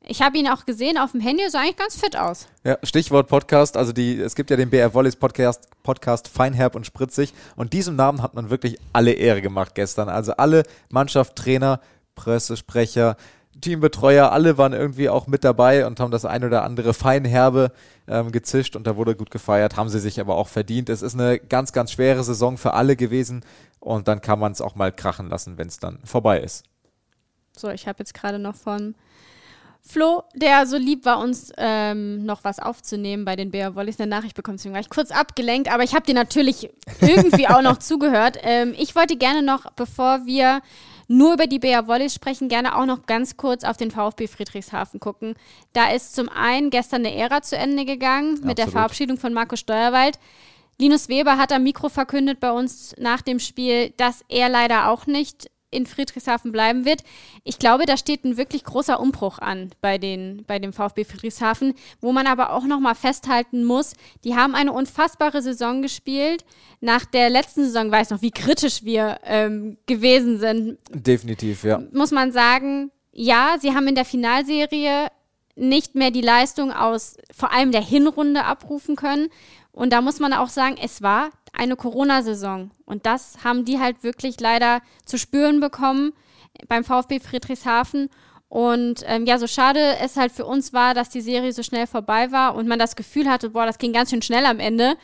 ich 0.00 0.22
habe 0.22 0.38
ihn 0.38 0.48
auch 0.48 0.64
gesehen 0.64 0.96
auf 0.96 1.12
dem 1.12 1.20
Handy, 1.20 1.42
sah 1.50 1.60
eigentlich 1.60 1.76
ganz 1.76 2.00
fit 2.00 2.16
aus. 2.16 2.46
Ja, 2.64 2.78
Stichwort 2.82 3.28
Podcast, 3.28 3.76
also 3.76 3.92
die, 3.92 4.18
es 4.18 4.34
gibt 4.34 4.48
ja 4.48 4.56
den 4.56 4.70
BR 4.70 4.94
Volleys 4.94 5.16
Podcast, 5.16 5.68
Podcast 5.82 6.28
Feinherb 6.28 6.74
und 6.74 6.86
Spritzig 6.86 7.34
und 7.56 7.74
diesem 7.74 7.96
Namen 7.96 8.22
hat 8.22 8.32
man 8.32 8.48
wirklich 8.48 8.78
alle 8.94 9.12
Ehre 9.12 9.42
gemacht 9.42 9.74
gestern. 9.74 10.08
Also 10.08 10.32
alle 10.32 10.62
Mannschaft, 10.90 11.36
Trainer, 11.36 11.80
Pressesprecher, 12.14 13.16
Teambetreuer, 13.60 14.32
alle 14.32 14.58
waren 14.58 14.72
irgendwie 14.72 15.08
auch 15.08 15.26
mit 15.26 15.44
dabei 15.44 15.86
und 15.86 16.00
haben 16.00 16.10
das 16.10 16.24
ein 16.24 16.44
oder 16.44 16.64
andere 16.64 16.94
Feinherbe 16.94 17.72
ähm, 18.06 18.32
gezischt 18.32 18.76
und 18.76 18.86
da 18.86 18.96
wurde 18.96 19.16
gut 19.16 19.30
gefeiert, 19.30 19.76
haben 19.76 19.88
sie 19.88 20.00
sich 20.00 20.20
aber 20.20 20.36
auch 20.36 20.48
verdient. 20.48 20.88
Es 20.88 21.02
ist 21.02 21.14
eine 21.14 21.38
ganz, 21.38 21.72
ganz 21.72 21.92
schwere 21.92 22.22
Saison 22.24 22.56
für 22.56 22.74
alle 22.74 22.96
gewesen 22.96 23.44
und 23.80 24.08
dann 24.08 24.20
kann 24.20 24.38
man 24.38 24.52
es 24.52 24.60
auch 24.60 24.74
mal 24.74 24.92
krachen 24.92 25.28
lassen, 25.28 25.58
wenn 25.58 25.68
es 25.68 25.78
dann 25.78 25.98
vorbei 26.04 26.40
ist. 26.40 26.64
So, 27.56 27.68
ich 27.70 27.88
habe 27.88 27.98
jetzt 27.98 28.14
gerade 28.14 28.38
noch 28.38 28.54
von 28.54 28.94
Flo, 29.80 30.24
der 30.34 30.66
so 30.66 30.76
lieb 30.76 31.04
war, 31.04 31.18
uns 31.18 31.50
ähm, 31.56 32.24
noch 32.24 32.44
was 32.44 32.58
aufzunehmen 32.58 33.24
bei 33.24 33.36
den 33.36 33.50
Bär 33.50 33.74
Wollies, 33.74 33.98
eine 33.98 34.10
Nachricht 34.10 34.34
bekommen. 34.34 34.58
Deswegen 34.58 34.74
war 34.74 34.80
ich 34.80 34.90
kurz 34.90 35.10
abgelenkt, 35.10 35.72
aber 35.72 35.82
ich 35.82 35.94
habe 35.94 36.04
dir 36.04 36.14
natürlich 36.14 36.68
irgendwie 37.00 37.48
auch 37.48 37.62
noch 37.62 37.78
zugehört. 37.78 38.38
Ähm, 38.42 38.74
ich 38.78 38.94
wollte 38.94 39.16
gerne 39.16 39.42
noch, 39.42 39.72
bevor 39.72 40.26
wir 40.26 40.60
nur 41.08 41.34
über 41.34 41.46
die 41.46 41.58
Bär 41.58 41.88
Wollies 41.88 42.14
sprechen, 42.14 42.48
gerne 42.48 42.76
auch 42.76 42.86
noch 42.86 43.06
ganz 43.06 43.36
kurz 43.36 43.64
auf 43.64 43.76
den 43.76 43.90
VfB 43.90 44.28
Friedrichshafen 44.28 45.00
gucken. 45.00 45.34
Da 45.72 45.90
ist 45.90 46.14
zum 46.14 46.28
einen 46.28 46.70
gestern 46.70 47.04
eine 47.04 47.16
Ära 47.16 47.42
zu 47.42 47.56
Ende 47.56 47.84
gegangen 47.84 48.32
mit 48.32 48.40
Absolut. 48.40 48.58
der 48.58 48.68
Verabschiedung 48.68 49.16
von 49.16 49.32
Marco 49.32 49.56
Steuerwald. 49.56 50.18
Linus 50.78 51.08
Weber 51.08 51.38
hat 51.38 51.50
am 51.50 51.64
Mikro 51.64 51.88
verkündet 51.88 52.38
bei 52.38 52.52
uns 52.52 52.94
nach 52.98 53.22
dem 53.22 53.40
Spiel, 53.40 53.90
dass 53.96 54.22
er 54.28 54.48
leider 54.48 54.90
auch 54.90 55.06
nicht 55.06 55.50
in 55.70 55.86
Friedrichshafen 55.86 56.52
bleiben 56.52 56.84
wird. 56.84 57.02
Ich 57.44 57.58
glaube, 57.58 57.84
da 57.86 57.96
steht 57.96 58.24
ein 58.24 58.36
wirklich 58.36 58.64
großer 58.64 58.98
Umbruch 59.00 59.38
an 59.38 59.70
bei, 59.80 59.98
den, 59.98 60.44
bei 60.46 60.58
dem 60.58 60.72
VfB 60.72 61.04
Friedrichshafen, 61.04 61.74
wo 62.00 62.12
man 62.12 62.26
aber 62.26 62.52
auch 62.52 62.64
nochmal 62.64 62.94
festhalten 62.94 63.64
muss, 63.64 63.94
die 64.24 64.34
haben 64.34 64.54
eine 64.54 64.72
unfassbare 64.72 65.42
Saison 65.42 65.82
gespielt. 65.82 66.44
Nach 66.80 67.04
der 67.04 67.28
letzten 67.30 67.64
Saison 67.64 67.90
weiß 67.90 68.10
noch, 68.10 68.22
wie 68.22 68.30
kritisch 68.30 68.84
wir 68.84 69.18
ähm, 69.24 69.76
gewesen 69.86 70.38
sind. 70.38 70.78
Definitiv, 70.90 71.64
ja. 71.64 71.82
Muss 71.92 72.12
man 72.12 72.32
sagen, 72.32 72.90
ja, 73.12 73.56
sie 73.60 73.74
haben 73.74 73.88
in 73.88 73.94
der 73.94 74.04
Finalserie 74.04 75.08
nicht 75.58 75.94
mehr 75.96 76.10
die 76.10 76.20
Leistung 76.20 76.72
aus 76.72 77.16
vor 77.36 77.52
allem 77.52 77.72
der 77.72 77.82
Hinrunde 77.82 78.44
abrufen 78.44 78.96
können. 78.96 79.28
Und 79.72 79.92
da 79.92 80.00
muss 80.00 80.18
man 80.18 80.32
auch 80.32 80.48
sagen, 80.48 80.76
es 80.82 81.02
war 81.02 81.30
eine 81.52 81.76
Corona-Saison. 81.76 82.70
Und 82.84 83.06
das 83.06 83.44
haben 83.44 83.64
die 83.64 83.78
halt 83.78 84.02
wirklich 84.02 84.40
leider 84.40 84.80
zu 85.04 85.18
spüren 85.18 85.60
bekommen 85.60 86.12
beim 86.68 86.84
VfB 86.84 87.20
Friedrichshafen. 87.20 88.08
Und 88.48 89.04
ähm, 89.06 89.26
ja, 89.26 89.38
so 89.38 89.46
schade 89.46 89.96
es 90.00 90.16
halt 90.16 90.32
für 90.32 90.46
uns 90.46 90.72
war, 90.72 90.94
dass 90.94 91.10
die 91.10 91.20
Serie 91.20 91.52
so 91.52 91.62
schnell 91.62 91.86
vorbei 91.86 92.32
war 92.32 92.54
und 92.54 92.66
man 92.66 92.78
das 92.78 92.96
Gefühl 92.96 93.28
hatte, 93.28 93.50
boah, 93.50 93.66
das 93.66 93.78
ging 93.78 93.92
ganz 93.92 94.10
schön 94.10 94.22
schnell 94.22 94.46
am 94.46 94.58
Ende, 94.58 94.96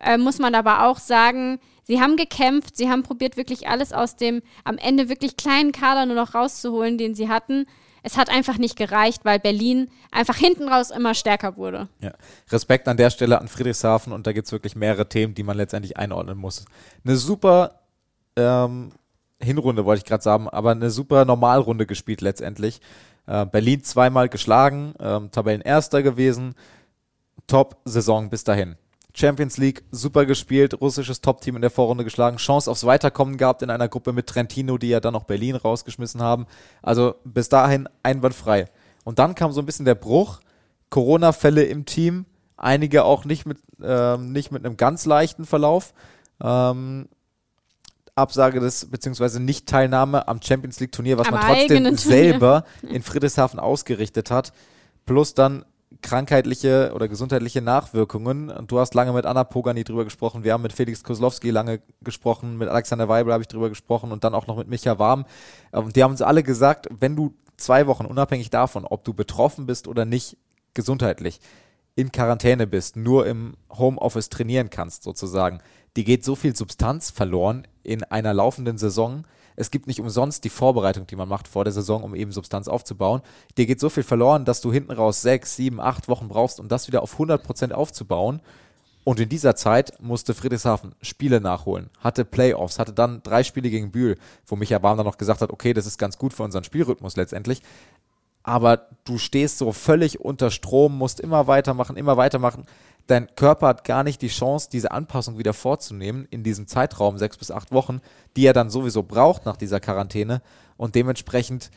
äh, 0.00 0.16
muss 0.16 0.38
man 0.38 0.54
aber 0.54 0.86
auch 0.86 0.98
sagen, 0.98 1.58
sie 1.82 2.00
haben 2.00 2.16
gekämpft, 2.16 2.76
sie 2.76 2.88
haben 2.88 3.02
probiert, 3.02 3.36
wirklich 3.36 3.68
alles 3.68 3.92
aus 3.92 4.14
dem 4.16 4.42
am 4.62 4.78
Ende 4.78 5.08
wirklich 5.08 5.36
kleinen 5.36 5.72
Kader 5.72 6.06
nur 6.06 6.14
noch 6.14 6.34
rauszuholen, 6.34 6.96
den 6.96 7.16
sie 7.16 7.28
hatten 7.28 7.66
es 8.04 8.18
hat 8.18 8.28
einfach 8.28 8.58
nicht 8.58 8.76
gereicht, 8.76 9.24
weil 9.24 9.40
Berlin 9.40 9.88
einfach 10.12 10.36
hinten 10.36 10.68
raus 10.68 10.90
immer 10.90 11.14
stärker 11.14 11.56
wurde. 11.56 11.88
Ja. 12.00 12.12
Respekt 12.50 12.86
an 12.86 12.98
der 12.98 13.08
Stelle 13.08 13.40
an 13.40 13.48
Friedrichshafen 13.48 14.12
und 14.12 14.26
da 14.26 14.32
gibt 14.32 14.46
es 14.46 14.52
wirklich 14.52 14.76
mehrere 14.76 15.08
Themen, 15.08 15.34
die 15.34 15.42
man 15.42 15.56
letztendlich 15.56 15.96
einordnen 15.96 16.36
muss. 16.36 16.66
Eine 17.02 17.16
super 17.16 17.80
ähm, 18.36 18.92
Hinrunde, 19.40 19.86
wollte 19.86 20.00
ich 20.00 20.04
gerade 20.04 20.22
sagen, 20.22 20.50
aber 20.50 20.72
eine 20.72 20.90
super 20.90 21.24
Normalrunde 21.24 21.86
gespielt 21.86 22.20
letztendlich. 22.20 22.82
Äh, 23.26 23.46
Berlin 23.46 23.82
zweimal 23.82 24.28
geschlagen, 24.28 24.92
ähm, 25.00 25.30
Tabellenerster 25.30 26.02
gewesen. 26.02 26.54
Top-Saison 27.46 28.28
bis 28.28 28.44
dahin. 28.44 28.76
Champions 29.14 29.56
League 29.58 29.84
super 29.92 30.26
gespielt, 30.26 30.80
russisches 30.80 31.20
Top-Team 31.20 31.56
in 31.56 31.62
der 31.62 31.70
Vorrunde 31.70 32.02
geschlagen, 32.04 32.36
Chance 32.36 32.70
aufs 32.70 32.84
Weiterkommen 32.84 33.36
gehabt 33.36 33.62
in 33.62 33.70
einer 33.70 33.88
Gruppe 33.88 34.12
mit 34.12 34.26
Trentino, 34.26 34.76
die 34.76 34.88
ja 34.88 35.00
dann 35.00 35.12
noch 35.12 35.24
Berlin 35.24 35.54
rausgeschmissen 35.54 36.20
haben. 36.20 36.46
Also 36.82 37.14
bis 37.24 37.48
dahin 37.48 37.88
einwandfrei. 38.02 38.66
Und 39.04 39.20
dann 39.20 39.34
kam 39.34 39.52
so 39.52 39.60
ein 39.60 39.66
bisschen 39.66 39.84
der 39.84 39.94
Bruch, 39.94 40.40
Corona-Fälle 40.90 41.62
im 41.62 41.86
Team, 41.86 42.26
einige 42.56 43.04
auch 43.04 43.24
nicht 43.24 43.46
mit, 43.46 43.58
ähm, 43.82 44.32
nicht 44.32 44.50
mit 44.50 44.64
einem 44.64 44.76
ganz 44.76 45.06
leichten 45.06 45.44
Verlauf. 45.44 45.94
Ähm, 46.42 47.08
Absage 48.16 48.60
des, 48.60 48.86
beziehungsweise 48.86 49.40
Nicht-Teilnahme 49.40 50.28
am 50.28 50.40
Champions 50.40 50.78
League-Turnier, 50.80 51.18
was 51.18 51.28
am 51.28 51.34
man 51.34 51.46
trotzdem 51.46 51.96
selber 51.96 52.64
in 52.82 53.02
Friedrichshafen 53.02 53.58
ausgerichtet 53.58 54.30
hat. 54.30 54.52
Plus 55.04 55.34
dann 55.34 55.64
krankheitliche 56.04 56.92
oder 56.94 57.08
gesundheitliche 57.08 57.62
Nachwirkungen. 57.62 58.50
Und 58.50 58.70
du 58.70 58.78
hast 58.78 58.94
lange 58.94 59.12
mit 59.12 59.26
Anna 59.26 59.42
Pogani 59.42 59.82
drüber 59.82 60.04
gesprochen. 60.04 60.44
Wir 60.44 60.52
haben 60.52 60.62
mit 60.62 60.74
Felix 60.74 61.02
Kozlowski 61.02 61.50
lange 61.50 61.80
gesprochen. 62.02 62.58
Mit 62.58 62.68
Alexander 62.68 63.08
Weibel 63.08 63.32
habe 63.32 63.42
ich 63.42 63.48
drüber 63.48 63.70
gesprochen 63.70 64.12
und 64.12 64.22
dann 64.22 64.34
auch 64.34 64.46
noch 64.46 64.56
mit 64.58 64.68
Micha 64.68 64.98
Warm. 64.98 65.24
Und 65.72 65.96
die 65.96 66.04
haben 66.04 66.12
uns 66.12 66.22
alle 66.22 66.42
gesagt, 66.42 66.88
wenn 67.00 67.16
du 67.16 67.34
zwei 67.56 67.86
Wochen, 67.86 68.04
unabhängig 68.04 68.50
davon, 68.50 68.84
ob 68.84 69.02
du 69.04 69.14
betroffen 69.14 69.66
bist 69.66 69.88
oder 69.88 70.04
nicht, 70.04 70.36
gesundheitlich, 70.74 71.40
in 71.96 72.12
Quarantäne 72.12 72.66
bist, 72.66 72.96
nur 72.96 73.26
im 73.26 73.54
Homeoffice 73.70 74.28
trainieren 74.28 74.68
kannst, 74.68 75.04
sozusagen, 75.04 75.60
die 75.96 76.04
geht 76.04 76.24
so 76.24 76.34
viel 76.34 76.54
Substanz 76.54 77.10
verloren 77.10 77.66
in 77.82 78.02
einer 78.04 78.34
laufenden 78.34 78.76
Saison. 78.76 79.24
Es 79.56 79.70
gibt 79.70 79.86
nicht 79.86 80.00
umsonst 80.00 80.44
die 80.44 80.50
Vorbereitung, 80.50 81.06
die 81.06 81.16
man 81.16 81.28
macht 81.28 81.48
vor 81.48 81.64
der 81.64 81.72
Saison, 81.72 82.02
um 82.02 82.14
eben 82.14 82.32
Substanz 82.32 82.68
aufzubauen. 82.68 83.22
Dir 83.56 83.66
geht 83.66 83.80
so 83.80 83.88
viel 83.88 84.02
verloren, 84.02 84.44
dass 84.44 84.60
du 84.60 84.72
hinten 84.72 84.92
raus 84.92 85.22
sechs, 85.22 85.56
sieben, 85.56 85.80
acht 85.80 86.08
Wochen 86.08 86.28
brauchst, 86.28 86.60
um 86.60 86.68
das 86.68 86.88
wieder 86.88 87.02
auf 87.02 87.18
100% 87.18 87.72
aufzubauen. 87.72 88.40
Und 89.04 89.20
in 89.20 89.28
dieser 89.28 89.54
Zeit 89.54 90.00
musste 90.00 90.32
Friedrichshafen 90.32 90.94
Spiele 91.02 91.40
nachholen, 91.40 91.90
hatte 92.00 92.24
Playoffs, 92.24 92.78
hatte 92.78 92.94
dann 92.94 93.22
drei 93.22 93.44
Spiele 93.44 93.68
gegen 93.68 93.92
Bühl, 93.92 94.16
wo 94.46 94.56
Micha 94.56 94.78
Bahn 94.78 94.96
dann 94.96 95.06
noch 95.06 95.18
gesagt 95.18 95.42
hat, 95.42 95.50
okay, 95.50 95.74
das 95.74 95.84
ist 95.84 95.98
ganz 95.98 96.16
gut 96.16 96.32
für 96.32 96.42
unseren 96.42 96.64
Spielrhythmus 96.64 97.14
letztendlich. 97.16 97.60
Aber 98.42 98.88
du 99.04 99.18
stehst 99.18 99.58
so 99.58 99.72
völlig 99.72 100.20
unter 100.20 100.50
Strom, 100.50 100.96
musst 100.96 101.20
immer 101.20 101.46
weitermachen, 101.46 101.96
immer 101.96 102.16
weitermachen. 102.16 102.66
Dein 103.06 103.34
Körper 103.36 103.68
hat 103.68 103.84
gar 103.84 104.02
nicht 104.02 104.22
die 104.22 104.28
Chance, 104.28 104.68
diese 104.72 104.90
Anpassung 104.90 105.38
wieder 105.38 105.52
vorzunehmen 105.52 106.26
in 106.30 106.42
diesem 106.42 106.66
Zeitraum, 106.66 107.18
sechs 107.18 107.36
bis 107.36 107.50
acht 107.50 107.70
Wochen, 107.72 108.00
die 108.36 108.46
er 108.46 108.54
dann 108.54 108.70
sowieso 108.70 109.02
braucht 109.02 109.44
nach 109.44 109.56
dieser 109.56 109.80
Quarantäne. 109.80 110.40
Und 110.76 110.94
dementsprechend, 110.94 111.70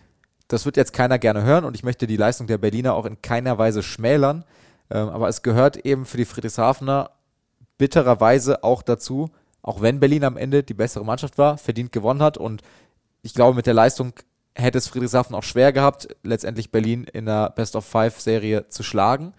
das 0.48 0.66
wird 0.66 0.78
jetzt 0.78 0.94
keiner 0.94 1.20
gerne 1.20 1.44
hören 1.44 1.66
und 1.66 1.76
ich 1.76 1.84
möchte 1.84 2.08
die 2.08 2.18
Leistung 2.18 2.48
der 2.48 2.58
Berliner 2.58 2.94
auch 2.94 3.06
in 3.06 3.22
keiner 3.22 3.58
Weise 3.58 3.84
schmälern. 3.84 4.46
Ähm, 4.90 5.10
aber 5.10 5.28
es 5.28 5.42
gehört 5.42 5.78
eben 5.78 6.06
für 6.06 6.18
die 6.18 6.26
Friedrichshafener 6.26 7.12
bittererweise 7.78 8.64
auch 8.64 8.82
dazu, 8.82 9.30
auch 9.62 9.82
wenn 9.82 10.00
Berlin 10.00 10.24
am 10.24 10.38
Ende 10.38 10.64
die 10.64 10.74
bessere 10.74 11.04
Mannschaft 11.04 11.38
war, 11.38 11.58
verdient 11.58 11.92
gewonnen 11.92 12.22
hat 12.22 12.38
und 12.38 12.62
ich 13.22 13.34
glaube, 13.34 13.56
mit 13.56 13.66
der 13.66 13.74
Leistung 13.74 14.14
hätte 14.56 14.78
es 14.78 14.88
Friedrichshafen 14.88 15.36
auch 15.36 15.44
schwer 15.44 15.74
gehabt, 15.74 16.08
letztendlich 16.24 16.72
Berlin 16.72 17.04
in 17.04 17.26
der 17.26 17.50
Best 17.50 17.76
of 17.76 17.86
Five 17.86 18.20
Serie 18.22 18.70
zu 18.70 18.84
schlagen. 18.84 19.34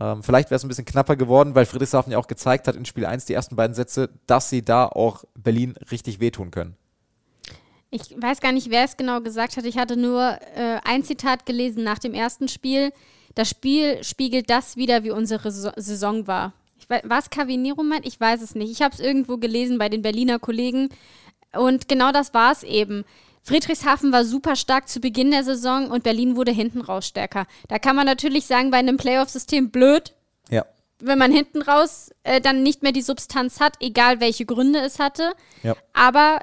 Ähm, 0.00 0.22
vielleicht 0.22 0.50
wäre 0.50 0.56
es 0.56 0.64
ein 0.64 0.68
bisschen 0.68 0.84
knapper 0.84 1.16
geworden, 1.16 1.54
weil 1.54 1.66
Friedrichshafen 1.66 2.12
ja 2.12 2.18
auch 2.18 2.26
gezeigt 2.26 2.66
hat 2.66 2.76
in 2.76 2.84
Spiel 2.84 3.06
1 3.06 3.26
die 3.26 3.34
ersten 3.34 3.56
beiden 3.56 3.74
Sätze, 3.74 4.10
dass 4.26 4.50
sie 4.50 4.64
da 4.64 4.86
auch 4.86 5.24
Berlin 5.34 5.74
richtig 5.90 6.20
wehtun 6.20 6.50
können. 6.50 6.76
Ich 7.90 8.10
weiß 8.20 8.40
gar 8.40 8.50
nicht, 8.50 8.70
wer 8.70 8.82
es 8.82 8.96
genau 8.96 9.20
gesagt 9.20 9.56
hat. 9.56 9.64
Ich 9.64 9.78
hatte 9.78 9.96
nur 9.96 10.38
äh, 10.56 10.80
ein 10.84 11.04
Zitat 11.04 11.46
gelesen 11.46 11.84
nach 11.84 12.00
dem 12.00 12.12
ersten 12.12 12.48
Spiel. 12.48 12.92
Das 13.36 13.48
Spiel 13.48 14.02
spiegelt 14.02 14.50
das 14.50 14.76
wieder, 14.76 15.04
wie 15.04 15.12
unsere 15.12 15.50
Saison 15.52 16.26
war. 16.26 16.54
War 16.88 17.18
es 17.18 17.30
Cavinero 17.30 17.82
meint? 17.84 18.04
Ich 18.04 18.18
weiß 18.20 18.42
es 18.42 18.56
nicht. 18.56 18.72
Ich 18.72 18.82
habe 18.82 18.94
es 18.94 19.00
irgendwo 19.00 19.36
gelesen 19.36 19.78
bei 19.78 19.88
den 19.88 20.02
Berliner 20.02 20.40
Kollegen. 20.40 20.88
Und 21.52 21.88
genau 21.88 22.10
das 22.10 22.34
war 22.34 22.50
es 22.50 22.64
eben. 22.64 23.04
Friedrichshafen 23.44 24.10
war 24.10 24.24
super 24.24 24.56
stark 24.56 24.88
zu 24.88 25.00
Beginn 25.00 25.30
der 25.30 25.44
Saison 25.44 25.90
und 25.90 26.02
Berlin 26.02 26.34
wurde 26.34 26.50
hinten 26.50 26.80
raus 26.80 27.06
stärker. 27.06 27.46
Da 27.68 27.78
kann 27.78 27.94
man 27.94 28.06
natürlich 28.06 28.46
sagen, 28.46 28.70
bei 28.70 28.78
einem 28.78 28.96
Playoff-System 28.96 29.70
blöd. 29.70 30.14
Ja. 30.48 30.64
Wenn 30.98 31.18
man 31.18 31.30
hinten 31.30 31.60
raus 31.60 32.10
äh, 32.22 32.40
dann 32.40 32.62
nicht 32.62 32.82
mehr 32.82 32.92
die 32.92 33.02
Substanz 33.02 33.60
hat, 33.60 33.74
egal 33.80 34.20
welche 34.20 34.46
Gründe 34.46 34.80
es 34.80 34.98
hatte. 34.98 35.34
Ja. 35.62 35.76
Aber 35.92 36.40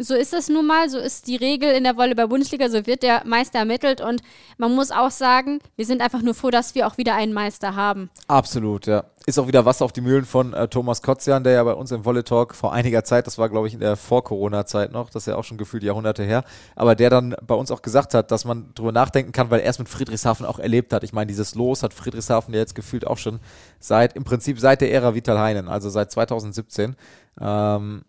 so 0.00 0.14
ist 0.14 0.32
es 0.32 0.48
nun 0.48 0.66
mal, 0.66 0.88
so 0.88 0.98
ist 0.98 1.26
die 1.26 1.36
Regel 1.36 1.70
in 1.70 1.84
der 1.84 1.96
Volleyball-Bundesliga, 1.96 2.68
so 2.68 2.86
wird 2.86 3.02
der 3.02 3.22
Meister 3.26 3.58
ermittelt 3.58 4.00
und 4.00 4.22
man 4.58 4.74
muss 4.74 4.90
auch 4.90 5.10
sagen, 5.10 5.60
wir 5.76 5.84
sind 5.84 6.00
einfach 6.00 6.22
nur 6.22 6.34
froh, 6.34 6.50
dass 6.50 6.74
wir 6.74 6.86
auch 6.86 6.96
wieder 6.96 7.14
einen 7.14 7.32
Meister 7.32 7.76
haben. 7.76 8.10
Absolut, 8.26 8.86
ja. 8.86 9.04
Ist 9.26 9.38
auch 9.38 9.46
wieder 9.46 9.66
Wasser 9.66 9.84
auf 9.84 9.92
die 9.92 10.00
Mühlen 10.00 10.24
von 10.24 10.54
äh, 10.54 10.66
Thomas 10.66 11.02
Kotzian, 11.02 11.44
der 11.44 11.52
ja 11.52 11.62
bei 11.62 11.74
uns 11.74 11.92
im 11.92 12.04
Volley 12.04 12.22
Talk 12.22 12.54
vor 12.54 12.72
einiger 12.72 13.04
Zeit, 13.04 13.26
das 13.26 13.36
war 13.36 13.50
glaube 13.50 13.68
ich 13.68 13.74
in 13.74 13.80
der 13.80 13.96
Vor-Corona-Zeit 13.96 14.92
noch, 14.92 15.10
das 15.10 15.24
ist 15.24 15.26
ja 15.26 15.36
auch 15.36 15.44
schon 15.44 15.58
gefühlt 15.58 15.82
Jahrhunderte 15.82 16.22
her, 16.22 16.44
aber 16.74 16.94
der 16.94 17.10
dann 17.10 17.36
bei 17.46 17.54
uns 17.54 17.70
auch 17.70 17.82
gesagt 17.82 18.14
hat, 18.14 18.30
dass 18.30 18.44
man 18.44 18.72
drüber 18.74 18.92
nachdenken 18.92 19.32
kann, 19.32 19.50
weil 19.50 19.60
er 19.60 19.70
es 19.70 19.78
mit 19.78 19.88
Friedrichshafen 19.88 20.46
auch 20.46 20.58
erlebt 20.58 20.92
hat. 20.92 21.04
Ich 21.04 21.12
meine, 21.12 21.26
dieses 21.26 21.54
Los 21.54 21.82
hat 21.82 21.92
Friedrichshafen 21.92 22.54
ja 22.54 22.60
jetzt 22.60 22.74
gefühlt 22.74 23.06
auch 23.06 23.18
schon 23.18 23.40
seit, 23.78 24.16
im 24.16 24.24
Prinzip 24.24 24.58
seit 24.58 24.80
der 24.80 24.90
Ära 24.90 25.14
Vital 25.14 25.38
Heinen, 25.38 25.68
also 25.68 25.90
seit 25.90 26.10
2017. 26.10 26.96
Ähm, 27.40 28.02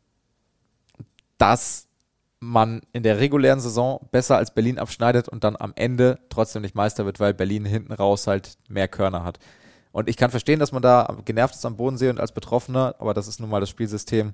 dass 1.41 1.87
man 2.39 2.81
in 2.93 3.01
der 3.01 3.19
regulären 3.19 3.59
Saison 3.59 4.07
besser 4.11 4.37
als 4.37 4.53
Berlin 4.53 4.77
abschneidet 4.77 5.27
und 5.27 5.43
dann 5.43 5.55
am 5.55 5.73
Ende 5.75 6.19
trotzdem 6.29 6.61
nicht 6.61 6.75
Meister 6.75 7.05
wird, 7.05 7.19
weil 7.19 7.33
Berlin 7.33 7.65
hinten 7.65 7.93
raus 7.93 8.27
halt 8.27 8.57
mehr 8.69 8.87
Körner 8.87 9.23
hat. 9.23 9.39
Und 9.91 10.07
ich 10.07 10.17
kann 10.17 10.29
verstehen, 10.29 10.59
dass 10.59 10.71
man 10.71 10.83
da 10.83 11.17
genervt 11.25 11.55
ist 11.55 11.65
am 11.65 11.77
Bodensee 11.77 12.09
und 12.09 12.19
als 12.19 12.31
Betroffener, 12.31 12.95
aber 12.99 13.15
das 13.15 13.27
ist 13.27 13.39
nun 13.39 13.49
mal 13.49 13.59
das 13.59 13.69
Spielsystem. 13.69 14.33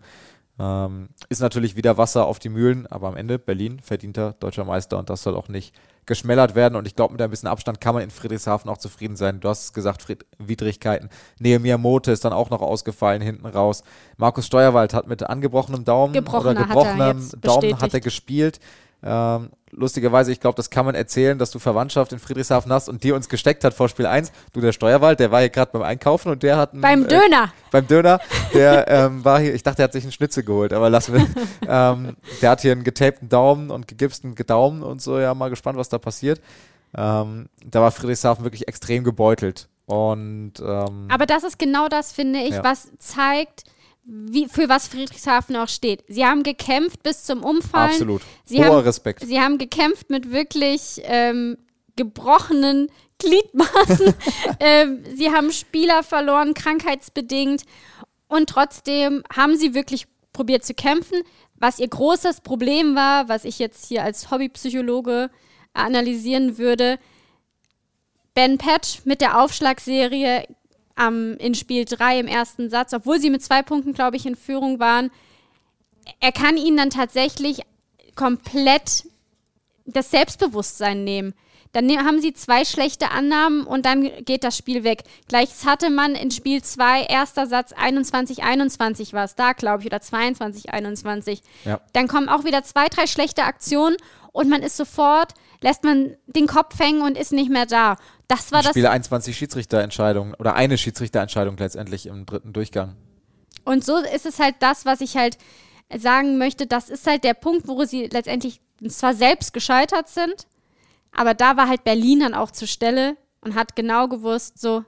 Ähm, 0.59 1.09
ist 1.29 1.41
natürlich 1.41 1.75
wieder 1.75 1.97
Wasser 1.97 2.25
auf 2.25 2.39
die 2.39 2.49
Mühlen, 2.49 2.87
aber 2.87 3.07
am 3.07 3.15
Ende 3.15 3.37
Berlin 3.37 3.79
verdienter 3.79 4.33
deutscher 4.39 4.65
Meister 4.65 4.97
und 4.97 5.09
das 5.09 5.21
soll 5.21 5.35
auch 5.35 5.49
nicht 5.49 5.75
geschmälert 6.07 6.55
werden. 6.55 6.75
Und 6.75 6.87
ich 6.87 6.95
glaube, 6.95 7.13
mit 7.13 7.21
ein 7.21 7.29
bisschen 7.29 7.49
Abstand 7.49 7.79
kann 7.79 7.93
man 7.93 8.03
in 8.03 8.09
Friedrichshafen 8.09 8.69
auch 8.71 8.77
zufrieden 8.77 9.15
sein. 9.15 9.39
Du 9.39 9.49
hast 9.49 9.65
es 9.65 9.73
gesagt, 9.73 10.01
Fried 10.01 10.25
Widrigkeiten. 10.39 11.09
Nehemiah 11.37 11.77
Mote 11.77 12.11
ist 12.11 12.25
dann 12.25 12.33
auch 12.33 12.49
noch 12.49 12.61
ausgefallen 12.61 13.21
hinten 13.21 13.45
raus. 13.45 13.83
Markus 14.17 14.47
Steuerwald 14.47 14.93
hat 14.93 15.07
mit 15.07 15.21
angebrochenem 15.23 15.83
Daumen 15.85 16.13
Gebrochener 16.13 16.51
oder 16.51 16.65
gebrochenem 16.65 17.23
hat 17.23 17.45
Daumen 17.45 17.79
hat 17.79 17.93
er 17.93 17.99
gespielt. 17.99 18.59
Ähm, 19.03 19.51
lustigerweise, 19.71 20.31
ich 20.31 20.39
glaube, 20.39 20.55
das 20.55 20.69
kann 20.69 20.85
man 20.85 20.95
erzählen, 20.95 21.37
dass 21.37 21.51
du 21.51 21.59
Verwandtschaft 21.59 22.11
in 22.13 22.19
Friedrichshafen 22.19 22.71
hast 22.71 22.89
und 22.89 23.03
die 23.03 23.11
uns 23.11 23.29
gesteckt 23.29 23.63
hat 23.63 23.73
vor 23.73 23.89
Spiel 23.89 24.05
1. 24.07 24.31
Du, 24.53 24.61
der 24.61 24.71
Steuerwald, 24.71 25.19
der 25.19 25.31
war 25.31 25.39
hier 25.41 25.49
gerade 25.49 25.71
beim 25.71 25.83
Einkaufen 25.83 26.31
und 26.31 26.41
der 26.43 26.57
hat 26.57 26.73
einen, 26.73 26.81
Beim 26.81 27.05
äh, 27.05 27.07
Döner. 27.07 27.53
beim 27.71 27.85
Döner, 27.87 28.19
der 28.53 28.87
ähm, 28.87 29.23
war 29.23 29.39
hier, 29.39 29.53
ich 29.53 29.63
dachte, 29.63 29.81
er 29.81 29.85
hat 29.85 29.93
sich 29.93 30.03
einen 30.03 30.11
Schnitzel 30.11 30.43
geholt, 30.43 30.73
aber 30.73 30.89
lassen 30.89 31.13
wir. 31.13 31.27
ähm, 31.67 32.17
der 32.41 32.49
hat 32.49 32.61
hier 32.61 32.71
einen 32.71 32.83
getapten 32.83 33.29
Daumen 33.29 33.69
und 33.69 33.87
gegipsten 33.87 34.33
Daumen 34.35 34.81
und 34.83 35.01
so, 35.01 35.19
ja, 35.19 35.33
mal 35.33 35.49
gespannt, 35.49 35.77
was 35.77 35.89
da 35.89 35.99
passiert. 35.99 36.41
Ähm, 36.95 37.49
da 37.65 37.81
war 37.81 37.91
Friedrichshafen 37.91 38.43
wirklich 38.45 38.67
extrem 38.67 39.03
gebeutelt. 39.03 39.67
Und 39.85 40.53
ähm, 40.59 41.07
Aber 41.09 41.25
das 41.25 41.43
ist 41.43 41.59
genau 41.59 41.87
das, 41.87 42.11
finde 42.11 42.39
ich, 42.39 42.55
Ja. 42.55 42.63
was 42.63 42.89
zeigt, 42.99 43.63
wie, 44.07 44.47
für 44.47 44.69
was 44.69 44.87
Friedrichshafen 44.87 45.55
auch 45.57 45.67
steht. 45.67 46.03
Sie 46.07 46.25
haben 46.25 46.43
gekämpft 46.43 47.03
bis 47.03 47.25
zum 47.25 47.43
Umfallen. 47.43 47.91
absolut. 47.91 48.21
Sie 48.45 48.59
Hoher 48.59 48.77
haben, 48.77 48.85
Respekt. 48.85 49.23
Sie 49.25 49.39
haben 49.39 49.57
gekämpft 49.57 50.09
mit 50.09 50.31
wirklich 50.31 51.01
ähm, 51.03 51.57
gebrochenen 51.97 52.89
Gliedmaßen. 53.19 54.13
ähm, 54.61 55.03
sie 55.13 55.31
haben 55.31 55.51
Spieler 55.51 56.03
verloren, 56.03 56.53
krankheitsbedingt. 56.53 57.63
Und 58.29 58.49
trotzdem 58.49 59.23
haben 59.35 59.57
sie 59.57 59.73
wirklich 59.73 60.07
probiert 60.31 60.63
zu 60.63 60.73
kämpfen. 60.73 61.21
Was 61.55 61.79
ihr 61.79 61.87
großes 61.89 62.41
Problem 62.41 62.95
war, 62.95 63.27
was 63.27 63.43
ich 63.43 63.59
jetzt 63.59 63.87
hier 63.87 64.03
als 64.03 64.31
Hobbypsychologe 64.31 65.29
analysieren 65.73 66.57
würde, 66.57 66.97
Ben 68.35 68.57
Patch 68.57 68.99
mit 69.03 69.19
der 69.19 69.41
Aufschlagserie 69.41 70.47
am, 70.97 71.37
in 71.37 71.55
Spiel 71.55 71.85
3 71.85 72.19
im 72.19 72.27
ersten 72.27 72.69
Satz, 72.69 72.93
obwohl 72.93 73.19
sie 73.19 73.29
mit 73.29 73.43
zwei 73.43 73.61
Punkten, 73.61 73.93
glaube 73.93 74.17
ich, 74.17 74.25
in 74.25 74.35
Führung 74.35 74.79
waren, 74.79 75.11
er 76.19 76.31
kann 76.31 76.57
ihnen 76.57 76.77
dann 76.77 76.89
tatsächlich 76.89 77.61
komplett 78.15 79.05
das 79.85 80.11
Selbstbewusstsein 80.11 81.03
nehmen. 81.03 81.33
Dann 81.73 81.85
ne 81.85 81.99
haben 81.99 82.21
sie 82.21 82.33
zwei 82.33 82.65
schlechte 82.65 83.11
Annahmen 83.11 83.65
und 83.65 83.85
dann 83.85 84.09
geht 84.23 84.43
das 84.43 84.57
Spiel 84.57 84.83
weg. 84.83 85.03
Gleiches 85.27 85.65
hatte 85.65 85.89
man 85.89 86.15
in 86.15 86.31
Spiel 86.31 86.63
2, 86.63 87.03
erster 87.03 87.45
Satz 87.45 87.73
21-21 87.73 89.13
war 89.13 89.25
es 89.25 89.35
da, 89.35 89.53
glaube 89.53 89.81
ich, 89.81 89.87
oder 89.87 89.97
22-21. 89.97 91.41
Ja. 91.65 91.79
Dann 91.93 92.07
kommen 92.07 92.29
auch 92.29 92.45
wieder 92.45 92.63
zwei, 92.63 92.87
drei 92.87 93.05
schlechte 93.05 93.43
Aktionen 93.43 93.97
und 94.31 94.49
man 94.49 94.63
ist 94.63 94.77
sofort, 94.77 95.33
lässt 95.61 95.83
man 95.83 96.15
den 96.27 96.47
Kopf 96.47 96.79
hängen 96.79 97.01
und 97.01 97.17
ist 97.17 97.31
nicht 97.31 97.49
mehr 97.49 97.65
da. 97.65 97.97
Das 98.27 98.51
war 98.51 98.61
das. 98.61 98.71
Spiele 98.71 98.89
21 98.89 99.37
Schiedsrichterentscheidungen 99.37 100.33
oder 100.35 100.55
eine 100.55 100.77
Schiedsrichterentscheidung 100.77 101.57
letztendlich 101.57 102.07
im 102.07 102.25
dritten 102.25 102.53
Durchgang. 102.53 102.95
Und 103.63 103.83
so 103.83 103.97
ist 103.97 104.25
es 104.25 104.39
halt 104.39 104.55
das, 104.59 104.85
was 104.85 105.01
ich 105.01 105.17
halt 105.17 105.37
sagen 105.95 106.37
möchte. 106.37 106.67
Das 106.67 106.89
ist 106.89 107.07
halt 107.07 107.23
der 107.23 107.33
Punkt, 107.33 107.67
wo 107.67 107.83
sie 107.85 108.07
letztendlich 108.07 108.61
zwar 108.89 109.13
selbst 109.13 109.53
gescheitert 109.53 110.09
sind, 110.09 110.47
aber 111.11 111.33
da 111.33 111.57
war 111.57 111.67
halt 111.67 111.83
Berlin 111.83 112.19
dann 112.19 112.33
auch 112.33 112.51
zur 112.51 112.67
Stelle 112.67 113.17
und 113.41 113.55
hat 113.55 113.75
genau 113.75 114.07
gewusst, 114.07 114.59
so, 114.59 114.83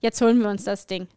jetzt 0.00 0.20
holen 0.20 0.40
wir 0.40 0.48
uns 0.48 0.64
das 0.64 0.86
Ding. 0.86 1.08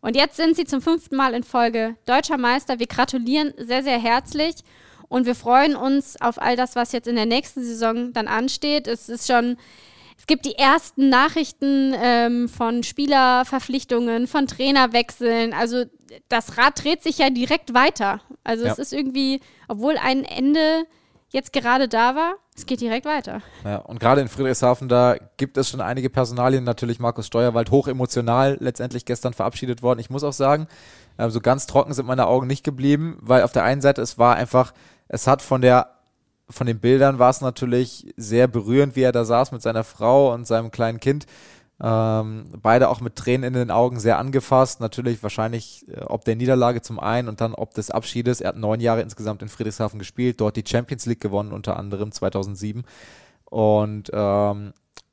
Und 0.00 0.16
jetzt 0.16 0.36
sind 0.36 0.56
sie 0.56 0.64
zum 0.64 0.80
fünften 0.80 1.16
Mal 1.16 1.34
in 1.34 1.44
Folge 1.44 1.96
deutscher 2.06 2.38
Meister. 2.38 2.78
Wir 2.78 2.86
gratulieren 2.86 3.52
sehr, 3.58 3.82
sehr 3.82 3.98
herzlich 3.98 4.56
und 5.10 5.26
wir 5.26 5.34
freuen 5.34 5.76
uns 5.76 6.18
auf 6.22 6.40
all 6.40 6.56
das, 6.56 6.76
was 6.76 6.92
jetzt 6.92 7.08
in 7.08 7.16
der 7.16 7.26
nächsten 7.26 7.62
Saison 7.62 8.12
dann 8.14 8.28
ansteht. 8.28 8.86
Es 8.86 9.08
ist 9.10 9.26
schon, 9.30 9.58
es 10.16 10.26
gibt 10.26 10.46
die 10.46 10.54
ersten 10.54 11.08
Nachrichten 11.10 11.92
ähm, 12.00 12.48
von 12.48 12.82
Spielerverpflichtungen, 12.82 14.26
von 14.26 14.46
Trainerwechseln. 14.46 15.52
Also 15.52 15.84
das 16.28 16.56
Rad 16.56 16.82
dreht 16.82 17.02
sich 17.02 17.18
ja 17.18 17.28
direkt 17.28 17.74
weiter. 17.74 18.20
Also 18.44 18.64
Ja. 18.66 18.72
es 18.72 18.78
ist 18.78 18.92
irgendwie, 18.92 19.40
obwohl 19.68 19.96
ein 19.98 20.24
Ende 20.24 20.84
jetzt 21.30 21.52
gerade 21.52 21.88
da 21.88 22.14
war, 22.14 22.34
es 22.56 22.66
geht 22.66 22.80
direkt 22.80 23.06
weiter. 23.06 23.40
Ja, 23.64 23.76
und 23.78 24.00
gerade 24.00 24.20
in 24.20 24.28
Friedrichshafen, 24.28 24.88
da 24.88 25.16
gibt 25.38 25.56
es 25.56 25.70
schon 25.70 25.80
einige 25.80 26.10
Personalien. 26.10 26.62
Natürlich 26.64 26.98
Markus 27.00 27.26
Steuerwald, 27.26 27.70
hoch 27.70 27.88
emotional 27.88 28.58
letztendlich 28.60 29.04
gestern 29.06 29.32
verabschiedet 29.32 29.82
worden. 29.82 29.98
Ich 30.00 30.10
muss 30.10 30.24
auch 30.24 30.32
sagen, 30.32 30.66
äh, 31.16 31.30
so 31.30 31.40
ganz 31.40 31.66
trocken 31.66 31.94
sind 31.94 32.06
meine 32.06 32.26
Augen 32.26 32.46
nicht 32.46 32.62
geblieben, 32.64 33.16
weil 33.20 33.42
auf 33.42 33.52
der 33.52 33.64
einen 33.64 33.80
Seite 33.80 34.02
es 34.02 34.18
war 34.18 34.36
einfach, 34.36 34.72
es 35.10 35.26
hat 35.26 35.42
von 35.42 35.60
der 35.60 35.88
von 36.48 36.66
den 36.66 36.80
Bildern 36.80 37.20
war 37.20 37.30
es 37.30 37.40
natürlich 37.40 38.12
sehr 38.16 38.48
berührend, 38.48 38.96
wie 38.96 39.02
er 39.02 39.12
da 39.12 39.24
saß 39.24 39.52
mit 39.52 39.62
seiner 39.62 39.84
Frau 39.84 40.34
und 40.34 40.48
seinem 40.48 40.72
kleinen 40.72 40.98
Kind. 40.98 41.26
Ähm, 41.80 42.46
beide 42.60 42.88
auch 42.88 43.00
mit 43.00 43.14
Tränen 43.14 43.44
in 43.44 43.54
den 43.54 43.70
Augen 43.70 44.00
sehr 44.00 44.18
angefasst. 44.18 44.80
Natürlich 44.80 45.22
wahrscheinlich 45.22 45.86
äh, 45.88 46.00
ob 46.00 46.24
der 46.24 46.34
Niederlage 46.34 46.82
zum 46.82 46.98
einen 46.98 47.28
und 47.28 47.40
dann 47.40 47.54
ob 47.54 47.72
des 47.74 47.92
Abschiedes. 47.92 48.40
Er 48.40 48.48
hat 48.48 48.56
neun 48.56 48.80
Jahre 48.80 49.00
insgesamt 49.00 49.42
in 49.42 49.48
Friedrichshafen 49.48 50.00
gespielt, 50.00 50.40
dort 50.40 50.56
die 50.56 50.64
Champions 50.66 51.06
League 51.06 51.20
gewonnen, 51.20 51.52
unter 51.52 51.76
anderem 51.76 52.10
2007. 52.10 52.84
Und 53.44 54.10
ähm, 54.12 54.72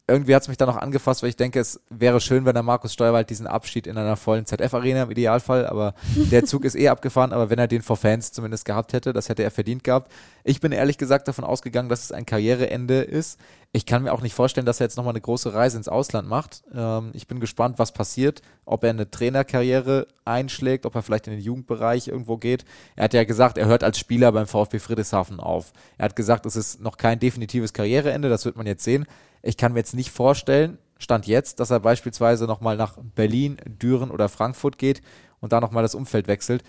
irgendwie 0.09 0.33
hat 0.33 0.43
es 0.43 0.47
mich 0.47 0.57
dann 0.57 0.69
noch 0.69 0.77
angefasst, 0.77 1.21
weil 1.21 1.29
ich 1.29 1.35
denke, 1.35 1.59
es 1.59 1.81
wäre 1.89 2.21
schön, 2.21 2.45
wenn 2.45 2.53
der 2.53 2.63
Markus 2.63 2.93
Steuerwald 2.93 3.29
diesen 3.29 3.45
Abschied 3.45 3.87
in 3.87 3.97
einer 3.97 4.15
vollen 4.15 4.45
ZF-Arena 4.45 5.03
im 5.03 5.11
Idealfall, 5.11 5.67
aber 5.67 5.95
der 6.15 6.45
Zug 6.45 6.63
ist 6.63 6.75
eh 6.75 6.87
abgefahren, 6.87 7.33
aber 7.33 7.49
wenn 7.49 7.59
er 7.59 7.67
den 7.67 7.81
vor 7.81 7.97
Fans 7.97 8.31
zumindest 8.31 8.63
gehabt 8.63 8.93
hätte, 8.93 9.11
das 9.11 9.27
hätte 9.27 9.43
er 9.43 9.51
verdient 9.51 9.83
gehabt. 9.83 10.11
Ich 10.45 10.61
bin 10.61 10.71
ehrlich 10.71 10.97
gesagt 10.97 11.27
davon 11.27 11.43
ausgegangen, 11.43 11.89
dass 11.89 12.03
es 12.03 12.13
ein 12.13 12.25
Karriereende 12.25 13.01
ist. 13.01 13.37
Ich 13.73 13.85
kann 13.85 14.03
mir 14.03 14.13
auch 14.13 14.21
nicht 14.21 14.33
vorstellen, 14.33 14.65
dass 14.65 14.79
er 14.79 14.85
jetzt 14.85 14.95
nochmal 14.95 15.11
eine 15.11 15.19
große 15.19 15.53
Reise 15.53 15.75
ins 15.75 15.89
Ausland 15.89 16.27
macht. 16.29 16.63
Ähm, 16.73 17.11
ich 17.13 17.27
bin 17.27 17.41
gespannt, 17.41 17.77
was 17.77 17.91
passiert, 17.91 18.41
ob 18.63 18.85
er 18.85 18.91
eine 18.91 19.11
Trainerkarriere 19.11 20.07
einschlägt, 20.23 20.85
ob 20.85 20.95
er 20.95 21.01
vielleicht 21.01 21.27
in 21.27 21.33
den 21.33 21.41
Jugendbereich 21.41 22.07
irgendwo 22.07 22.37
geht. 22.37 22.63
Er 22.95 23.03
hat 23.05 23.13
ja 23.13 23.25
gesagt, 23.25 23.57
er 23.57 23.65
hört 23.65 23.83
als 23.83 23.99
Spieler 23.99 24.31
beim 24.31 24.47
VfB 24.47 24.79
Friedrichshafen 24.79 25.41
auf. 25.41 25.73
Er 25.97 26.05
hat 26.05 26.15
gesagt, 26.15 26.45
es 26.45 26.55
ist 26.55 26.79
noch 26.79 26.95
kein 26.95 27.19
definitives 27.19 27.73
Karriereende, 27.73 28.29
das 28.29 28.45
wird 28.45 28.55
man 28.55 28.67
jetzt 28.67 28.85
sehen. 28.85 29.05
Ich 29.41 29.57
kann 29.57 29.73
mir 29.73 29.79
jetzt 29.79 29.95
nicht 29.95 30.11
vorstellen, 30.11 30.77
Stand 30.99 31.27
jetzt, 31.27 31.59
dass 31.59 31.69
er 31.69 31.79
beispielsweise 31.79 32.45
nochmal 32.45 32.75
nach 32.75 32.97
Berlin, 33.15 33.57
Düren 33.65 34.11
oder 34.11 34.29
Frankfurt 34.29 34.77
geht 34.77 35.01
und 35.39 35.53
da 35.53 35.61
nochmal 35.61 35.83
das 35.83 35.95
Umfeld 35.95 36.27
wechselt. 36.27 36.63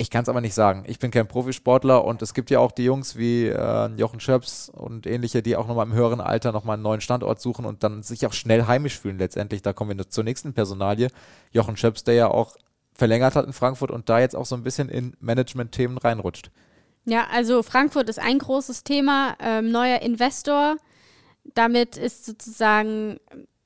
Ich 0.00 0.10
kann 0.10 0.22
es 0.22 0.28
aber 0.28 0.40
nicht 0.40 0.54
sagen. 0.54 0.84
Ich 0.86 1.00
bin 1.00 1.10
kein 1.10 1.26
Profisportler 1.26 2.04
und 2.04 2.22
es 2.22 2.32
gibt 2.32 2.50
ja 2.50 2.60
auch 2.60 2.70
die 2.70 2.84
Jungs 2.84 3.16
wie 3.16 3.46
äh, 3.46 3.86
Jochen 3.96 4.20
Schöps 4.20 4.68
und 4.68 5.08
ähnliche, 5.08 5.42
die 5.42 5.56
auch 5.56 5.66
nochmal 5.66 5.86
im 5.86 5.92
höheren 5.92 6.20
Alter 6.20 6.52
nochmal 6.52 6.74
einen 6.74 6.84
neuen 6.84 7.00
Standort 7.00 7.40
suchen 7.40 7.64
und 7.64 7.82
dann 7.82 8.04
sich 8.04 8.24
auch 8.24 8.32
schnell 8.32 8.66
heimisch 8.68 8.98
fühlen 8.98 9.18
letztendlich. 9.18 9.62
Da 9.62 9.72
kommen 9.72 9.98
wir 9.98 10.08
zur 10.08 10.22
nächsten 10.22 10.52
Personalie. 10.52 11.08
Jochen 11.50 11.76
Schöps, 11.76 12.04
der 12.04 12.14
ja 12.14 12.28
auch 12.28 12.56
verlängert 12.94 13.34
hat 13.34 13.46
in 13.46 13.52
Frankfurt 13.52 13.90
und 13.90 14.08
da 14.08 14.20
jetzt 14.20 14.36
auch 14.36 14.46
so 14.46 14.54
ein 14.54 14.62
bisschen 14.62 14.88
in 14.88 15.16
Management-Themen 15.20 15.98
reinrutscht. 15.98 16.50
Ja, 17.04 17.26
also 17.32 17.64
Frankfurt 17.64 18.08
ist 18.08 18.20
ein 18.20 18.38
großes 18.38 18.84
Thema. 18.84 19.36
Ähm, 19.40 19.72
neuer 19.72 20.00
Investor 20.02 20.76
damit 21.54 21.96
ist 21.96 22.26
sozusagen, 22.26 23.18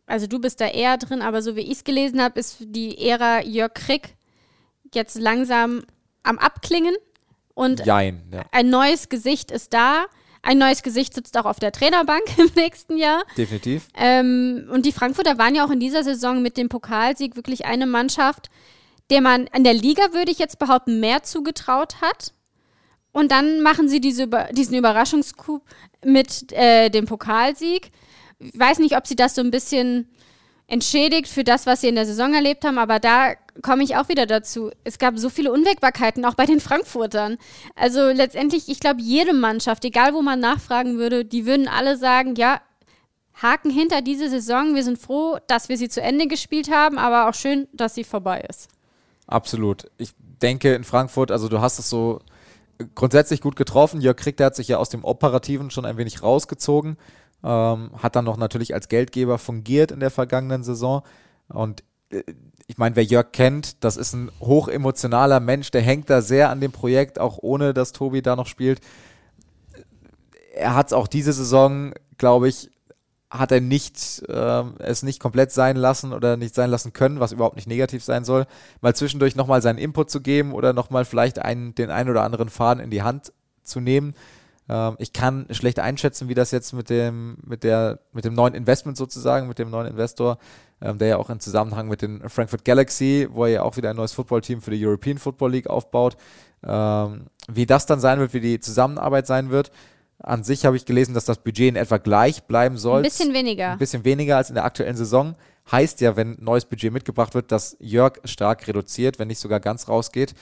also 0.07 0.27
du 0.27 0.39
bist 0.39 0.61
da 0.61 0.67
eher 0.67 0.99
drin, 0.99 1.23
aber 1.23 1.43
so 1.43 1.57
wie 1.57 1.61
ich 1.61 1.79
es 1.79 1.85
gelesen 1.85 2.23
habe, 2.23 2.41
ist 2.41 2.57
die 2.61 2.99
Ära 2.99 3.43
Jörg 3.43 3.75
Krick 3.75 4.17
jetzt 4.95 5.19
langsam 5.19 5.85
am 6.23 6.39
Abklingen 6.39 6.95
und 7.55 7.85
Jein, 7.85 8.23
ja. 8.33 8.45
ein 8.53 8.71
neues 8.71 9.09
Gesicht 9.09 9.51
ist 9.51 9.73
da. 9.75 10.07
Ein 10.45 10.59
neues 10.59 10.83
Gesicht 10.83 11.15
sitzt 11.15 11.37
auch 11.39 11.45
auf 11.45 11.61
der 11.61 11.71
Trainerbank 11.71 12.23
im 12.39 12.51
nächsten 12.57 12.97
Jahr. 12.97 13.23
Definitiv. 13.37 13.87
Ähm, 13.95 14.69
und 14.73 14.87
die 14.87 14.93
Frankfurter 14.93 15.39
waren 15.39 15.55
ja 15.55 15.65
auch 15.65 15.71
in 15.71 15.81
dieser 15.81 16.03
Saison 16.03 16.43
mit 16.43 16.57
dem 16.57 16.69
Pokalsieg 16.69 17.37
wirklich 17.37 17.65
eine 17.65 17.87
Mannschaft, 17.87 18.51
der 19.11 19.21
man 19.21 19.49
an 19.53 19.63
der 19.63 19.75
Liga, 19.75 20.13
würde 20.13 20.33
ich 20.33 20.39
jetzt 20.39 20.59
behaupten, 20.59 20.99
mehr 20.99 21.23
zugetraut 21.23 22.01
hat. 22.01 22.33
Und 23.13 23.31
dann 23.31 23.61
machen 23.61 23.89
sie 23.89 24.01
diese, 24.01 24.29
diesen 24.53 24.77
Überraschungscoup 24.77 25.63
mit 26.05 26.51
äh, 26.53 26.89
dem 26.89 27.05
Pokalsieg. 27.05 27.91
Ich 28.39 28.59
weiß 28.59 28.79
nicht, 28.79 28.97
ob 28.97 29.07
sie 29.07 29.17
das 29.17 29.35
so 29.35 29.43
ein 29.43 29.51
bisschen 29.51 30.09
entschädigt 30.67 31.29
für 31.29 31.45
das, 31.45 31.67
was 31.67 31.83
sie 31.83 31.89
in 31.89 31.95
der 31.95 32.07
Saison 32.07 32.33
erlebt 32.33 32.65
haben, 32.65 32.79
aber 32.79 32.99
da 32.99 33.35
komme 33.61 33.85
ich 33.85 33.97
auch 33.97 34.09
wieder 34.09 34.25
dazu. 34.25 34.71
Es 34.85 34.99
gab 34.99 35.19
so 35.19 35.29
viele 35.29 35.53
Unwägbarkeiten, 35.53 36.25
auch 36.25 36.35
bei 36.35 36.47
den 36.47 36.61
Frankfurtern. 36.61 37.37
Also 37.77 38.09
letztendlich, 38.09 38.69
ich 38.69 38.81
glaube, 38.81 39.03
jede 39.03 39.35
Mannschaft, 39.35 39.85
egal 39.85 40.15
wo 40.15 40.23
man 40.23 40.41
nachfragen 40.41 40.97
würde, 40.97 41.27
die 41.27 41.45
würden 41.45 41.69
alle 41.69 41.99
sagen, 41.99 42.35
ja, 42.37 42.61
Haken 43.35 43.71
hinter 43.71 44.03
diese 44.03 44.29
Saison. 44.29 44.75
Wir 44.75 44.85
sind 44.85 44.99
froh, 44.99 45.39
dass 45.47 45.69
wir 45.69 45.77
sie 45.77 45.89
zu 45.89 46.01
Ende 46.01 46.27
gespielt 46.27 46.71
haben, 46.71 46.99
aber 46.99 47.29
auch 47.29 47.35
schön, 47.35 47.69
dass 47.73 47.95
sie 47.95 48.05
vorbei 48.05 48.45
ist. 48.49 48.69
Absolut. 49.27 49.91
Ich 49.99 50.13
denke 50.19 50.75
in 50.75 50.85
Frankfurt, 50.85 51.31
also 51.31 51.49
du 51.49 51.61
hast 51.61 51.79
es 51.79 51.89
so 51.89 52.21
grundsätzlich 52.95 53.41
gut 53.41 53.57
getroffen. 53.57 54.01
Jörg 54.01 54.17
Krieg, 54.17 54.37
der 54.37 54.47
hat 54.47 54.57
sich 54.57 54.69
ja 54.69 54.79
aus 54.79 54.89
dem 54.89 55.05
Operativen 55.05 55.71
schon 55.71 55.85
ein 55.85 55.97
wenig 55.97 56.23
rausgezogen, 56.23 56.97
ähm, 57.45 57.91
hat 57.99 58.17
dann 58.17 58.25
noch 58.25 58.37
natürlich 58.37 58.75
als 58.75 58.89
Geldgeber 58.89 59.39
fungiert 59.39 59.91
in 59.91 60.01
der 60.01 60.11
vergangenen 60.11 60.63
Saison. 60.63 61.03
Und 61.49 61.83
äh, 62.11 62.23
ich 62.67 62.79
meine, 62.79 62.97
wer 62.97 63.05
Jörg 63.05 63.33
kennt, 63.33 63.85
das 63.85 63.97
ist 63.97 64.13
ein 64.13 64.31
hochemotionaler 64.41 65.41
Mensch, 65.41 65.71
der 65.71 65.83
hängt 65.83 66.09
da 66.09 66.23
sehr 66.23 66.51
an 66.51 66.61
dem 66.61 66.73
Projekt, 66.73 67.19
auch 67.19 67.39
ohne 67.41 67.75
dass 67.75 67.93
Tobi 67.93 68.23
da 68.23 68.37
noch 68.37 68.47
spielt. 68.47 68.81
Er 70.55 70.75
hat 70.75 70.87
es 70.89 70.93
auch 70.93 71.07
diese 71.07 71.33
Saison, 71.33 71.93
glaube 72.19 72.49
ich, 72.49 72.71
hat 73.33 73.51
er 73.51 73.63
nicht 73.63 74.23
äh, 74.29 74.63
es 74.79 75.03
nicht 75.03 75.19
komplett 75.19 75.53
sein 75.53 75.77
lassen 75.77 76.13
oder 76.13 76.37
nicht 76.37 76.55
sein 76.55 76.71
lassen 76.71 76.93
können, 76.93 77.19
was 77.19 77.33
überhaupt 77.33 77.57
nicht 77.57 77.67
negativ 77.67 78.05
sein 78.05 78.25
soll, 78.25 78.47
mal 78.83 78.95
zwischendurch 78.95 79.37
nochmal 79.37 79.63
seinen 79.63 79.79
Input 79.79 80.11
zu 80.11 80.21
geben 80.21 80.53
oder 80.53 80.75
nochmal 80.75 81.07
vielleicht 81.07 81.39
einen, 81.39 81.75
den 81.75 81.91
einen 81.91 82.11
oder 82.11 82.25
anderen 82.25 82.51
Faden 82.51 82.85
in 82.85 82.91
die 82.91 83.03
Hand 83.03 83.33
zu 83.63 83.81
nehmen. 83.81 84.15
Ähm, 84.69 84.97
ich 84.99 85.15
kann 85.15 85.47
schlecht 85.51 85.81
einschätzen, 85.81 86.29
wie 86.29 86.35
das 86.35 86.51
jetzt 86.51 86.75
mit 86.75 86.91
dem, 86.91 87.39
mit 87.43 87.65
der, 87.65 88.01
mit 88.13 88.27
dem 88.27 88.35
neuen 88.35 88.53
Investment 88.53 88.99
sozusagen, 88.99 89.49
mit 89.49 89.59
dem 89.59 89.71
neuen 89.71 89.87
Investor, 89.87 90.37
ähm, 90.83 90.99
der 90.99 91.09
ja 91.09 91.17
auch 91.17 91.31
im 91.31 91.41
Zusammenhang 91.41 91.89
mit 91.89 92.03
den 92.03 92.29
Frankfurt 92.29 92.67
Galaxy, 92.67 93.29
wo 93.33 93.47
er 93.47 93.51
ja 93.51 93.63
auch 93.63 93.79
wieder 93.79 93.89
ein 93.89 93.97
neues 93.97 94.13
Footballteam 94.13 94.61
für 94.61 94.73
die 94.73 94.87
European 94.87 95.17
Football 95.17 95.53
League 95.53 95.71
aufbaut, 95.71 96.19
ähm, 96.63 97.29
wie 97.49 97.65
das 97.65 97.87
dann 97.87 97.99
sein 97.99 98.19
wird, 98.19 98.35
wie 98.35 98.41
die 98.41 98.61
Zusammenarbeit 98.61 99.27
sein 99.27 99.49
wird. 99.49 99.73
An 100.23 100.45
sich 100.45 100.65
habe 100.65 100.77
ich 100.77 100.85
gelesen, 100.85 101.15
dass 101.15 101.25
das 101.25 101.39
Budget 101.39 101.69
in 101.69 101.77
etwa 101.77 101.99
gleich 101.99 102.45
bleiben 102.45 102.77
soll. 102.77 102.99
Ein 102.99 103.03
bisschen 103.03 103.35
weniger. 103.35 103.73
Ein 103.73 103.79
bisschen 103.79 104.05
weniger 104.05 104.37
als 104.37 104.51
in 104.51 104.55
der 104.55 104.65
aktuellen 104.65 104.97
Saison. 104.97 105.35
Heißt 105.71 106.01
ja, 106.01 106.17
wenn 106.17 106.37
neues 106.41 106.65
Budget 106.65 106.93
mitgebracht 106.93 107.35
wird, 107.35 107.53
dass 107.53 107.77
Jörg 107.81 108.19
stark 108.25 108.67
reduziert, 108.69 109.19
wenn 109.19 109.29
nicht 109.29 109.41
sogar 109.41 109.61
ganz 109.61 109.89
rausgeht. 109.89 110.35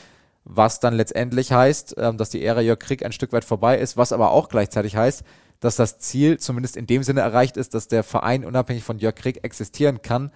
Was 0.45 0.81
dann 0.81 0.95
letztendlich 0.95 1.53
heißt, 1.53 1.97
ähm, 1.99 2.17
dass 2.17 2.31
die 2.31 2.45
Ära 2.45 2.61
Jörg 2.61 2.79
Krieg 2.79 3.05
ein 3.05 3.13
Stück 3.13 3.33
weit 3.33 3.45
vorbei 3.45 3.79
ist, 3.79 3.97
was 3.97 4.13
aber 4.13 4.31
auch 4.31 4.49
gleichzeitig 4.49 4.97
heißt, 4.97 5.23
dass 5.61 5.77
das 5.77 5.99
Ziel 5.99 6.39
zumindest 6.39 6.77
in 6.77 6.87
dem 6.87 7.03
Sinne 7.03 7.21
erreicht 7.21 7.57
ist, 7.57 7.75
dass 7.75 7.89
der 7.89 8.03
Verein 8.03 8.45
unabhängig 8.45 8.83
von 8.83 8.99
Jörg 8.99 9.15
Krieg 9.15 9.45
existieren 9.45 10.01
kann. 10.01 10.33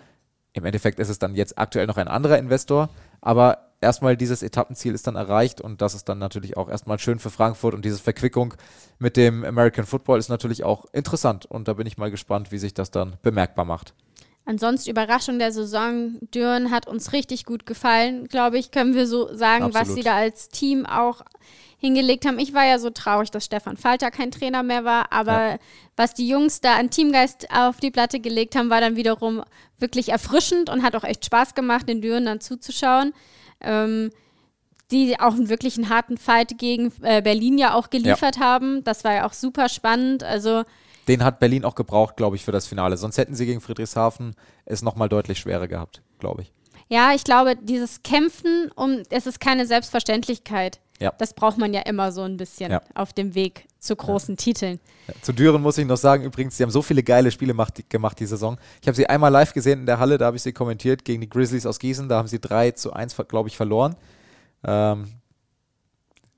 Im 0.52 0.64
Endeffekt 0.64 1.00
ist 1.00 1.08
es 1.08 1.18
dann 1.18 1.34
jetzt 1.34 1.58
aktuell 1.58 1.86
noch 1.86 1.96
ein 1.96 2.06
anderer 2.06 2.38
Investor, 2.38 2.90
aber 3.24 3.70
erstmal 3.80 4.18
dieses 4.18 4.42
Etappenziel 4.42 4.94
ist 4.94 5.06
dann 5.06 5.16
erreicht 5.16 5.62
und 5.62 5.80
das 5.80 5.94
ist 5.94 6.08
dann 6.10 6.18
natürlich 6.18 6.58
auch 6.58 6.68
erstmal 6.68 6.98
schön 6.98 7.18
für 7.18 7.30
Frankfurt 7.30 7.74
und 7.74 7.82
diese 7.84 7.98
Verquickung 7.98 8.54
mit 8.98 9.16
dem 9.16 9.44
American 9.44 9.86
Football 9.86 10.18
ist 10.18 10.28
natürlich 10.28 10.62
auch 10.62 10.84
interessant 10.92 11.46
und 11.46 11.66
da 11.66 11.72
bin 11.72 11.86
ich 11.86 11.96
mal 11.96 12.10
gespannt, 12.10 12.52
wie 12.52 12.58
sich 12.58 12.74
das 12.74 12.90
dann 12.90 13.16
bemerkbar 13.22 13.64
macht. 13.64 13.94
Ansonsten 14.44 14.90
Überraschung 14.90 15.38
der 15.38 15.52
Saison. 15.52 16.18
Düren 16.34 16.70
hat 16.70 16.86
uns 16.86 17.14
richtig 17.14 17.46
gut 17.46 17.64
gefallen, 17.64 18.28
glaube 18.28 18.58
ich, 18.58 18.70
können 18.70 18.94
wir 18.94 19.06
so 19.06 19.34
sagen, 19.34 19.64
Absolut. 19.64 19.88
was 19.88 19.94
sie 19.94 20.02
da 20.02 20.16
als 20.16 20.50
Team 20.50 20.84
auch 20.84 21.22
hingelegt 21.84 22.26
haben. 22.26 22.38
Ich 22.38 22.54
war 22.54 22.64
ja 22.64 22.78
so 22.78 22.90
traurig, 22.90 23.30
dass 23.30 23.44
Stefan 23.44 23.76
Falter 23.76 24.10
kein 24.10 24.30
Trainer 24.30 24.62
mehr 24.62 24.84
war, 24.84 25.12
aber 25.12 25.50
ja. 25.50 25.58
was 25.96 26.14
die 26.14 26.28
Jungs 26.28 26.60
da 26.60 26.76
an 26.76 26.90
Teamgeist 26.90 27.48
auf 27.50 27.78
die 27.78 27.90
Platte 27.90 28.20
gelegt 28.20 28.56
haben, 28.56 28.70
war 28.70 28.80
dann 28.80 28.96
wiederum 28.96 29.42
wirklich 29.78 30.10
erfrischend 30.10 30.70
und 30.70 30.82
hat 30.82 30.96
auch 30.96 31.04
echt 31.04 31.24
Spaß 31.24 31.54
gemacht, 31.54 31.88
den 31.88 32.00
Düren 32.00 32.26
dann 32.26 32.40
zuzuschauen 32.40 33.12
ähm, 33.64 34.10
die 34.90 35.18
auch 35.18 35.34
wirklich 35.36 35.76
einen 35.76 35.88
harten 35.88 36.18
Fight 36.18 36.58
gegen 36.58 36.92
äh, 37.02 37.22
Berlin 37.22 37.58
ja 37.58 37.74
auch 37.74 37.90
geliefert 37.90 38.36
ja. 38.36 38.42
haben. 38.42 38.84
Das 38.84 39.02
war 39.04 39.14
ja 39.14 39.26
auch 39.26 39.32
super 39.32 39.68
spannend. 39.68 40.22
Also 40.22 40.64
den 41.08 41.24
hat 41.24 41.40
Berlin 41.40 41.64
auch 41.64 41.74
gebraucht, 41.74 42.16
glaube 42.16 42.36
ich, 42.36 42.44
für 42.44 42.52
das 42.52 42.66
Finale. 42.66 42.96
Sonst 42.96 43.18
hätten 43.18 43.34
sie 43.34 43.46
gegen 43.46 43.60
Friedrichshafen 43.60 44.34
es 44.64 44.82
nochmal 44.82 45.08
deutlich 45.08 45.38
schwerer 45.38 45.68
gehabt, 45.68 46.02
glaube 46.18 46.42
ich. 46.42 46.52
Ja, 46.88 47.14
ich 47.14 47.24
glaube, 47.24 47.56
dieses 47.56 48.02
Kämpfen, 48.02 48.70
um, 48.74 49.02
es 49.10 49.26
ist 49.26 49.40
keine 49.40 49.66
Selbstverständlichkeit. 49.66 50.80
Ja. 51.00 51.12
Das 51.18 51.34
braucht 51.34 51.58
man 51.58 51.74
ja 51.74 51.80
immer 51.82 52.12
so 52.12 52.22
ein 52.22 52.36
bisschen 52.36 52.70
ja. 52.70 52.80
auf 52.94 53.12
dem 53.12 53.34
Weg 53.34 53.66
zu 53.78 53.96
großen 53.96 54.34
ja. 54.34 54.38
Titeln. 54.38 54.80
Zu 55.22 55.32
Düren 55.32 55.60
muss 55.60 55.76
ich 55.76 55.86
noch 55.86 55.96
sagen, 55.96 56.24
übrigens, 56.24 56.56
sie 56.56 56.62
haben 56.62 56.70
so 56.70 56.82
viele 56.82 57.02
geile 57.02 57.30
Spiele 57.30 57.52
macht, 57.52 57.90
gemacht 57.90 58.20
die 58.20 58.26
Saison. 58.26 58.58
Ich 58.80 58.86
habe 58.86 58.96
sie 58.96 59.08
einmal 59.08 59.32
live 59.32 59.52
gesehen 59.52 59.80
in 59.80 59.86
der 59.86 59.98
Halle, 59.98 60.18
da 60.18 60.26
habe 60.26 60.36
ich 60.36 60.42
sie 60.42 60.52
kommentiert 60.52 61.04
gegen 61.04 61.20
die 61.20 61.28
Grizzlies 61.28 61.66
aus 61.66 61.78
Gießen. 61.78 62.08
Da 62.08 62.18
haben 62.18 62.28
sie 62.28 62.40
3 62.40 62.72
zu 62.72 62.92
1, 62.92 63.16
glaube 63.28 63.48
ich, 63.48 63.56
verloren. 63.56 63.96
Ähm, 64.64 65.06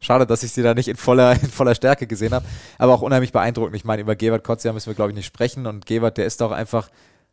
schade, 0.01 0.27
dass 0.27 0.43
ich 0.43 0.53
sie 0.53 0.63
da 0.63 0.75
nicht 0.75 0.89
in 0.89 0.97
voller, 0.97 1.33
in 1.43 1.51
voller 1.51 1.75
Stärke 1.75 2.07
gesehen 2.07 2.33
habe, 2.33 2.47
aber 2.79 2.95
auch 2.95 3.03
unheimlich 3.03 3.33
beeindruckend. 3.33 3.77
Ich 3.77 3.85
meine, 3.85 4.03
über 4.03 4.17
Gewert 4.17 4.43
Kotzia 4.43 4.73
müssen 4.73 4.89
wir, 4.89 4.95
glaube 4.95 5.11
ich, 5.11 5.17
nicht 5.17 5.27
sprechen. 5.27 5.67
Und 5.67 5.85
Gewert, 5.85 6.17
der 6.17 6.25
ist 6.25 6.41
doch 6.41 6.51
einfach 6.51 6.89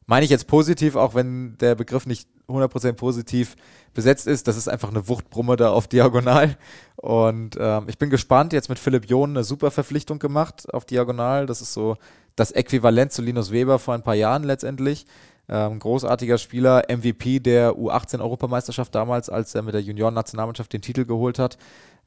meine 0.05 0.26
ich 0.26 0.30
jetzt 0.30 0.47
positiv, 0.47 0.95
auch 0.95 1.15
wenn 1.15 1.57
der 1.59 1.76
Begriff 1.76 2.05
nicht 2.05 2.28
100% 2.47 2.93
positiv 2.93 3.55
besetzt 3.94 4.28
ist. 4.28 4.48
Das 4.48 4.58
ist 4.58 4.68
einfach 4.68 4.89
eine 4.89 5.08
Wuchtbrumme 5.08 5.56
da 5.56 5.72
auf 5.72 5.88
Diagonal. 5.88 6.58
Und 6.96 7.58
ähm, 7.60 7.86
ich 7.88 7.98
bin 7.98 8.10
gespannt. 8.10 8.54
Jetzt 8.54 8.70
mit 8.70 8.80
Philipp 8.80 9.06
John 9.10 9.32
eine 9.32 9.44
super 9.44 9.72
Verpflichtung 9.72 10.20
gemacht 10.20 10.72
auf 10.74 10.86
Diagonal. 10.86 11.46
Das 11.46 11.62
ist 11.62 11.74
so 11.74 11.98
das 12.36 12.52
Äquivalent 12.52 13.12
zu 13.12 13.22
Linus 13.22 13.52
Weber 13.52 13.80
vor 13.80 13.94
ein 13.94 14.04
paar 14.04 14.16
Jahren 14.16 14.44
letztendlich. 14.44 15.06
Ähm, 15.50 15.80
großartiger 15.80 16.38
Spieler, 16.38 16.84
MVP 16.89 17.39
der 17.39 17.74
U18-Europameisterschaft 17.74 18.96
damals, 18.96 19.30
als 19.30 19.54
er 19.54 19.62
mit 19.62 19.74
der 19.74 19.82
Junioren-Nationalmannschaft 19.82 20.72
den 20.72 20.82
Titel 20.82 21.06
geholt 21.06 21.38
hat. 21.38 21.58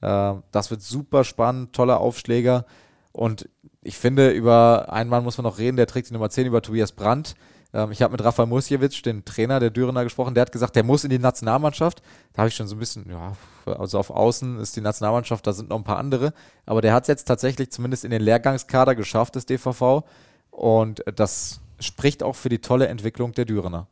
Ähm, 0.03 0.43
das 0.53 0.70
wird 0.70 0.82
super 0.82 1.22
spannend, 1.24 1.74
toller 1.74 2.01
Aufschläger. 2.01 2.64
Und 3.12 3.49
ich 3.82 3.99
finde, 3.99 4.30
über 4.30 4.93
einen 4.93 5.11
Mann 5.11 5.24
muss 5.24 5.39
man 5.39 5.45
noch 5.45 5.59
reden, 5.59 5.76
der 5.76 5.87
trägt 5.87 6.09
die 6.09 6.14
Nummer 6.14 6.30
10 6.30 6.47
über 6.47 6.62
Tobias 6.62 6.93
Brandt 6.93 7.34
Ähm, 7.76 7.92
ich 7.92 8.00
habe 8.00 8.12
mit 8.12 8.24
Rafael 8.24 8.48
Musjewitsch, 8.48 9.04
dem 9.04 9.24
Trainer 9.24 9.60
der 9.60 9.70
Dürener, 9.70 10.02
gesprochen. 10.02 10.34
Der 10.34 10.42
hat 10.42 10.52
gesagt, 10.52 10.76
der 10.76 10.82
muss 10.82 11.04
in 11.04 11.10
die 11.10 11.18
Nationalmannschaft. 11.18 12.02
Da 12.32 12.38
habe 12.38 12.48
ich 12.48 12.54
schon 12.54 12.66
so 12.66 12.74
ein 12.74 12.78
bisschen, 12.78 13.04
ja, 13.10 13.32
also 13.66 13.98
auf 13.98 14.08
Außen 14.10 14.58
ist 14.58 14.76
die 14.76 14.80
Nationalmannschaft, 14.80 15.46
da 15.46 15.52
sind 15.52 15.68
noch 15.68 15.76
ein 15.76 15.84
paar 15.84 15.98
andere. 15.98 16.32
Aber 16.64 16.80
der 16.80 16.94
hat 16.94 17.04
es 17.04 17.08
jetzt 17.08 17.24
tatsächlich 17.24 17.70
zumindest 17.70 18.04
in 18.04 18.10
den 18.10 18.22
Lehrgangskader 18.22 18.94
geschafft, 18.94 19.34
des 19.34 19.44
DVV. 19.44 20.04
Und 20.50 21.04
das 21.14 21.60
spricht 21.78 22.22
auch 22.22 22.34
für 22.34 22.48
die 22.48 22.60
tolle 22.60 22.86
Entwicklung 22.86 23.32
der 23.32 23.44
Dürener. 23.44 23.88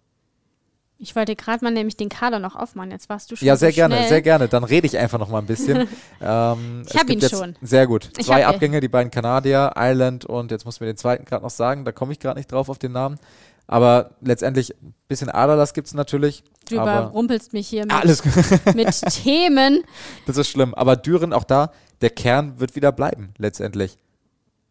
Ich 0.97 1.15
wollte 1.17 1.37
gerade 1.37 1.63
mal 1.63 1.73
nämlich 1.73 1.97
den 1.97 2.09
Kader 2.09 2.39
noch 2.39 2.55
aufmachen. 2.57 2.91
Jetzt 2.91 3.11
warst 3.11 3.31
du 3.31 3.37
schon. 3.37 3.47
Ja, 3.47 3.57
sehr 3.57 3.73
so 3.73 3.75
gerne, 3.75 3.97
schnell. 3.97 4.09
sehr 4.09 4.23
gerne. 4.23 4.49
Dann 4.49 4.65
rede 4.65 4.87
ich 4.87 4.97
einfach 4.97 5.19
noch 5.19 5.29
mal 5.29 5.41
ein 5.41 5.47
bisschen. 5.47 5.89
ähm, 6.23 6.83
Ich 6.87 6.95
es 6.95 7.01
hab 7.01 7.07
gibt 7.07 7.23
ihn 7.25 7.29
schon. 7.29 7.57
Sehr 7.61 7.87
gut. 7.87 8.09
Zwei. 8.23 8.47
Abgänge, 8.47 8.81
die 8.81 8.89
beiden 8.89 9.11
Kanadier, 9.11 9.73
Ireland 9.77 10.25
und 10.25 10.53
jetzt 10.53 10.65
muss 10.65 10.81
mir 10.81 10.87
den 10.87 10.97
zweiten 10.97 11.25
gerade 11.25 11.43
noch 11.43 11.51
sagen. 11.51 11.85
Da 11.85 11.93
komme 11.93 12.13
ich 12.13 12.21
gerade 12.21 12.39
nicht 12.39 12.51
drauf 12.51 12.69
auf 12.69 12.79
den 12.79 12.93
Namen. 12.93 13.19
Aber 13.67 14.17
letztendlich 14.21 14.75
ein 14.83 14.95
bisschen 15.09 15.31
Aderlass 15.31 15.73
gibt 15.73 15.87
es 15.87 15.95
natürlich. 15.95 16.45
Du 16.69 16.75
überrumpelst 16.77 17.53
mich 17.53 17.69
hier 17.69 17.83
mit, 17.83 17.93
alles 17.93 18.23
gut. 18.23 18.33
mit 18.75 18.89
Themen. 19.11 19.83
Das 20.27 20.37
ist 20.37 20.49
schlimm. 20.49 20.75
Aber 20.75 20.97
Düren, 20.97 21.33
auch 21.33 21.45
da, 21.45 21.73
der 22.01 22.11
Kern 22.11 22.61
wird 22.61 22.77
wieder 22.77 22.93
bleiben, 22.93 23.33
letztendlich. 23.39 23.97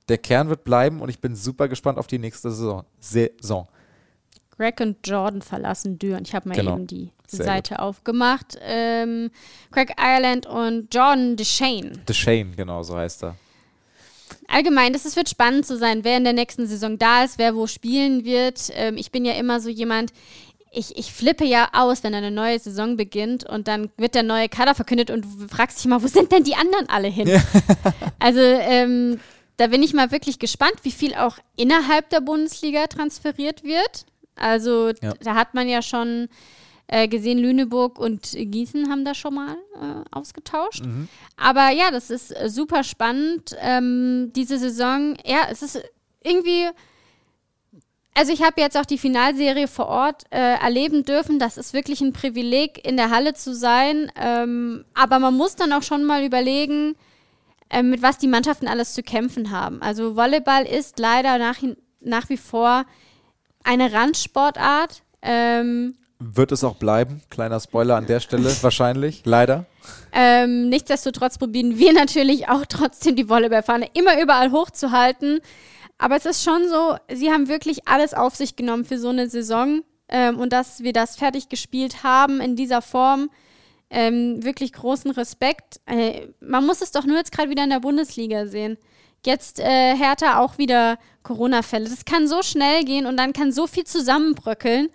Der 0.10 0.18
Kern 0.18 0.50
wird 0.50 0.64
bleiben 0.64 1.02
und 1.02 1.10
ich 1.10 1.20
bin 1.22 1.36
super 1.36 1.68
gespannt 1.68 1.98
auf 1.98 2.08
die 2.08 2.20
nächste 2.20 2.52
Saison. 2.52 2.86
Saison. 3.00 3.68
Greg 4.58 4.80
und 4.82 4.98
Jordan 5.08 5.41
verlassen 5.41 5.98
Düren. 5.98 6.24
Ich 6.26 6.36
habe 6.36 6.50
mal 6.50 6.56
Genau. 6.56 6.76
eben 6.76 6.88
die 6.88 7.12
Sehr 7.28 7.46
Seite 7.46 7.80
aufgemacht. 7.80 8.58
Ähm, 8.62 9.32
Greg 9.72 9.94
Ireland 10.00 10.46
und 10.46 10.94
Jordan 10.94 11.36
DeShane. 11.36 11.94
The 12.08 12.14
Shane, 12.14 12.56
genau, 12.56 12.84
so 12.84 12.96
heißt 12.96 13.24
er. 13.24 13.36
Allgemein, 14.48 14.94
das, 14.94 15.06
es 15.06 15.16
wird 15.16 15.30
spannend 15.30 15.66
zu 15.66 15.78
sein, 15.78 16.04
wer 16.04 16.18
in 16.18 16.24
der 16.24 16.34
nächsten 16.34 16.68
Saison 16.68 16.98
da 16.98 17.24
ist, 17.24 17.38
wer 17.38 17.56
wo 17.56 17.68
spielen 17.68 18.26
wird. 18.26 18.70
Ähm, 18.74 18.98
ich 18.98 19.12
bin 19.12 19.26
ja 19.26 19.34
immer 19.34 19.60
so 19.60 19.70
jemand, 19.70 20.12
ich, 20.72 20.98
ich 20.98 21.14
flippe 21.14 21.46
ja 21.46 21.70
aus, 21.74 22.04
wenn 22.04 22.16
eine 22.16 22.32
neue 22.32 22.58
Saison 22.60 22.98
beginnt 22.98 23.48
und 23.48 23.68
dann 23.68 23.90
wird 23.98 24.16
der 24.16 24.24
neue 24.24 24.50
Kader 24.50 24.74
verkündet 24.76 25.12
und 25.12 25.26
du 25.26 25.48
fragst 25.48 25.78
dich 25.78 25.86
immer, 25.86 26.02
wo 26.02 26.08
sind 26.08 26.32
denn 26.32 26.44
die 26.44 26.56
anderen 26.56 26.90
alle 26.90 27.08
hin? 27.08 27.30
also 28.20 28.40
ähm, 28.40 29.20
da 29.58 29.68
bin 29.68 29.84
ich 29.84 29.94
mal 29.94 30.12
wirklich 30.12 30.40
gespannt, 30.40 30.76
wie 30.82 30.92
viel 30.92 31.14
auch 31.14 31.38
innerhalb 31.56 32.10
der 32.10 32.22
Bundesliga 32.22 32.88
transferiert 32.88 33.64
wird. 33.64 34.06
Also 34.36 34.90
Ja. 35.02 35.14
da 35.22 35.36
hat 35.36 35.54
man 35.54 35.70
ja 35.70 35.82
schon 35.84 36.28
äh, 36.88 37.08
gesehen, 37.08 37.40
Lüneburg 37.40 37.98
und 37.98 38.32
Gießen 38.34 38.90
haben 38.90 39.06
da 39.06 39.16
schon 39.16 39.36
mal 39.36 39.56
äh, 39.76 40.04
ausgetauscht. 40.12 40.84
Aber 41.38 41.70
ja, 41.70 41.92
das 41.92 42.10
ist 42.10 42.32
äh, 42.32 42.50
super 42.50 42.84
spannend. 42.84 43.56
Ähm, 43.62 44.32
diese 44.36 44.60
Saison, 44.60 45.16
ja, 45.26 45.48
es 45.50 45.62
ist 45.62 45.82
irgendwie. 46.24 46.68
Also 48.16 48.32
ich 48.32 48.44
habe 48.44 48.62
jetzt 48.62 48.78
auch 48.78 48.86
die 48.86 49.00
Finalserie 49.00 49.68
vor 49.68 49.88
Ort 49.88 50.26
äh, 50.30 50.38
erleben 50.38 51.04
dürfen. 51.04 51.40
Das 51.40 51.58
ist 51.58 51.74
wirklich 51.74 52.00
ein 52.02 52.14
Privileg, 52.14 52.86
in 52.86 52.96
der 52.96 53.10
Halle 53.10 53.34
zu 53.34 53.56
sein. 53.56 54.12
Ähm, 54.16 54.86
aber 54.94 55.18
man 55.18 55.34
muss 55.36 55.56
dann 55.56 55.74
auch 55.74 55.82
schon 55.82 56.04
mal 56.04 56.24
überlegen, 56.24 56.96
äh, 57.70 57.82
mit 57.82 58.04
was 58.04 58.20
die 58.20 58.28
Mannschaften 58.28 58.68
alles 58.68 58.94
zu 58.94 59.02
kämpfen 59.02 59.50
haben. 59.50 59.82
Also 59.82 60.16
Volleyball 60.16 60.64
ist 60.64 61.00
leider 61.00 61.40
nach, 61.40 61.58
nach 62.02 62.30
wie 62.30 62.38
vor 62.38 62.86
eine 63.64 63.92
Randsportart. 63.92 65.02
Ähm, 65.24 65.96
Wird 66.24 66.52
es 66.52 66.64
auch 66.64 66.76
bleiben. 66.76 67.22
Kleiner 67.30 67.60
Spoiler 67.60 67.96
an 67.96 68.06
der 68.06 68.20
Stelle, 68.20 68.50
wahrscheinlich. 68.62 69.22
Leider. 69.26 69.66
Ähm, 70.12 70.70
nichtsdestotrotz 70.70 71.38
probieren 71.38 71.78
wir 71.78 71.94
natürlich 71.94 72.48
auch 72.48 72.66
trotzdem 72.68 73.16
die 73.16 73.28
Volleyballfahne 73.28 73.90
immer 73.94 74.22
überall 74.22 74.52
hochzuhalten. 74.52 75.42
Aber 75.98 76.16
es 76.16 76.26
ist 76.26 76.44
schon 76.44 76.68
so, 76.70 76.96
sie 77.14 77.32
haben 77.32 77.48
wirklich 77.48 77.88
alles 77.88 78.14
auf 78.14 78.36
sich 78.36 78.56
genommen 78.56 78.86
für 78.86 78.98
so 78.98 79.10
eine 79.10 79.30
Saison. 79.30 79.84
Ähm, 80.08 80.40
und 80.40 80.54
dass 80.54 80.84
wir 80.84 80.94
das 80.94 81.16
fertig 81.16 81.50
gespielt 81.50 82.04
haben 82.04 82.40
in 82.40 82.56
dieser 82.56 82.82
Form, 82.82 83.30
ähm, 83.90 84.44
wirklich 84.44 84.74
großen 84.74 85.12
Respekt. 85.12 85.80
Äh, 85.86 86.28
man 86.40 86.66
muss 86.66 86.82
es 86.82 86.92
doch 86.92 87.06
nur 87.06 87.18
jetzt 87.18 87.32
gerade 87.32 87.50
wieder 87.50 87.64
in 87.64 87.70
der 87.70 87.80
Bundesliga 87.80 88.48
sehen. 88.48 88.78
Jetzt 89.26 89.60
äh, 89.60 89.96
Hertha 89.96 90.40
auch 90.40 90.58
wieder 90.58 90.98
Corona-Fälle. 91.24 91.90
Das 91.90 92.06
kann 92.06 92.28
so 92.28 92.42
schnell 92.42 92.84
gehen 92.84 93.06
und 93.06 93.18
dann 93.18 93.34
kann 93.34 93.52
so 93.52 93.68
viel 93.68 93.86
zusammenbröckeln. 93.86 94.90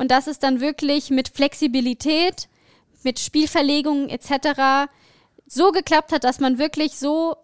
Und 0.00 0.10
das 0.10 0.28
ist 0.28 0.42
dann 0.42 0.62
wirklich 0.62 1.10
mit 1.10 1.28
Flexibilität, 1.28 2.48
mit 3.02 3.18
Spielverlegungen 3.18 4.08
etc. 4.08 4.88
so 5.46 5.72
geklappt 5.72 6.12
hat, 6.12 6.24
dass 6.24 6.40
man 6.40 6.56
wirklich 6.56 6.98
so, 6.98 7.36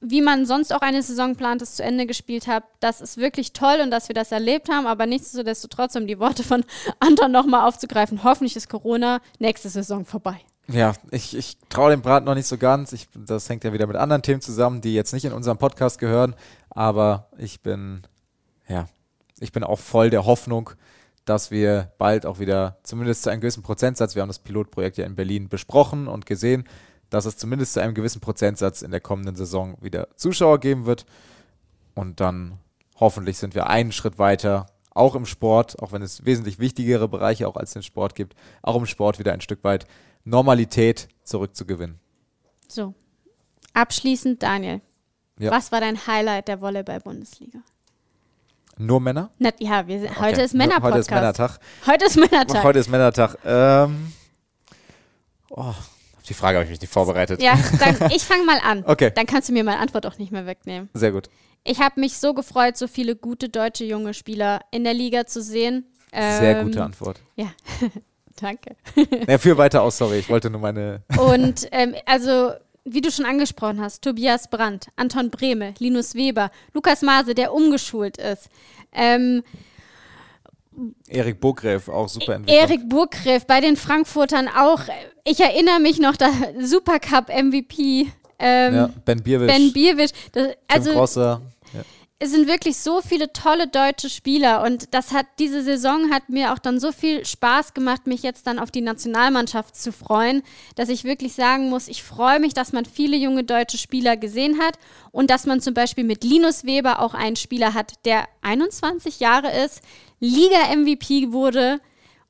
wie 0.00 0.20
man 0.20 0.44
sonst 0.44 0.74
auch 0.74 0.80
eine 0.80 1.00
Saison 1.04 1.36
plant, 1.36 1.62
es 1.62 1.76
zu 1.76 1.84
Ende 1.84 2.06
gespielt 2.06 2.48
hat. 2.48 2.64
Das 2.80 3.00
ist 3.00 3.18
wirklich 3.18 3.52
toll 3.52 3.78
und 3.80 3.92
dass 3.92 4.08
wir 4.08 4.14
das 4.14 4.32
erlebt 4.32 4.68
haben, 4.68 4.88
aber 4.88 5.06
nichtsdestotrotz, 5.06 5.94
um 5.94 6.08
die 6.08 6.18
Worte 6.18 6.42
von 6.42 6.64
Anton 6.98 7.30
nochmal 7.30 7.68
aufzugreifen, 7.68 8.24
hoffentlich 8.24 8.56
ist 8.56 8.68
Corona 8.68 9.20
nächste 9.38 9.68
Saison 9.68 10.04
vorbei. 10.04 10.40
Ja, 10.66 10.94
ich, 11.12 11.36
ich 11.36 11.56
traue 11.68 11.92
dem 11.92 12.02
Braten 12.02 12.26
noch 12.26 12.34
nicht 12.34 12.48
so 12.48 12.58
ganz. 12.58 12.92
Ich, 12.92 13.06
das 13.14 13.48
hängt 13.48 13.62
ja 13.62 13.72
wieder 13.72 13.86
mit 13.86 13.94
anderen 13.94 14.22
Themen 14.22 14.40
zusammen, 14.40 14.80
die 14.80 14.94
jetzt 14.94 15.12
nicht 15.12 15.24
in 15.24 15.32
unserem 15.32 15.56
Podcast 15.56 16.00
gehören. 16.00 16.34
Aber 16.68 17.28
ich 17.38 17.60
bin, 17.60 18.02
ja, 18.66 18.88
ich 19.38 19.52
bin 19.52 19.62
auch 19.62 19.78
voll 19.78 20.10
der 20.10 20.26
Hoffnung, 20.26 20.70
dass 21.24 21.50
wir 21.50 21.92
bald 21.98 22.26
auch 22.26 22.38
wieder, 22.38 22.78
zumindest 22.82 23.22
zu 23.22 23.30
einem 23.30 23.40
gewissen 23.40 23.62
Prozentsatz, 23.62 24.14
wir 24.14 24.22
haben 24.22 24.28
das 24.28 24.40
Pilotprojekt 24.40 24.98
ja 24.98 25.06
in 25.06 25.14
Berlin 25.14 25.48
besprochen 25.48 26.08
und 26.08 26.26
gesehen, 26.26 26.64
dass 27.10 27.26
es 27.26 27.36
zumindest 27.36 27.74
zu 27.74 27.80
einem 27.80 27.94
gewissen 27.94 28.20
Prozentsatz 28.20 28.82
in 28.82 28.90
der 28.90 29.00
kommenden 29.00 29.36
Saison 29.36 29.76
wieder 29.80 30.08
Zuschauer 30.16 30.58
geben 30.60 30.86
wird. 30.86 31.04
Und 31.94 32.20
dann 32.20 32.58
hoffentlich 32.98 33.38
sind 33.38 33.54
wir 33.54 33.66
einen 33.66 33.92
Schritt 33.92 34.18
weiter, 34.18 34.66
auch 34.94 35.14
im 35.14 35.26
Sport, 35.26 35.80
auch 35.82 35.92
wenn 35.92 36.02
es 36.02 36.24
wesentlich 36.24 36.58
wichtigere 36.58 37.08
Bereiche 37.08 37.48
auch 37.48 37.56
als 37.56 37.72
den 37.72 37.82
Sport 37.82 38.14
gibt, 38.14 38.34
auch 38.62 38.76
im 38.76 38.86
Sport 38.86 39.18
wieder 39.18 39.32
ein 39.32 39.40
Stück 39.40 39.62
weit 39.64 39.86
Normalität 40.24 41.08
zurückzugewinnen. 41.24 41.98
So. 42.68 42.94
Abschließend, 43.74 44.42
Daniel. 44.42 44.80
Ja. 45.38 45.50
Was 45.50 45.72
war 45.72 45.80
dein 45.80 46.06
Highlight 46.06 46.48
der 46.48 46.60
Volleyball-Bundesliga? 46.60 47.60
Nur 48.78 49.00
Männer? 49.00 49.30
Na, 49.38 49.50
ja, 49.58 49.86
wir 49.86 50.00
sind, 50.00 50.18
heute 50.20 50.34
Okay. 50.36 50.44
ist 50.44 50.54
Männerpodcast. 50.54 50.92
Heute 50.92 51.00
ist 51.00 51.10
Männertag. 51.10 51.60
Heute 51.86 52.04
ist 52.06 52.16
Männertag. 52.16 52.64
Heute 52.64 52.78
ist 52.78 52.88
Männertag. 52.88 53.36
Ähm, 53.44 54.12
oh, 55.50 55.60
auf 55.60 55.76
die 56.28 56.34
Frage 56.34 56.56
habe 56.58 56.64
ich 56.64 56.70
mich 56.70 56.80
nicht 56.80 56.92
vorbereitet. 56.92 57.42
Ja, 57.42 57.58
dann 57.78 58.10
ich 58.14 58.22
fange 58.24 58.44
mal 58.44 58.58
an. 58.62 58.84
Okay. 58.86 59.10
Dann 59.14 59.26
kannst 59.26 59.48
du 59.48 59.52
mir 59.52 59.62
meine 59.64 59.78
Antwort 59.78 60.06
auch 60.06 60.18
nicht 60.18 60.32
mehr 60.32 60.46
wegnehmen. 60.46 60.88
Sehr 60.94 61.12
gut. 61.12 61.28
Ich 61.64 61.80
habe 61.80 62.00
mich 62.00 62.18
so 62.18 62.34
gefreut, 62.34 62.76
so 62.76 62.88
viele 62.88 63.14
gute 63.14 63.48
deutsche 63.48 63.84
junge 63.84 64.14
Spieler 64.14 64.62
in 64.70 64.84
der 64.84 64.94
Liga 64.94 65.26
zu 65.26 65.42
sehen. 65.42 65.86
Sehr 66.12 66.58
Ähm, 66.58 66.66
gute 66.66 66.82
Antwort. 66.82 67.20
Ja, 67.36 67.46
danke. 68.40 68.74
Ja, 69.28 69.38
führ 69.38 69.56
weiter 69.58 69.82
aus, 69.82 69.98
sorry. 69.98 70.18
Ich 70.18 70.28
wollte 70.28 70.50
nur 70.50 70.60
meine. 70.60 71.02
Und 71.18 71.68
ähm, 71.72 71.94
also, 72.06 72.52
wie 72.84 73.00
du 73.00 73.10
schon 73.10 73.24
angesprochen 73.24 73.80
hast, 73.80 74.02
Tobias 74.02 74.48
Brandt, 74.48 74.88
Anton 74.96 75.30
Brehme, 75.30 75.74
Linus 75.78 76.14
Weber, 76.14 76.50
Lukas 76.74 77.02
Maase, 77.02 77.34
der 77.34 77.52
umgeschult 77.52 78.16
ist, 78.18 78.48
ähm, 78.92 79.42
Erik 81.08 81.40
Burgräf, 81.40 81.88
auch 81.88 82.08
super 82.08 82.34
entwickelt. 82.34 82.62
Erik 82.62 82.88
Burggräf 82.88 83.46
bei 83.46 83.60
den 83.60 83.76
Frankfurtern 83.76 84.48
auch. 84.48 84.80
Ich 85.24 85.40
erinnere 85.40 85.80
mich 85.80 85.98
noch, 85.98 86.16
der 86.16 86.30
Supercup 86.60 87.28
MVP. 87.28 88.08
Ähm, 88.38 88.74
Ja, 88.74 88.90
Ben 89.04 89.22
Bierwisch, 89.22 89.52
Ben 89.52 89.72
Bierwisch. 89.72 90.10
Das, 90.32 90.46
Tim 90.46 90.56
also 90.68 90.92
Grosser. 90.92 91.42
Ja. 91.74 91.80
Es 92.22 92.30
sind 92.30 92.46
wirklich 92.46 92.76
so 92.76 93.00
viele 93.00 93.32
tolle 93.32 93.66
deutsche 93.66 94.08
Spieler 94.08 94.62
und 94.62 94.94
das 94.94 95.10
hat 95.10 95.26
diese 95.40 95.60
Saison 95.60 96.12
hat 96.12 96.28
mir 96.28 96.52
auch 96.52 96.60
dann 96.60 96.78
so 96.78 96.92
viel 96.92 97.26
Spaß 97.26 97.74
gemacht, 97.74 98.06
mich 98.06 98.22
jetzt 98.22 98.46
dann 98.46 98.60
auf 98.60 98.70
die 98.70 98.80
Nationalmannschaft 98.80 99.74
zu 99.74 99.90
freuen, 99.90 100.44
dass 100.76 100.88
ich 100.88 101.02
wirklich 101.02 101.34
sagen 101.34 101.68
muss, 101.68 101.88
ich 101.88 102.04
freue 102.04 102.38
mich, 102.38 102.54
dass 102.54 102.72
man 102.72 102.84
viele 102.84 103.16
junge 103.16 103.42
deutsche 103.42 103.76
Spieler 103.76 104.16
gesehen 104.16 104.60
hat 104.60 104.78
und 105.10 105.30
dass 105.30 105.46
man 105.46 105.60
zum 105.60 105.74
Beispiel 105.74 106.04
mit 106.04 106.22
Linus 106.22 106.62
Weber 106.62 107.00
auch 107.00 107.14
einen 107.14 107.34
Spieler 107.34 107.74
hat, 107.74 107.94
der 108.04 108.28
21 108.42 109.18
Jahre 109.18 109.50
ist, 109.64 109.80
Liga-MVP 110.20 111.32
wurde 111.32 111.80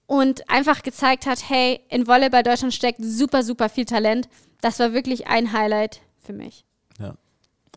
und 0.06 0.48
einfach 0.48 0.82
gezeigt 0.82 1.26
hat, 1.26 1.50
hey, 1.50 1.80
in 1.90 2.06
Volleyball 2.06 2.42
Deutschland 2.42 2.72
steckt 2.72 3.00
super, 3.02 3.42
super 3.42 3.68
viel 3.68 3.84
Talent. 3.84 4.30
Das 4.62 4.78
war 4.78 4.94
wirklich 4.94 5.26
ein 5.26 5.52
Highlight 5.52 6.00
für 6.18 6.32
mich. 6.32 6.64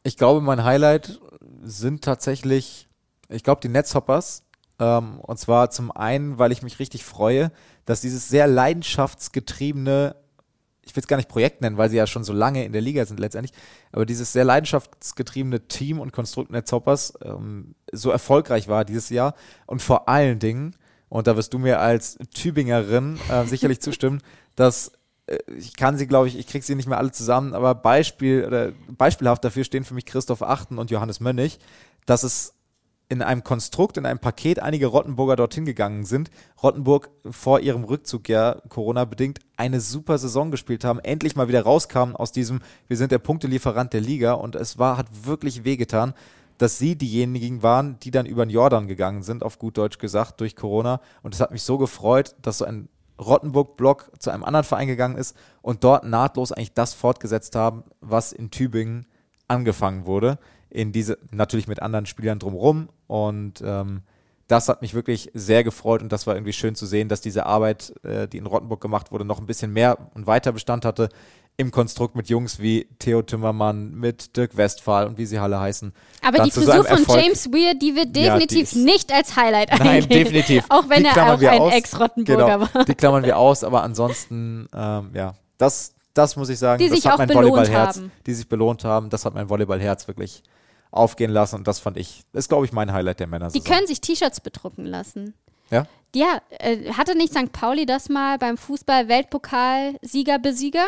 Ich 0.06 0.18
glaube, 0.18 0.40
mein 0.40 0.64
Highlight 0.64 1.20
sind 1.64 2.04
tatsächlich, 2.04 2.88
ich 3.28 3.44
glaube, 3.44 3.62
die 3.62 3.70
Netzhoppers. 3.70 4.44
Ähm, 4.78 5.20
und 5.20 5.40
zwar 5.40 5.72
zum 5.72 5.92
einen, 5.92 6.38
weil 6.38 6.52
ich 6.52 6.62
mich 6.62 6.78
richtig 6.78 7.04
freue, 7.04 7.52
dass 7.86 8.02
dieses 8.02 8.30
sehr 8.30 8.46
leidenschaftsgetriebene, 8.46 10.16
ich 10.84 10.96
will 10.96 11.02
es 11.02 11.08
gar 11.08 11.18
nicht 11.18 11.28
Projekt 11.28 11.62
nennen, 11.62 11.78
weil 11.78 11.90
sie 11.90 11.98
ja 11.98 12.06
schon 12.06 12.24
so 12.24 12.34
lange 12.34 12.66
in 12.66 12.72
der 12.72 12.84
Liga 12.84 13.04
sind 13.08 13.20
letztendlich, 13.20 13.58
aber 13.92 14.06
dieses 14.06 14.32
sehr 14.32 14.44
leidenschaftsgetriebene 14.44 15.68
Team 15.68 16.00
und 16.00 16.14
Konstrukt 16.14 16.52
Netzhoppers 16.52 17.16
ähm, 17.24 17.74
so 17.92 18.12
erfolgreich 18.12 18.68
war 18.68 18.86
dieses 18.86 19.10
Jahr. 19.10 19.34
Und 19.66 19.82
vor 19.82 20.08
allen 20.08 20.38
Dingen, 20.38 20.76
und 21.10 21.26
da 21.26 21.36
wirst 21.36 21.52
du 21.56 21.58
mir 21.58 21.80
als 21.80 22.20
Tübingerin 22.32 23.18
äh, 23.32 23.46
sicherlich 23.46 23.82
zustimmen, 23.82 24.22
dass 24.56 24.92
ich 25.58 25.76
kann 25.76 25.98
sie, 25.98 26.08
glaube 26.08 26.28
ich, 26.28 26.38
ich 26.38 26.48
kriege 26.48 26.64
sie 26.64 26.76
nicht 26.76 26.88
mehr 26.88 26.98
alle 26.98 27.12
zusammen, 27.12 27.54
aber 27.54 27.74
Beispiel 27.74 28.46
oder 28.46 28.72
beispielhaft 28.90 29.44
dafür 29.44 29.64
stehen 29.64 29.84
für 29.84 29.94
mich 29.94 30.06
Christoph 30.06 30.44
Achten 30.44 30.78
und 30.78 30.92
Johannes 30.92 31.20
Mönnig, 31.20 31.60
dass 32.06 32.24
es 32.24 32.54
in 33.08 33.22
einem 33.22 33.44
Konstrukt, 33.44 33.98
in 33.98 34.06
einem 34.06 34.20
Paket 34.20 34.60
einige 34.60 34.88
Rottenburger 34.88 35.36
dorthin 35.36 35.66
gegangen 35.66 36.06
sind. 36.06 36.32
Rottenburg 36.62 37.10
vor 37.30 37.60
ihrem 37.60 37.84
Rückzug 37.84 38.30
ja 38.30 38.62
Corona-bedingt 38.70 39.40
eine 39.58 39.80
super 39.80 40.18
Saison 40.18 40.50
gespielt 40.50 40.84
haben, 40.84 41.00
endlich 41.00 41.36
mal 41.36 41.48
wieder 41.48 41.62
rauskamen 41.62 42.16
aus 42.16 42.32
diesem, 42.32 42.62
wir 42.88 42.98
sind 42.98 43.12
der 43.12 43.20
Punktelieferant 43.20 43.94
der 43.94 44.02
Liga 44.02 44.34
und 44.34 44.56
es 44.56 44.80
war, 44.80 44.98
hat 44.98 45.08
wirklich 45.26 45.64
wehgetan, 45.64 46.14
dass 46.58 46.78
sie 46.78 46.96
diejenigen 46.96 47.64
waren, 47.64 48.00
die 48.00 48.12
dann 48.12 48.26
über 48.26 48.46
den 48.46 48.50
Jordan 48.50 48.88
gegangen 48.88 49.24
sind, 49.24 49.44
auf 49.44 49.60
gut 49.60 49.78
Deutsch 49.78 49.98
gesagt, 49.98 50.40
durch 50.40 50.56
Corona. 50.56 51.02
Und 51.22 51.34
es 51.34 51.42
hat 51.42 51.52
mich 51.52 51.64
so 51.64 51.78
gefreut, 51.78 52.36
dass 52.42 52.60
so 52.60 52.66
ein 52.66 52.88
Rottenburg-Block 53.20 54.12
zu 54.20 54.30
einem 54.30 54.44
anderen 54.44 54.66
Verein 54.66 54.88
gegangen 54.88 55.18
ist 55.18 55.36
und 55.62 55.84
dort 55.84 56.04
nahtlos 56.06 56.52
eigentlich 56.52 56.74
das 56.74 56.94
fortgesetzt 56.94 57.56
haben, 57.56 57.84
was 58.02 58.32
in 58.32 58.52
Tübingen 58.52 59.08
angefangen 59.48 60.06
wurde. 60.06 60.38
In 60.70 60.92
diese, 60.92 61.18
natürlich 61.32 61.68
mit 61.68 61.82
anderen 61.82 62.06
Spielern 62.06 62.40
drumherum. 62.40 62.90
Und 63.08 63.62
ähm, 63.66 64.04
das 64.48 64.70
hat 64.70 64.82
mich 64.82 64.94
wirklich 64.94 65.32
sehr 65.34 65.64
gefreut 65.64 66.02
und 66.02 66.12
das 66.12 66.28
war 66.28 66.36
irgendwie 66.36 66.54
schön 66.54 66.76
zu 66.76 66.86
sehen, 66.86 67.10
dass 67.10 67.22
diese 67.22 67.46
Arbeit, 67.46 67.94
äh, 68.04 68.28
die 68.28 68.38
in 68.38 68.46
Rottenburg 68.46 68.82
gemacht 68.82 69.12
wurde, 69.12 69.26
noch 69.26 69.40
ein 69.40 69.48
bisschen 69.48 69.74
mehr 69.74 69.98
und 70.14 70.28
weiter 70.28 70.52
Bestand 70.52 70.86
hatte 70.86 71.10
im 71.58 71.72
Konstrukt 71.72 72.16
mit 72.16 72.28
Jungs 72.28 72.60
wie 72.60 72.88
Theo 73.00 73.22
Timmermann, 73.22 73.94
mit 73.96 74.36
Dirk 74.36 74.58
Westphal 74.58 75.08
und 75.08 75.18
wie 75.18 75.26
sie 75.26 75.38
alle 75.38 75.60
heißen. 75.60 75.94
Aber 76.22 76.44
die 76.44 76.52
Frisur 76.52 76.76
so 76.76 76.84
von 76.84 76.98
Erfolg, 76.98 77.24
James 77.24 77.52
Weir, 77.52 77.74
die 77.76 77.96
wird 77.96 78.16
definitiv 78.16 78.74
ja, 78.74 78.80
die 78.80 78.84
nicht 78.84 79.14
als 79.14 79.36
Highlight 79.36 79.70
Nein, 79.72 79.82
eingehen. 79.82 80.10
definitiv. 80.10 80.66
Auch 80.70 80.90
wenn 80.90 81.04
die 81.04 81.10
er 81.10 81.34
auch 81.34 81.42
ein 81.42 81.72
Ex-Rottenburger 81.72 82.46
genau, 82.46 82.68
war. 82.74 82.86
Die 82.86 82.96
klammern 82.96 83.24
wir 83.24 83.38
aus, 83.38 83.64
aber 83.64 83.84
ansonsten, 83.84 84.68
ähm, 84.76 85.12
ja, 85.14 85.36
das, 85.58 85.94
das 86.14 86.36
muss 86.36 86.50
ich 86.50 86.60
sagen, 86.60 86.80
die 86.80 86.90
das 86.90 86.98
sich 86.98 87.06
hat 87.06 87.14
auch 87.14 87.18
mein 87.20 87.30
Volleyballherz, 87.30 88.02
die 88.26 88.34
sich 88.34 88.50
belohnt 88.50 88.84
haben, 88.84 89.10
das 89.10 89.24
hat 89.24 89.34
mein 89.34 89.50
Volleyballherz 89.50 90.08
wirklich 90.10 90.44
aufgehen 90.92 91.32
lassen 91.32 91.56
und 91.56 91.68
das 91.68 91.80
fand 91.80 91.98
ich, 91.98 92.24
ist 92.34 92.50
glaube 92.50 92.66
ich 92.66 92.72
mein 92.72 92.94
Highlight 92.94 93.20
der 93.20 93.28
Männer. 93.28 93.50
Die 93.50 93.62
können 93.62 93.88
sich 93.88 94.02
T-Shirts 94.02 94.42
bedrucken 94.42 94.86
lassen. 94.86 95.34
Ja? 95.70 95.88
Ja, 96.14 96.42
äh, 96.50 96.94
hatte 96.94 97.18
nicht 97.18 97.34
St. 97.34 97.52
Pauli 97.52 97.86
das 97.86 98.08
mal 98.08 98.38
beim 98.38 98.58
Fußball-Weltpokal 98.58 99.98
Sieger-Besieger? 100.02 100.88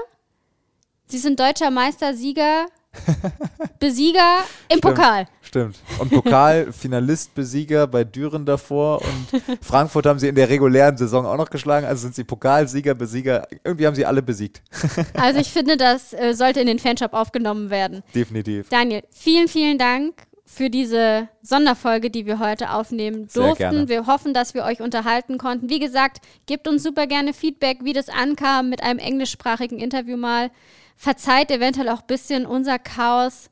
Sie 1.08 1.18
sind 1.18 1.40
deutscher 1.40 1.72
Meister, 1.72 2.14
Sieger, 2.14 2.68
Besieger 3.80 4.40
im 4.70 4.78
Stimmt, 4.78 4.82
Pokal. 4.82 5.28
Stimmt. 5.42 5.80
Und 6.00 6.12
Pokalfinalist, 6.12 7.36
Besieger 7.36 7.88
bei 7.88 8.04
Düren 8.04 8.46
davor 8.46 9.02
und 9.02 9.42
Frankfurt 9.62 10.06
haben 10.06 10.20
sie 10.20 10.28
in 10.28 10.36
der 10.36 10.50
regulären 10.50 10.98
Saison 10.98 11.26
auch 11.26 11.38
noch 11.38 11.50
geschlagen. 11.50 11.86
Also 11.86 12.04
sind 12.04 12.16
sie 12.16 12.24
Pokalsieger, 12.24 12.96
Besieger. 12.96 13.48
Irgendwie 13.64 13.88
haben 13.88 13.96
sie 13.96 14.06
alle 14.06 14.22
besiegt. 14.22 14.62
Also 15.14 15.40
ich 15.40 15.52
finde, 15.52 15.78
das 15.78 16.14
äh, 16.14 16.34
sollte 16.34 16.60
in 16.60 16.68
den 16.68 16.80
Fanshop 16.80 17.14
aufgenommen 17.14 17.70
werden. 17.70 18.04
Definitiv. 18.14 18.70
Daniel, 18.70 19.04
vielen, 19.12 19.48
vielen 19.48 19.78
Dank 19.78 20.14
für 20.50 20.70
diese 20.70 21.28
Sonderfolge, 21.42 22.10
die 22.10 22.26
wir 22.26 22.40
heute 22.40 22.72
aufnehmen 22.72 23.28
durften. 23.34 23.90
Wir 23.90 24.08
hoffen, 24.08 24.34
dass 24.34 24.54
wir 24.54 24.64
euch 24.64 24.82
unterhalten 24.82 25.38
konnten. 25.38 25.70
Wie 25.70 25.78
gesagt, 25.78 26.20
gebt 26.46 26.70
uns 26.70 26.84
super 26.84 27.06
gerne 27.06 27.34
Feedback, 27.34 27.80
wie 27.84 27.92
das 27.92 28.08
ankam 28.08 28.70
mit 28.70 28.82
einem 28.82 28.98
englischsprachigen 28.98 29.78
Interview 29.78 30.16
mal. 30.16 30.50
Verzeiht 30.96 31.52
eventuell 31.52 31.90
auch 31.90 32.00
ein 32.00 32.08
bisschen 32.08 32.46
unser 32.46 32.80
Chaos. 32.80 33.50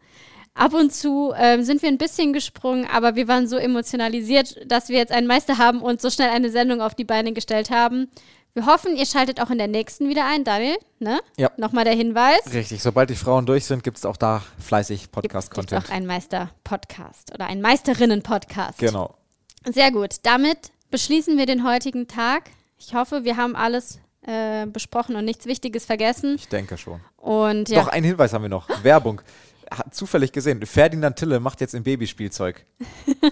Ab 0.54 0.74
und 0.74 0.94
zu 0.94 1.34
ähm, 1.38 1.64
sind 1.64 1.82
wir 1.82 1.90
ein 1.90 1.98
bisschen 1.98 2.32
gesprungen, 2.32 2.88
aber 2.90 3.18
wir 3.18 3.28
waren 3.28 3.46
so 3.46 3.58
emotionalisiert, 3.58 4.58
dass 4.66 4.88
wir 4.88 4.98
jetzt 4.98 5.12
einen 5.12 5.28
Meister 5.28 5.58
haben 5.58 5.82
und 5.82 6.02
so 6.02 6.10
schnell 6.10 6.30
eine 6.30 6.50
Sendung 6.50 6.80
auf 6.80 6.96
die 6.96 7.04
Beine 7.04 7.34
gestellt 7.34 7.72
haben. 7.72 8.10
Wir 8.58 8.68
hoffen, 8.68 8.96
ihr 8.96 9.06
schaltet 9.06 9.42
auch 9.42 9.50
in 9.50 9.58
der 9.58 9.68
nächsten 9.68 10.08
wieder 10.08 10.26
ein. 10.26 10.46
Daniel, 10.46 10.78
ne? 11.00 11.20
Ja. 11.36 11.52
Nochmal 11.58 11.84
der 11.84 11.94
Hinweis. 11.94 12.40
Richtig, 12.54 12.82
sobald 12.82 13.10
die 13.10 13.16
Frauen 13.16 13.46
durch 13.46 13.66
sind, 13.66 13.84
gibt 13.84 13.98
es 13.98 14.06
auch 14.06 14.16
da 14.16 14.42
fleißig 14.60 15.02
Gibt 15.02 15.12
Podcast-Content. 15.12 15.86
auch 15.86 15.90
einen 15.92 16.06
Meister-Podcast 16.06 17.34
oder 17.34 17.48
einen 17.48 17.60
Meisterinnen-Podcast. 17.62 18.80
Genau. 18.80 19.14
Sehr 19.66 19.92
gut. 19.92 20.16
Damit 20.24 20.72
beschließen 20.90 21.38
wir 21.38 21.46
den 21.48 21.68
heutigen 21.68 22.08
Tag. 22.08 22.44
Ich 22.78 22.94
hoffe, 22.96 23.26
wir 23.26 23.36
haben 23.36 23.58
alles 23.58 24.00
äh, 24.22 24.66
besprochen 24.68 25.18
und 25.18 25.26
nichts 25.26 25.46
Wichtiges 25.48 25.84
vergessen. 25.84 26.36
Ich 26.36 26.48
denke 26.48 26.78
schon. 26.78 27.02
Und 27.18 27.68
ja, 27.68 27.82
Doch, 27.82 27.90
einen 27.90 28.06
Hinweis 28.06 28.32
haben 28.32 28.44
wir 28.44 28.50
noch. 28.50 28.70
Werbung. 28.84 29.22
Hat 29.72 29.94
zufällig 29.94 30.32
gesehen. 30.32 30.66
Ferdinand 30.66 31.16
Tille 31.18 31.40
macht 31.40 31.62
jetzt 31.62 31.76
ein 31.76 31.84
Babyspielzeug. 31.84 32.66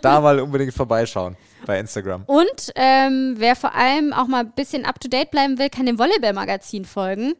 da 0.01 0.21
mal 0.21 0.39
unbedingt 0.39 0.73
vorbeischauen 0.73 1.35
bei 1.65 1.79
Instagram. 1.79 2.23
und 2.25 2.71
ähm, 2.75 3.35
wer 3.37 3.55
vor 3.55 3.73
allem 3.73 4.13
auch 4.13 4.27
mal 4.27 4.41
ein 4.41 4.51
bisschen 4.51 4.85
up 4.85 4.99
to 4.99 5.07
date 5.07 5.31
bleiben 5.31 5.57
will, 5.57 5.69
kann 5.69 5.85
dem 5.85 5.97
Volleyball-Magazin 5.97 6.85
folgen. 6.85 7.35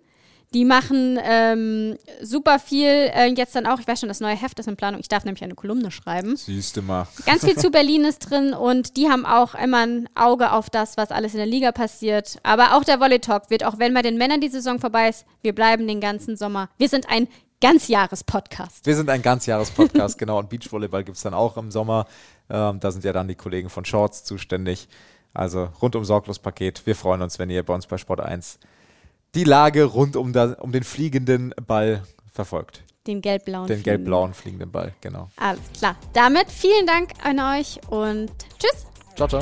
Die 0.54 0.66
machen 0.66 1.20
ähm, 1.24 1.98
super 2.22 2.60
viel 2.60 2.86
äh, 2.88 3.34
jetzt 3.36 3.56
dann 3.56 3.66
auch. 3.66 3.80
Ich 3.80 3.88
weiß 3.88 4.00
schon, 4.00 4.10
das 4.10 4.20
neue 4.20 4.36
Heft 4.36 4.60
ist 4.60 4.68
in 4.68 4.76
Planung. 4.76 5.00
Ich 5.00 5.08
darf 5.08 5.26
nämlich 5.26 5.44
eine 5.44 5.56
Kolumne 5.56 5.90
schreiben. 5.90 6.36
Siehst 6.36 6.78
du 6.78 6.84
mal. 6.84 7.08
Ganz 7.26 7.44
viel 7.44 7.56
zu 7.58 7.72
Berlin 7.72 8.06
ist 8.06 8.20
drin 8.20 8.54
und 8.54 8.96
die 8.96 9.10
haben 9.10 9.26
auch 9.26 9.56
immer 9.56 9.80
ein 9.80 10.08
Auge 10.14 10.52
auf 10.52 10.70
das, 10.70 10.96
was 10.96 11.10
alles 11.10 11.34
in 11.34 11.40
der 11.40 11.48
Liga 11.48 11.72
passiert. 11.72 12.38
Aber 12.44 12.76
auch 12.76 12.84
der 12.84 13.00
Volley 13.00 13.20
Talk 13.20 13.50
wird, 13.50 13.66
auch 13.66 13.80
wenn 13.80 13.96
bei 13.96 14.04
den 14.04 14.18
Männern 14.20 14.42
die 14.42 14.50
Saison 14.50 14.78
vorbei 14.80 15.10
ist, 15.10 15.26
wir 15.42 15.56
bleiben 15.56 15.88
den 15.88 16.00
ganzen 16.00 16.38
Sommer. 16.38 16.70
Wir 16.78 16.88
sind 16.88 17.10
ein 17.10 17.28
Ganzjahres-Podcast. 17.64 18.86
Wir 18.86 18.94
sind 18.94 19.10
ein 19.10 19.22
Ganzjahres-Podcast, 19.22 20.18
genau. 20.20 20.38
Und 20.38 20.50
Beachvolleyball 20.50 21.06
gibt 21.06 21.16
es 21.16 21.24
dann 21.24 21.34
auch 21.34 21.56
im 21.56 21.72
Sommer. 21.72 22.08
Ähm, 22.50 22.82
da 22.82 22.92
sind 22.92 23.06
ja 23.06 23.14
dann 23.14 23.30
die 23.30 23.36
Kollegen 23.36 23.70
von 23.70 23.86
Shorts 23.86 24.26
zuständig. 24.26 24.90
Also 25.34 25.70
rundum 25.82 26.04
sorglos 26.04 26.40
Paket. 26.40 26.86
Wir 26.86 26.94
freuen 26.94 27.22
uns, 27.22 27.40
wenn 27.40 27.50
ihr 27.50 27.64
bei 27.64 27.74
uns 27.74 27.88
bei 27.88 27.98
Sport 27.98 28.20
1 28.20 28.60
die 29.34 29.46
Lage 29.46 29.86
rund 29.86 30.18
um, 30.18 30.34
da, 30.34 30.58
um 30.60 30.74
den 30.74 30.84
fliegenden 30.84 31.54
Ball 31.66 32.04
verfolgt. 32.34 32.84
Den 33.08 33.22
gelb-blauen. 33.22 33.68
Den 33.68 33.82
gelb-blauen 33.82 34.34
fliegenden 34.34 34.70
Ball, 34.70 34.94
genau. 35.00 35.30
Alles 35.38 35.62
klar. 35.78 35.96
Damit 36.12 36.52
vielen 36.52 36.86
Dank 36.86 37.12
an 37.24 37.40
euch 37.40 37.80
und 37.88 38.30
tschüss. 38.60 38.86
Ciao, 39.16 39.30
ciao. 39.30 39.42